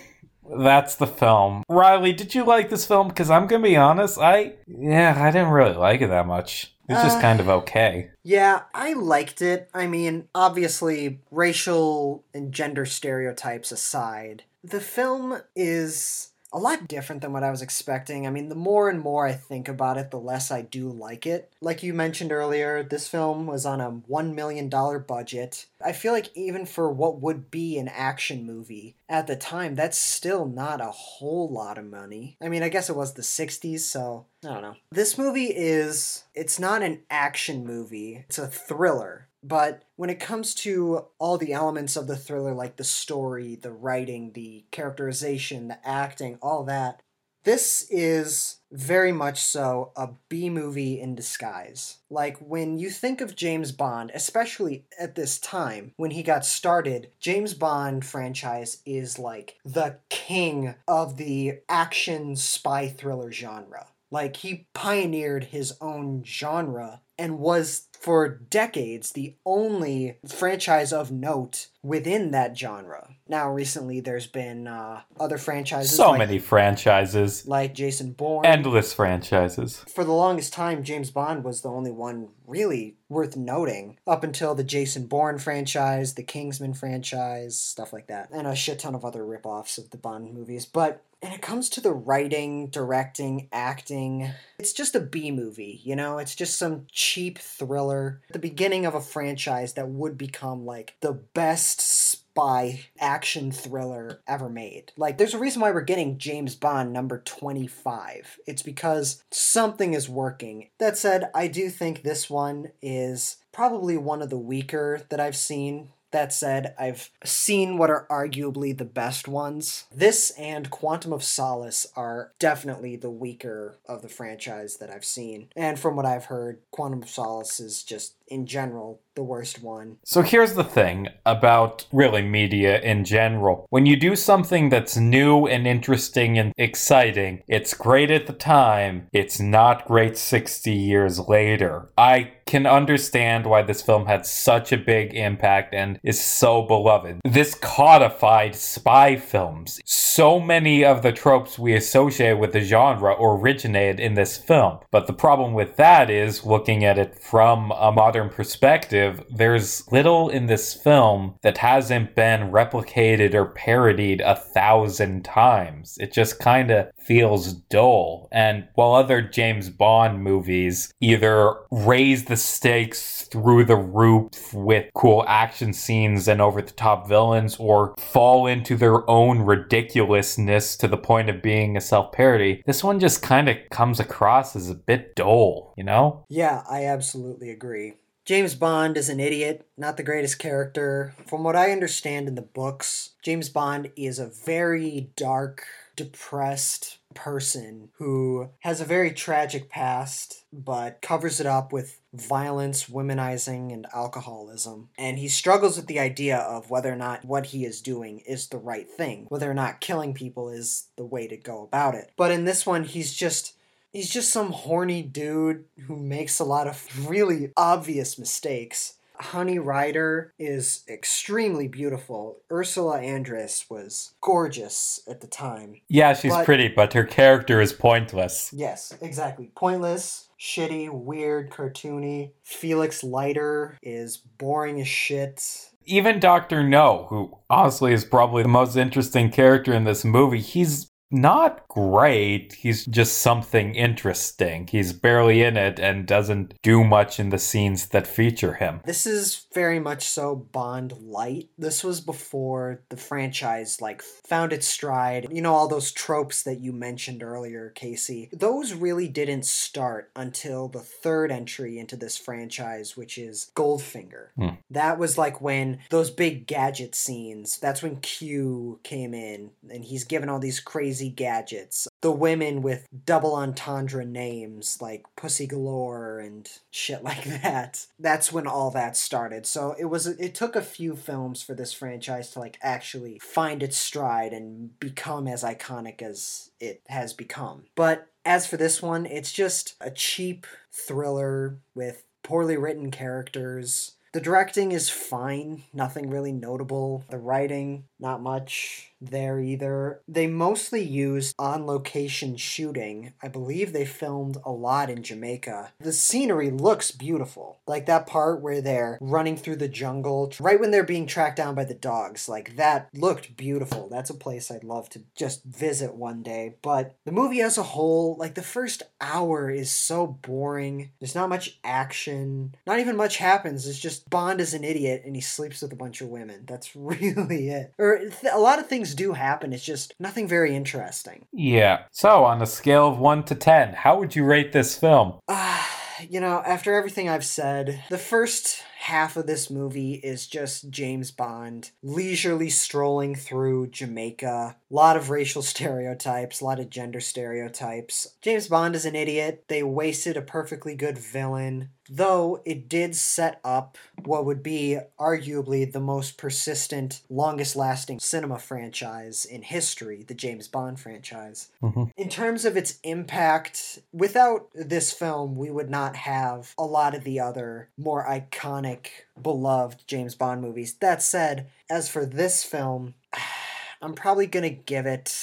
that's 0.57 0.95
the 0.95 1.05
film. 1.05 1.63
Riley, 1.69 2.13
did 2.13 2.34
you 2.34 2.43
like 2.43 2.69
this 2.69 2.86
film? 2.86 3.09
Because 3.09 3.30
I'm 3.30 3.45
gonna 3.45 3.61
be 3.61 3.76
honest, 3.76 4.17
I 4.17 4.53
yeah, 4.65 5.15
I 5.17 5.30
didn't 5.30 5.51
really 5.51 5.76
like 5.76 6.01
it 6.01 6.07
that 6.07 6.26
much. 6.26 6.74
It's 6.88 7.01
just 7.01 7.17
Uh, 7.17 7.21
kind 7.21 7.39
of 7.39 7.49
okay. 7.49 8.11
Yeah, 8.23 8.63
I 8.73 8.93
liked 8.93 9.41
it. 9.41 9.69
I 9.73 9.88
mean, 9.88 10.27
obviously, 10.36 11.19
racial 11.31 12.23
and 12.33 12.51
gender 12.51 12.86
stereotypes 12.86 13.71
aside, 13.71 14.43
the 14.63 14.79
film 14.81 15.41
is 15.55 16.29
a 16.56 16.60
lot 16.60 16.88
different 16.88 17.22
than 17.22 17.34
what 17.34 17.43
I 17.43 17.51
was 17.51 17.62
expecting. 17.62 18.26
I 18.26 18.30
mean, 18.30 18.47
the 18.47 18.56
more 18.56 18.89
and 18.89 19.01
more 19.01 19.28
I 19.28 19.34
think 19.34 19.68
about 19.68 19.97
it, 19.97 20.10
the 20.10 20.20
less 20.20 20.51
I 20.51 20.62
do 20.62 20.89
like 20.89 21.28
it. 21.28 21.51
Like 21.60 21.84
you 21.84 21.93
mentioned 21.93 22.32
earlier, 22.32 22.82
this 22.82 23.10
film 23.10 23.45
was 23.45 23.66
on 23.66 23.82
a 23.82 23.91
$1 23.91 24.34
million 24.34 24.70
budget. 25.06 25.66
I 25.84 25.91
feel 25.91 26.14
like 26.14 26.32
even 26.34 26.66
for 26.66 26.89
what 26.89 27.20
would 27.20 27.51
be 27.51 27.78
an 27.78 27.89
action 27.89 28.45
movie 28.45 28.95
at 29.10 29.28
the 29.28 29.36
time, 29.36 29.76
that's 29.76 29.97
still 29.97 30.45
not 30.45 30.80
a 30.80 30.91
whole 30.91 31.49
lot 31.49 31.78
of 31.78 31.86
money. 31.86 32.38
I 32.41 32.47
mean, 32.47 32.64
I 32.64 32.70
guess 32.70 32.89
it 32.89 32.95
was 32.95 33.14
the 33.14 33.22
60s, 33.22 33.82
so 33.82 34.26
I 34.45 34.53
don't 34.53 34.62
know. 34.62 34.76
This 34.91 35.18
movie 35.18 35.51
is, 35.53 36.24
it's 36.34 36.58
not 36.58 36.82
an 36.82 37.01
action 37.10 37.66
movie, 37.68 38.24
it's 38.30 38.39
a 38.39 38.47
thriller. 38.47 39.24
But 39.48 39.84
when 39.96 40.10
it 40.10 40.20
comes 40.20 40.56
to 40.56 41.06
all 41.20 41.38
the 41.38 41.54
elements 41.54 41.96
of 41.96 42.08
the 42.08 42.18
thriller, 42.18 42.54
like 42.54 42.78
the 42.78 42.84
story, 42.84 43.54
the 43.56 43.72
writing, 43.72 44.32
the 44.34 44.66
characterization, 44.72 45.68
the 45.68 45.88
acting, 45.88 46.39
all 46.41 46.64
that, 46.64 47.04
this 47.43 47.86
is 47.91 48.58
very 48.72 49.12
much 49.12 49.39
so 49.39 49.91
a 49.96 50.10
B 50.30 50.50
movie 50.50 51.00
in 51.00 51.14
disguise. 51.14 52.00
Like 52.10 52.38
when 52.39 52.80
you 52.80 52.89
think 52.89 53.22
of 53.22 53.36
James 53.36 53.72
Bond, 53.72 54.12
especially 54.16 54.86
at 55.00 55.14
this 55.14 55.38
time 55.38 55.93
when 55.96 56.10
he 56.10 56.24
got 56.24 56.43
started, 56.43 57.12
James 57.20 57.54
Bond 57.54 58.04
franchise 58.04 58.82
is 58.84 59.20
like 59.20 59.58
the 59.64 60.00
king 60.10 60.74
of 60.88 61.18
the 61.18 61.60
action 61.70 62.36
spy 62.36 62.88
thriller 62.88 63.32
genre. 63.32 63.89
Like 64.10 64.38
he 64.38 64.66
pioneered 64.74 65.43
his 65.43 65.78
own 65.82 66.24
genre 66.26 67.02
and 67.18 67.39
was 67.39 67.88
for 68.06 68.30
decades 68.30 69.14
the 69.14 69.34
only 69.47 70.20
franchise 70.28 70.93
of 70.93 71.12
note 71.12 71.70
within 71.82 72.30
that 72.30 72.56
genre. 72.56 73.16
Now, 73.28 73.49
recently, 73.49 73.99
there's 73.99 74.28
been 74.28 74.68
uh, 74.68 75.01
other 75.20 75.39
franchises. 75.39 75.97
So 75.97 76.12
like, 76.12 76.20
many 76.20 76.38
franchises. 76.38 77.47
Like 77.47 77.74
Jason 77.74 78.12
Bourne. 78.12 78.45
Endless 78.45 78.93
franchises. 78.93 79.84
For 79.91 80.03
the 80.03 80.12
longest 80.12 80.53
time, 80.53 80.84
James 80.84 81.10
Bond 81.10 81.43
was 81.43 81.62
the 81.62 81.70
only 81.70 81.89
one 81.89 82.28
really 82.45 82.95
worth 83.08 83.38
noting 83.38 83.97
up 84.08 84.24
until 84.24 84.56
the 84.56 84.64
Jason 84.64 85.06
Bourne 85.06 85.38
franchise, 85.38 86.16
the 86.16 86.24
Kingsman 86.24 86.74
franchise, 86.74 87.58
stuff 87.58 87.93
like 87.93 88.08
that, 88.08 88.30
and 88.32 88.47
a 88.47 88.56
shit 88.56 88.80
ton 88.80 88.95
of 88.95 89.06
other 89.06 89.26
rip-offs 89.26 89.78
of 89.78 89.91
the 89.91 89.97
Bond 89.97 90.34
movies. 90.34 90.66
But 90.66 91.03
when 91.22 91.32
it 91.32 91.41
comes 91.41 91.70
to 91.70 91.82
the 91.82 91.93
writing, 91.93 92.68
directing, 92.68 93.47
acting, 93.51 94.32
it's 94.60 94.74
just 94.74 94.95
a 94.95 94.99
B 94.99 95.32
movie, 95.32 95.82
you 95.84 95.95
know? 95.95 96.18
It's 96.18 96.36
just 96.36 96.58
some 96.58 96.88
cheap 96.91 97.39
thriller. 97.39 98.22
The 98.32 98.39
beginning 98.39 98.86
of 98.86 98.95
a 98.95 99.01
franchise 99.01 99.74
that 99.74 99.89
would 99.89 100.18
become 100.18 100.66
like 100.66 100.95
the 101.01 101.14
best 101.14 102.24
spy 102.36 102.81
action 102.99 103.49
thriller 103.49 104.19
ever 104.27 104.49
made. 104.49 104.91
Like, 104.97 105.17
there's 105.17 105.33
a 105.33 105.39
reason 105.39 105.61
why 105.61 105.71
we're 105.71 105.81
getting 105.81 106.17
James 106.17 106.53
Bond 106.53 106.91
number 106.91 107.19
25. 107.19 108.39
It's 108.45 108.61
because 108.61 109.23
something 109.31 109.93
is 109.93 110.09
working. 110.09 110.67
That 110.77 110.97
said, 110.97 111.29
I 111.33 111.47
do 111.47 111.69
think 111.69 112.03
this 112.03 112.29
one 112.29 112.71
is 112.81 113.38
probably 113.53 113.95
one 113.95 114.21
of 114.21 114.29
the 114.29 114.38
weaker 114.38 115.01
that 115.09 115.21
I've 115.21 115.38
seen 115.38 115.89
that 116.15 116.31
said, 116.31 116.73
I've 116.79 117.09
seen 117.25 117.77
what 117.77 117.89
are 117.89 118.07
arguably 118.09 118.77
the 118.77 118.86
best 118.86 119.27
ones. 119.27 119.83
This 119.93 120.31
and 120.39 120.69
Quantum 120.69 121.11
of 121.11 121.25
Solace 121.25 121.88
are 121.93 122.31
definitely 122.39 122.95
the 122.95 123.09
weaker 123.09 123.79
of 123.86 124.01
the 124.01 124.07
franchise 124.07 124.77
that 124.77 124.89
I've 124.89 125.03
seen. 125.03 125.49
And 125.57 125.77
from 125.77 125.97
what 125.97 126.05
I've 126.05 126.25
heard, 126.25 126.59
Quantum 126.71 127.03
of 127.03 127.09
Solace 127.09 127.59
is 127.59 127.83
just, 127.83 128.15
in 128.28 128.45
general, 128.45 129.01
the 129.15 129.23
worst 129.23 129.63
one. 129.63 129.97
So 130.03 130.21
here's 130.21 130.53
the 130.53 130.63
thing 130.63 131.07
about 131.26 131.86
really 131.91 132.21
media 132.21 132.82
in 132.82 133.05
general. 133.05 133.65
When 133.69 133.86
you 133.86 133.95
do 133.95 134.15
something 134.15 134.69
that's 134.69 134.97
new 134.97 135.47
and 135.47 135.65
interesting 135.65 136.38
and 136.38 136.53
exciting, 136.57 137.43
it's 137.47 137.73
great 137.73 138.11
at 138.11 138.28
the 138.28 138.34
time, 138.34 139.07
it's 139.13 139.39
not 139.39 139.88
great 139.88 140.17
60 140.17 140.71
years 140.71 141.19
later. 141.19 141.89
I 141.97 142.34
can 142.45 142.67
understand 142.67 143.47
why 143.47 143.63
this 143.63 143.82
film 143.82 144.05
had 144.05 144.26
such 144.26 144.71
a 144.71 144.78
big 144.78 145.15
impact 145.15 145.73
and 145.73 145.99
is 146.03 146.23
so 146.23 146.61
beloved. 146.61 147.19
This 147.23 147.55
codified 147.55 148.55
spy 148.55 149.15
films. 149.15 149.80
So 149.86 150.39
many 150.39 150.86
of 150.86 151.01
the 151.01 151.11
tropes 151.11 151.57
we 151.57 151.73
associate 151.73 152.38
with 152.38 152.51
the 152.51 152.59
genre 152.59 153.15
originated 153.19 153.99
in 153.99 154.13
this 154.13 154.38
film. 154.38 154.80
But 154.91 155.07
the 155.07 155.13
problem 155.13 155.53
with 155.53 155.78
that 155.78 156.09
is 156.09 156.45
looking 156.45 156.84
at 156.84 156.99
it 156.99 157.17
from 157.17 157.71
a 157.71 157.91
modern 157.91 158.14
perspective 158.24 159.24
there's 159.30 159.89
little 159.91 160.30
in 160.30 160.45
this 160.45 160.74
film 160.74 161.36
that 161.41 161.57
hasn't 161.57 162.16
been 162.16 162.51
replicated 162.51 163.34
or 163.34 163.45
parodied 163.45 164.22
a 164.22 164.36
thousand 164.36 165.24
times. 165.26 165.97
It 165.99 166.13
just 166.13 166.39
kind 166.39 166.72
of 166.72 166.88
feels 166.97 167.53
dull. 167.53 168.28
And 168.32 168.68
while 168.76 168.93
other 168.93 169.22
James 169.22 169.70
Bond 169.70 170.24
movies 170.24 170.93
either 171.01 171.55
raise 171.72 172.26
the 172.26 172.38
stakes 172.38 173.24
through 173.26 173.66
the 173.66 173.76
roof 173.76 174.53
with 174.53 174.89
cool 174.95 175.24
action 175.28 175.74
scenes 175.74 176.28
and 176.28 176.41
over 176.41 176.61
the 176.61 176.72
top 176.72 177.07
villains 177.07 177.55
or 177.57 177.95
fall 177.97 178.47
into 178.47 178.76
their 178.76 179.07
own 179.09 179.39
ridiculousness 179.39 180.78
to 180.78 180.88
the 180.88 180.97
point 180.97 181.30
of 181.30 181.41
being 181.41 181.78
a 181.78 181.82
self 181.82 182.11
parody, 182.11 182.61
this 182.66 182.84
one 182.84 182.99
just 182.99 183.22
kind 183.22 183.49
of 183.49 183.57
comes 183.70 183.99
across 183.99 184.55
as 184.55 184.70
a 184.70 184.76
bit 184.76 185.16
dull, 185.16 185.74
you 185.78 185.84
know? 185.84 186.26
Yeah, 186.30 186.63
I 186.70 186.86
absolutely 186.86 187.49
agree. 187.49 187.93
James 188.26 188.55
Bond 188.55 188.97
is 188.97 189.07
an 189.07 189.19
idiot, 189.19 189.67
not 189.78 189.97
the 189.97 190.03
greatest 190.03 190.39
character. 190.39 191.13
From 191.28 191.43
what 191.43 191.55
I 191.55 191.71
understand 191.71 192.28
in 192.28 192.34
the 192.34 192.41
books, 192.41 193.11
James 193.21 193.49
Bond 193.49 193.91
is 193.95 194.17
a 194.17 194.26
very 194.26 195.11
dark, 195.15 195.63
depressed 195.95 196.97
person 197.13 197.89
who 197.97 198.49
has 198.61 198.82
a 198.82 198.86
very 198.86 199.11
tragic 199.11 199.69
past, 199.69 200.43
but 200.51 201.03
covers 201.03 201.39
it 201.39 201.45
up 201.45 201.71
with 201.71 201.99
violence, 202.13 202.86
womanizing, 202.86 203.71
and 203.71 203.86
alcoholism. 203.93 204.89
And 204.97 205.19
he 205.19 205.28
struggles 205.28 205.78
with 205.78 205.86
the 205.86 205.99
idea 205.99 206.38
of 206.38 206.71
whether 206.71 206.91
or 206.91 206.97
not 206.97 207.26
what 207.26 207.47
he 207.47 207.63
is 207.63 207.80
doing 207.80 208.19
is 208.21 208.47
the 208.47 208.57
right 208.57 208.89
thing, 208.89 209.28
whether 209.30 209.49
or 209.49 209.53
not 209.53 209.82
killing 209.82 210.15
people 210.15 210.49
is 210.49 210.88
the 210.97 211.05
way 211.05 211.28
to 211.28 211.38
go 211.38 211.61
about 211.63 211.93
it. 211.93 212.11
But 212.17 212.32
in 212.32 212.45
this 212.45 212.65
one, 212.65 212.86
he's 212.86 213.13
just 213.13 213.55
he's 213.96 214.10
just 214.10 214.32
some 214.32 214.52
horny 214.52 215.02
dude 215.02 215.64
who 215.88 215.96
makes 215.96 216.39
a 216.39 216.43
lot 216.43 216.68
of 216.68 217.08
really 217.10 217.52
obvious 217.56 218.20
mistakes. 218.20 218.96
Honey 219.18 219.58
Ryder 219.60 220.34
is 220.38 220.84
extremely 220.89 221.70
beautiful. 221.70 222.39
Ursula 222.52 223.00
Andress 223.00 223.70
was 223.70 224.14
gorgeous 224.20 225.00
at 225.08 225.22
the 225.22 225.28
time. 225.28 225.76
Yeah, 225.88 226.14
she's 226.14 226.34
But- 226.34 226.43
pretty, 226.46 226.68
but 226.68 226.91
her 226.91 227.06
character 227.06 227.62
is 227.62 227.72
pointless. 227.72 228.52
Yes, 228.52 228.93
exactly. 229.02 229.52
Pointless, 229.56 230.28
shitty, 230.38 230.89
weird, 230.89 231.50
cartoony. 231.50 232.32
Felix 232.43 233.06
Leiter 233.06 233.78
is 233.82 234.18
boring 234.18 234.82
as 234.82 234.88
shit. 234.89 235.70
Even 235.86 236.20
Dr. 236.20 236.68
No, 236.68 237.06
who 237.10 237.38
honestly 237.50 237.93
is 237.93 238.04
probably 238.04 238.43
the 238.43 238.50
most 238.50 238.76
interesting 238.76 239.32
character 239.32 239.72
in 239.72 239.86
this 239.86 240.04
movie, 240.04 240.41
he's 240.41 240.91
not 241.12 241.68
great. 241.68 242.53
He's 242.53 242.86
just 242.86 243.20
something 243.20 243.76
interesting. 243.76 244.68
He's 244.68 244.93
barely 244.93 245.41
in 245.41 245.58
it 245.58 245.80
and 245.80 246.06
doesn't 246.06 246.56
do 246.64 246.84
much 246.84 247.20
in 247.20 247.30
the 247.30 247.38
scenes 247.38 247.88
that 247.88 248.08
feature 248.08 248.56
him. 248.56 248.82
This 248.86 249.06
is 249.06 249.45
very 249.53 249.80
much 249.80 250.08
so 250.08 250.36
Bond 250.36 250.93
light. 251.01 251.49
This 251.58 251.84
was 251.84 252.01
before 252.01 252.82
the 252.89 252.97
franchise 252.97 253.82
like 253.82 254.01
found 254.01 254.51
its 254.51 254.68
stride. 254.68 255.28
You 255.32 255.41
know 255.41 255.53
all 255.53 255.68
those 255.68 255.91
tropes 255.91 256.43
that 256.43 256.60
you 256.60 256.74
mentioned 256.74 257.24
earlier, 257.24 257.72
Casey. 257.76 258.30
Those 258.34 258.74
really 258.74 259.08
didn't 259.08 259.45
start 259.45 260.12
until 260.16 260.68
the 260.68 260.80
third 260.80 261.32
entry 261.32 261.78
into 261.78 261.95
this 261.95 262.18
franchise, 262.18 262.97
which 262.97 263.18
is 263.18 263.51
Goldfinger. 263.56 264.28
Hmm. 264.38 264.56
That 264.70 264.97
was 264.97 265.18
like 265.18 265.41
when 265.41 265.80
those 265.89 266.10
big 266.10 266.47
gadget 266.47 266.95
scenes. 266.95 267.58
That's 267.60 267.84
when 267.84 267.97
Q 267.97 268.80
came 268.84 269.14
in 269.14 269.51
and 269.70 269.86
he's 269.86 270.03
given 270.03 270.30
all 270.30 270.39
these 270.39 270.60
crazy 270.60 270.95
gadgets. 271.10 271.88
The 272.02 272.12
women 272.12 272.62
with 272.62 272.88
double 273.06 273.36
entendre 273.36 274.06
names 274.06 274.78
like 274.82 275.06
Pussy 275.16 275.48
Galore 275.48 276.20
and 276.20 276.50
shit 276.72 277.04
like 277.04 277.24
that. 277.24 277.88
That's 278.00 278.32
when 278.32 278.48
all 278.48 278.72
that 278.72 278.98
started. 278.98 279.46
So 279.46 279.76
it 279.78 279.86
was 279.86 280.08
it 280.08 280.36
took 280.36 280.56
a 280.56 280.62
few 280.62 280.96
films 280.96 281.41
for 281.41 281.54
this 281.54 281.74
franchise 281.74 282.32
to 282.32 282.39
like 282.39 282.58
actually 282.62 283.20
find 283.20 283.62
its 283.64 283.78
stride 283.78 284.34
and 284.34 284.80
become 284.80 285.28
as 285.28 285.43
iconic 285.43 286.02
as 286.02 286.52
it 286.60 286.82
has 286.88 287.14
become. 287.14 287.66
But 287.76 288.08
as 288.26 288.48
for 288.48 288.58
this 288.58 288.82
one, 288.82 289.06
it's 289.06 289.32
just 289.32 289.76
a 289.80 289.91
cheap 289.91 290.48
thriller 290.72 291.60
with 291.76 292.04
poorly 292.24 292.58
written 292.58 292.89
characters. 292.91 293.93
The 294.14 294.22
directing 294.22 294.72
is 294.72 294.89
fine, 294.89 295.64
nothing 295.74 296.10
really 296.10 296.32
notable. 296.32 297.04
The 297.10 297.18
writing, 297.18 297.84
not 298.00 298.22
much 298.22 298.93
there 299.08 299.39
either. 299.39 300.01
They 300.08 300.28
mostly 300.28 300.84
used 300.84 301.36
on 301.39 301.66
location 301.66 302.38
shooting. 302.38 303.14
I 303.22 303.28
believe 303.28 303.74
they 303.74 303.86
filmed 303.86 304.38
a 304.45 304.51
lot 304.51 304.89
in 304.89 305.03
Jamaica. 305.03 305.74
The 305.80 305.93
scenery 305.93 306.49
looks 306.49 306.91
beautiful. 306.91 307.60
Like 307.68 307.86
that 307.86 308.08
part 308.08 308.41
where 308.41 308.62
they're 308.62 308.97
running 309.01 309.38
through 309.38 309.58
the 309.58 309.68
jungle, 309.68 310.32
right 310.39 310.60
when 310.60 310.72
they're 310.72 310.84
being 310.84 311.08
tracked 311.08 311.38
down 311.38 311.56
by 311.56 311.66
the 311.66 311.74
dogs. 311.74 312.28
Like 312.30 312.56
that 312.56 312.89
looked 312.93 313.38
beautiful. 313.38 313.88
That's 313.89 314.10
a 314.10 314.16
place 314.16 314.49
I'd 314.49 314.64
love 314.64 314.89
to 314.89 315.03
just 315.16 315.43
visit 315.43 315.95
one 315.95 316.24
day. 316.24 316.56
But 316.62 316.95
the 317.06 317.12
movie 317.12 317.41
as 317.41 317.58
a 317.58 317.64
whole, 317.64 318.16
like 318.18 318.36
the 318.36 318.41
first 318.41 318.84
hour 319.01 319.49
is 319.49 319.72
so 319.72 320.08
boring. 320.08 320.91
There's 320.99 321.16
not 321.16 321.30
much 321.30 321.60
action. 321.64 322.56
Not 322.66 322.80
even 322.80 322.95
much 322.95 323.18
happens. 323.18 323.68
It's 323.68 323.80
just 323.80 324.10
Bond 324.10 324.41
is 324.41 324.53
an 324.53 324.64
idiot 324.64 325.03
and 325.06 325.16
he 325.16 325.22
sleeps 325.22 325.62
with 325.62 325.74
a 325.74 325.78
bunch 325.78 326.01
of 326.01 326.10
women. 326.10 326.43
That's 326.47 326.76
really 326.76 327.49
it. 327.49 327.74
Or 327.78 328.01
a 328.32 328.39
lot 328.39 328.60
of 328.60 328.68
things 328.68 328.95
do 328.96 329.14
happen. 329.14 329.54
It's 329.54 329.64
just 329.64 329.93
nothing 330.00 330.28
very 330.28 330.56
interesting. 330.56 331.28
Yeah. 331.32 331.84
So, 331.91 332.24
on 332.24 332.41
a 332.41 332.48
scale 332.48 332.88
of 332.88 332.98
1 332.98 333.24
to 333.26 333.36
10, 333.36 333.74
how 333.74 334.00
would 334.00 334.16
you 334.16 334.24
rate 334.24 334.52
this 334.52 334.78
film? 334.78 335.20
Ah, 335.28 335.70
you 336.10 336.20
know, 336.20 336.41
after 336.46 336.74
everything 336.74 337.10
I've 337.10 337.26
said, 337.26 337.84
the 337.89 337.98
first 337.98 338.64
half 338.86 339.17
of 339.17 339.25
this 339.25 339.49
movie 339.49 339.95
is 339.95 340.27
just 340.27 340.69
James 340.69 341.09
Bond 341.09 341.71
leisurely 341.81 342.51
strolling 342.51 343.15
through 343.15 343.65
Jamaica. 343.67 344.57
A 344.69 344.73
lot 344.73 344.95
of 344.95 345.09
racial 345.09 345.41
stereotypes, 345.53 346.39
a 346.39 346.45
lot 346.45 346.59
of 346.59 346.69
gender 346.69 346.99
stereotypes. 346.99 348.15
James 348.21 348.47
Bond 348.47 348.75
is 348.75 348.86
an 348.86 348.95
idiot. 348.95 349.45
They 349.47 349.63
wasted 349.63 350.15
a 350.17 350.21
perfectly 350.21 350.75
good 350.75 350.99
villain 350.99 351.69
though 351.89 352.41
it 352.45 352.67
did 352.67 352.95
set 352.95 353.39
up 353.43 353.77
what 354.03 354.25
would 354.25 354.41
be 354.41 354.77
arguably 354.99 355.71
the 355.71 355.79
most 355.79 356.17
persistent, 356.17 357.01
longest 357.09 357.55
lasting 357.55 357.99
cinema 357.99 358.39
franchise 358.39 359.25
in 359.25 359.41
history, 359.41 360.03
the 360.03 360.13
James 360.13 360.47
Bond 360.47 360.79
franchise. 360.79 361.49
Mm-hmm. 361.61 361.86
In 361.97 362.09
terms 362.09 362.45
of 362.45 362.57
its 362.57 362.79
impact, 362.83 363.79
without 363.91 364.49
this 364.53 364.91
film, 364.91 365.36
we 365.36 365.49
would 365.49 365.69
not 365.69 365.95
have 365.95 366.53
a 366.57 366.65
lot 366.65 366.95
of 366.95 367.03
the 367.03 367.19
other 367.19 367.69
more 367.77 368.05
iconic, 368.05 368.74
beloved 369.21 369.84
James 369.88 370.15
Bond 370.15 370.41
movies. 370.41 370.76
That 370.76 371.01
said, 371.01 371.49
as 371.69 371.89
for 371.89 372.05
this 372.05 372.43
film, 372.43 372.95
I'm 373.82 373.93
probably 373.93 374.28
going 374.28 374.43
to 374.43 374.63
give 374.63 374.86
it 374.86 375.13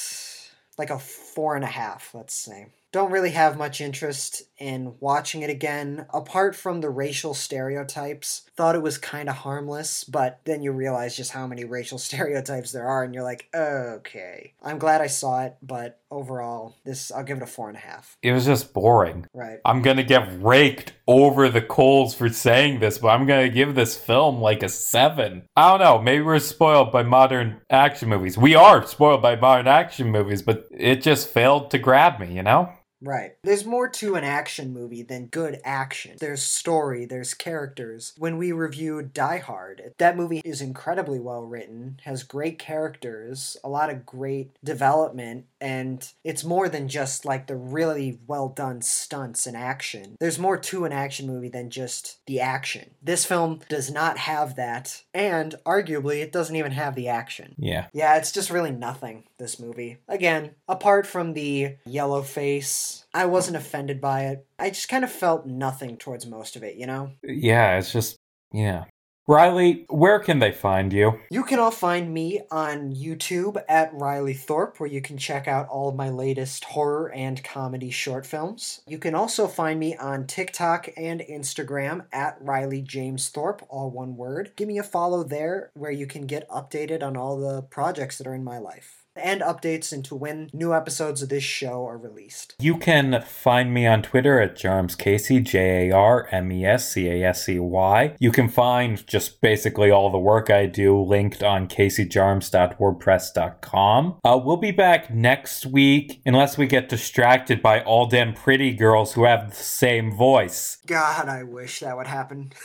like 0.79 0.91
a 0.91 0.99
four 0.99 1.55
and 1.57 1.65
a 1.65 1.69
half, 1.69 2.15
let's 2.15 2.35
say. 2.35 2.67
Don't 2.93 3.11
really 3.11 3.31
have 3.31 3.57
much 3.57 3.81
interest 3.81 4.43
in 4.59 4.97
watching 5.01 5.41
it 5.41 5.49
again 5.49 6.05
apart 6.13 6.55
from 6.55 6.83
the 6.83 6.91
racial 6.91 7.33
stereotypes. 7.33 8.43
Thought 8.55 8.75
it 8.75 8.83
was 8.83 8.99
kind 8.99 9.31
of 9.31 9.37
harmless 9.37 10.05
but 10.05 10.41
then 10.45 10.63
you 10.63 10.73
realize 10.73 11.17
just 11.17 11.31
how 11.31 11.47
many 11.47 11.65
racial 11.65 11.97
stereotypes 12.09 12.71
there 12.71 12.87
are 12.87 13.03
and 13.03 13.15
you're 13.15 13.25
like 13.25 13.49
okay. 13.55 14.53
I'm 14.63 14.79
glad 14.79 15.01
i 15.01 15.07
saw 15.07 15.45
it 15.45 15.57
but 15.63 16.01
overall 16.13 16.77
this 16.85 17.11
i'll 17.13 17.25
give 17.25 17.39
it 17.39 17.43
a 17.43 17.47
four 17.47 17.69
and 17.69 17.77
a 17.77 17.81
half 17.81 18.17
It 18.23 18.33
was 18.33 18.45
just 18.45 18.73
boring. 18.73 19.27
right 19.35 19.59
I'm 19.65 19.83
gonna 19.83 20.03
get 20.03 20.29
raked 20.43 20.93
over 21.09 21.49
the 21.49 21.63
coals 21.63 22.15
for 22.15 22.29
saying 22.29 22.81
this, 22.81 22.99
but 22.99 23.09
I'm 23.09 23.27
gonna 23.27 23.49
give 23.49 23.75
this 23.75 23.97
film 23.97 24.41
like 24.41 24.63
a 24.63 24.69
seven. 24.69 25.43
I 25.57 25.71
don't 25.71 25.81
know, 25.81 26.01
maybe 26.01 26.23
we're 26.23 26.39
spoiled 26.39 26.93
by 26.93 27.03
modern 27.03 27.61
action 27.71 28.09
movies. 28.09 28.39
We 28.39 28.55
are 28.55 28.87
spoiled 28.87 29.23
by 29.23 29.37
modern 29.37 29.67
action 29.67 30.11
movies, 30.11 30.43
but 30.43 30.69
it 30.71 31.03
just 31.03 31.29
failed 31.29 31.71
to 31.73 31.79
grab 31.79 32.21
me, 32.21 32.35
you 32.35 32.43
know? 32.43 32.73
Right. 33.05 33.33
There's 33.43 33.65
more 33.67 33.89
to 33.89 34.15
an 34.15 34.23
action 34.23 34.73
movie 34.73 35.03
than 35.03 35.27
good 35.27 35.61
action. 35.65 36.19
There's 36.21 36.41
story, 36.41 37.05
there's 37.05 37.35
characters. 37.35 38.13
When 38.17 38.39
we 38.39 38.53
reviewed 38.53 39.13
Die 39.13 39.39
Hard, 39.39 39.93
that 39.99 40.17
movie 40.17 40.41
is 40.45 40.61
incredibly 40.61 41.19
well 41.19 41.43
written, 41.43 41.99
has 42.05 42.23
great 42.23 42.61
characters, 42.61 43.57
a 43.65 43.69
lot 43.69 43.91
of 43.91 44.07
great 44.07 44.57
development, 44.63 45.47
and 45.63 46.13
it's 46.25 46.43
more 46.45 46.69
than 46.69 46.89
just 46.89 47.25
like 47.25 47.47
the 47.47 47.55
really 47.57 48.19
well 48.27 48.49
done 48.49 48.83
stunts 48.83 49.47
and 49.47 49.57
action. 49.57 50.17
There's 50.19 50.39
more 50.39 50.59
to 50.59 50.85
an 50.85 50.93
action 50.93 51.27
movie 51.27 51.49
than 51.49 51.71
just 51.71 52.19
the 52.27 52.41
action. 52.41 52.91
This 53.01 53.25
film 53.25 53.61
does 53.69 53.91
not 53.91 54.19
have 54.19 54.57
that, 54.57 55.03
and 55.15 55.55
arguably, 55.65 56.21
it 56.21 56.33
doesn't 56.33 56.57
even 56.57 56.73
have 56.73 56.97
the 56.97 57.09
action. 57.09 57.55
Yeah. 57.57 57.87
Yeah, 57.93 58.17
it's 58.17 58.33
just 58.33 58.51
really 58.51 58.73
nothing, 58.73 59.25
this 59.39 59.61
movie. 59.61 59.99
Again, 60.09 60.57
apart 60.69 61.07
from 61.07 61.33
the 61.33 61.77
yellow 61.87 62.23
face, 62.23 63.05
I 63.15 63.27
wasn't 63.27 63.57
offended 63.57 64.01
by 64.01 64.27
it. 64.27 64.47
I 64.59 64.71
just 64.71 64.89
kind 64.89 65.05
of 65.05 65.13
felt 65.13 65.47
nothing 65.47 65.97
towards 65.97 66.27
most 66.27 66.57
of 66.57 66.65
it, 66.65 66.77
you 66.77 66.87
know? 66.87 67.13
Yeah, 67.23 67.79
it's 67.79 67.93
just, 67.93 68.17
yeah. 68.53 68.85
Riley, 69.29 69.87
where 69.89 70.19
can 70.19 70.41
they 70.41 70.51
find 70.51 70.93
you? 70.93 71.21
You 71.31 71.45
can 71.45 71.61
all 71.61 71.71
find 71.71 72.13
me 72.13 72.41
on 72.51 72.93
YouTube 72.93 73.63
at 73.69 73.95
Riley 73.95 74.35
Thorpe, 74.35 74.81
where 74.81 74.91
you 74.91 75.01
can 75.01 75.17
check 75.17 75.47
out 75.47 75.69
all 75.69 75.91
of 75.91 75.95
my 75.95 76.11
latest 76.11 76.65
horror 76.65 77.13
and 77.13 77.43
comedy 77.45 77.93
short 77.93 78.27
films. 78.27 78.81
You 78.85 78.99
can 78.99 79.15
also 79.15 79.47
find 79.47 79.79
me 79.79 79.97
on 79.97 80.27
TikTok 80.27 80.89
and 80.97 81.21
Instagram 81.21 82.07
at 82.13 82.37
Riley 82.41 82.83
James 82.83 83.29
Thorpe, 83.29 83.65
all 83.69 83.93
one 83.93 84.17
word. 84.17 84.51
Give 84.57 84.67
me 84.67 84.79
a 84.79 84.83
follow 84.83 85.23
there, 85.23 85.71
where 85.75 85.93
you 85.93 86.09
can 86.09 86.27
get 86.27 86.49
updated 86.49 87.05
on 87.05 87.17
all 87.17 87.39
the 87.39 87.63
projects 87.63 88.19
that 88.19 88.27
are 88.27 88.35
in 88.35 88.43
my 88.43 88.59
life 88.59 89.02
and 89.17 89.41
updates 89.41 89.93
into 89.93 90.15
when 90.15 90.49
new 90.53 90.73
episodes 90.75 91.23
of 91.23 91.29
this 91.29 91.43
show 91.45 91.87
are 91.87 91.99
released. 91.99 92.55
You 92.59 92.79
can 92.79 93.23
find 93.23 93.73
me 93.75 93.87
on 93.87 94.03
Twitter 94.03 94.41
at 94.41 94.57
Jarms 94.57 94.97
Casey, 94.97 95.41
J 95.41 95.91
A 95.91 95.95
R 95.95 96.29
M 96.31 96.51
E 96.53 96.65
S 96.65 96.93
C 96.93 97.09
A 97.09 97.29
S 97.29 97.49
E 97.49 97.59
Y. 97.59 98.15
You 98.19 98.31
can 98.33 98.49
find 98.49 99.07
just 99.07 99.41
basically 99.41 99.91
all 99.91 100.11
the 100.11 100.19
work 100.19 100.51
I 100.51 100.67
do 100.67 101.01
linked 101.01 101.43
on 101.43 101.69
caseyjarms.wordpress.com. 101.69 104.15
Uh, 104.25 104.41
we'll 104.43 104.57
be 104.57 104.71
back 104.71 105.13
next 105.13 105.67
week, 105.67 106.23
unless 106.25 106.57
we 106.57 106.67
get 106.67 106.89
distracted 106.89 107.61
by 107.63 107.83
all 107.83 108.07
them 108.07 108.33
pretty 108.35 108.73
girls 108.73 109.13
who 109.15 109.25
have 109.25 109.51
the 109.51 109.57
same 109.57 110.17
voice. 110.17 110.79
God, 110.87 111.29
I 111.29 111.43
wish 111.43 111.81
that 111.81 111.97
would 111.97 112.07
happen. 112.07 112.53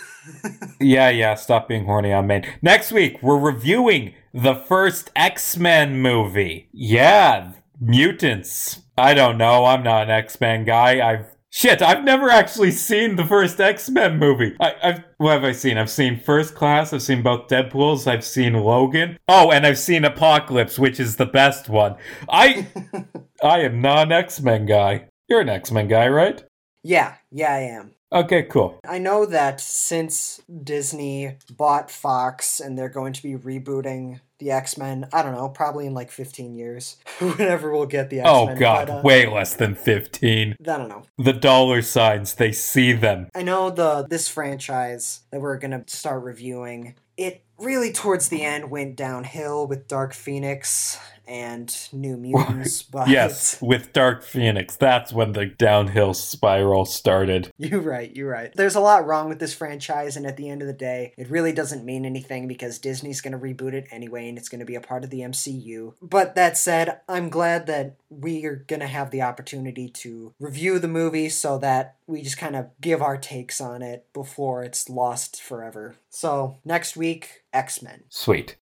Yeah, 0.79 1.09
yeah, 1.09 1.33
stop 1.35 1.67
being 1.67 1.85
horny 1.85 2.13
on 2.13 2.27
Maine. 2.27 2.45
Next 2.61 2.91
week, 2.91 3.17
we're 3.23 3.39
reviewing 3.39 4.13
the 4.34 4.55
first 4.55 5.11
X 5.15 5.57
Men 5.57 5.97
movie. 6.01 6.69
Yeah, 6.71 7.53
mutants. 7.80 8.82
I 8.97 9.13
don't 9.13 9.38
know. 9.38 9.65
I'm 9.65 9.84
not 9.84 10.03
an 10.03 10.09
X 10.11 10.39
Men 10.41 10.65
guy. 10.65 11.07
I've. 11.07 11.25
Shit, 11.49 11.82
I've 11.82 12.03
never 12.03 12.30
actually 12.30 12.71
seen 12.71 13.15
the 13.15 13.25
first 13.25 13.59
X 13.59 13.89
Men 13.89 14.17
movie. 14.19 14.55
I, 14.59 14.75
I've. 14.84 15.03
What 15.17 15.32
have 15.34 15.43
I 15.43 15.53
seen? 15.53 15.78
I've 15.78 15.89
seen 15.89 16.19
First 16.19 16.53
Class, 16.55 16.93
I've 16.93 17.01
seen 17.01 17.23
both 17.23 17.47
Deadpools, 17.47 18.05
I've 18.05 18.23
seen 18.23 18.53
Logan. 18.53 19.17
Oh, 19.28 19.51
and 19.51 19.65
I've 19.65 19.80
seen 19.80 20.05
Apocalypse, 20.05 20.78
which 20.78 20.99
is 20.99 21.15
the 21.15 21.25
best 21.25 21.69
one. 21.69 21.95
I. 22.30 22.67
I 23.43 23.61
am 23.61 23.82
not 23.82 24.07
an 24.07 24.11
X 24.11 24.41
Men 24.41 24.65
guy. 24.65 25.07
You're 25.28 25.41
an 25.41 25.49
X 25.49 25.71
Men 25.71 25.88
guy, 25.88 26.07
right? 26.09 26.43
yeah, 26.84 27.15
yeah, 27.32 27.53
I 27.53 27.59
am. 27.59 27.91
Okay, 28.12 28.43
cool. 28.43 28.80
I 28.88 28.99
know 28.99 29.26
that 29.26 29.60
since 29.60 30.41
Disney 30.64 31.36
bought 31.51 31.91
Fox 31.91 32.60
and 32.60 32.78
they're 32.78 32.89
going 32.89 33.14
to 33.14 33.24
be 33.24 33.36
rebooting 33.36 34.22
the 34.39 34.51
X 34.51 34.78
Men, 34.78 35.08
I 35.12 35.24
don't 35.24 35.34
know, 35.34 35.49
probably 35.49 35.88
in 35.88 35.93
like 35.93 36.12
15 36.12 36.55
years, 36.55 36.97
whenever 37.20 37.72
we'll 37.72 37.86
get 37.86 38.10
the 38.10 38.20
X 38.20 38.28
Men. 38.28 38.36
Oh 38.36 38.55
god, 38.55 38.89
uh, 38.89 39.01
way 39.03 39.28
less 39.28 39.55
than 39.55 39.76
15. 39.76 40.55
I 40.60 40.64
don't 40.64 40.88
know. 40.88 41.03
The 41.18 41.34
dollar 41.34 41.82
signs, 41.82 42.36
they 42.36 42.51
see 42.51 42.93
them. 42.93 43.30
I 43.36 43.41
know 43.41 43.70
the 43.70 44.05
this 44.08 44.30
franchise 44.30 45.22
that 45.32 45.41
we're 45.41 45.58
gonna 45.58 45.84
start 45.88 46.24
reviewing. 46.24 46.95
It 47.18 47.43
really 47.58 47.91
towards 47.91 48.30
the 48.30 48.43
end 48.43 48.70
went 48.70 48.95
downhill 48.95 49.66
with 49.66 49.88
Dark 49.88 50.14
Phoenix 50.14 50.99
and 51.28 51.75
New 51.91 52.17
Mutants, 52.17 52.84
but 52.84 53.09
Yes, 53.09 53.61
with 53.61 53.93
Dark 53.93 54.23
Phoenix, 54.23 54.75
that's 54.75 55.13
when 55.13 55.34
the 55.34 55.45
downhill 55.45 56.13
spiral 56.13 56.86
started. 56.86 57.51
You're 57.57 57.82
right, 57.82 58.15
you're 58.15 58.30
right. 58.30 58.51
There's 58.55 58.75
a 58.75 58.80
lot 58.80 59.05
wrong 59.05 59.30
with 59.30 59.39
this 59.39 59.53
franchise, 59.53 60.15
and 60.15 60.25
at 60.25 60.38
the 60.38 60.49
end 60.49 60.61
of 60.61 60.67
the 60.67 60.73
day, 60.73 61.13
it 61.17 61.30
really 61.30 61.51
doesn't 61.51 61.86
mean 61.86 62.05
anything 62.05 62.47
because 62.47 62.80
Disney's 62.80 63.21
going 63.21 63.34
to 63.34 63.38
reboot 63.38 63.73
it 63.73 63.88
anyway, 63.91 64.30
and 64.30 64.38
it's 64.38 64.49
going 64.49 64.59
to 64.59 64.65
be 64.65 64.75
a 64.75 64.82
part 64.82 65.03
of 65.03 65.09
the 65.09 65.19
MCU. 65.19 65.93
But 66.01 66.36
that 66.36 66.57
said, 66.57 67.01
I'm 67.09 67.30
glad 67.30 67.67
that 67.67 67.97
we 68.09 68.45
are 68.45 68.55
going 68.55 68.80
to 68.80 68.88
have 68.88 69.11
the 69.11 69.21
opportunity 69.21 69.89
to 69.89 70.34
review 70.39 70.80
the 70.80 70.88
movie 70.88 71.30
so 71.30 71.57
that 71.59 71.97
we 72.07 72.21
just 72.21 72.38
kind 72.38 72.55
of 72.55 72.69
give 72.80 73.01
our 73.01 73.17
takes 73.17 73.59
on 73.59 73.82
it 73.82 74.05
before 74.13 74.63
it's 74.63 74.89
lost 74.89 75.41
forever. 75.41 75.95
So, 76.09 76.57
next 76.63 76.95
week, 76.95 77.43
X 77.53 77.82
Men. 77.82 78.03
Sweet. 78.09 78.55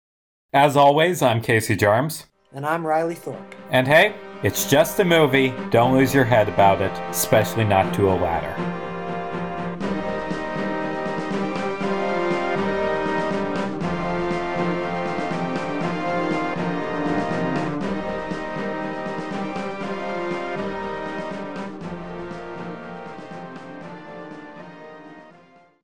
As 0.53 0.78
always, 0.78 1.22
I'm 1.22 1.41
Casey 1.41 1.76
Jarms. 1.76 2.26
And 2.56 2.66
I'm 2.66 2.88
Riley 2.88 3.16
Thorpe. 3.16 3.53
And 3.70 3.86
hey, 3.86 4.16
it's 4.41 4.70
just 4.70 4.97
a 5.01 5.03
movie. 5.03 5.53
Don't 5.72 5.93
lose 5.93 6.14
your 6.14 6.24
head 6.24 6.47
about 6.47 6.82
it, 6.82 6.91
especially 7.10 7.66
not 7.66 7.93
to 7.95 8.08
a 8.10 8.16
ladder. 8.16 8.74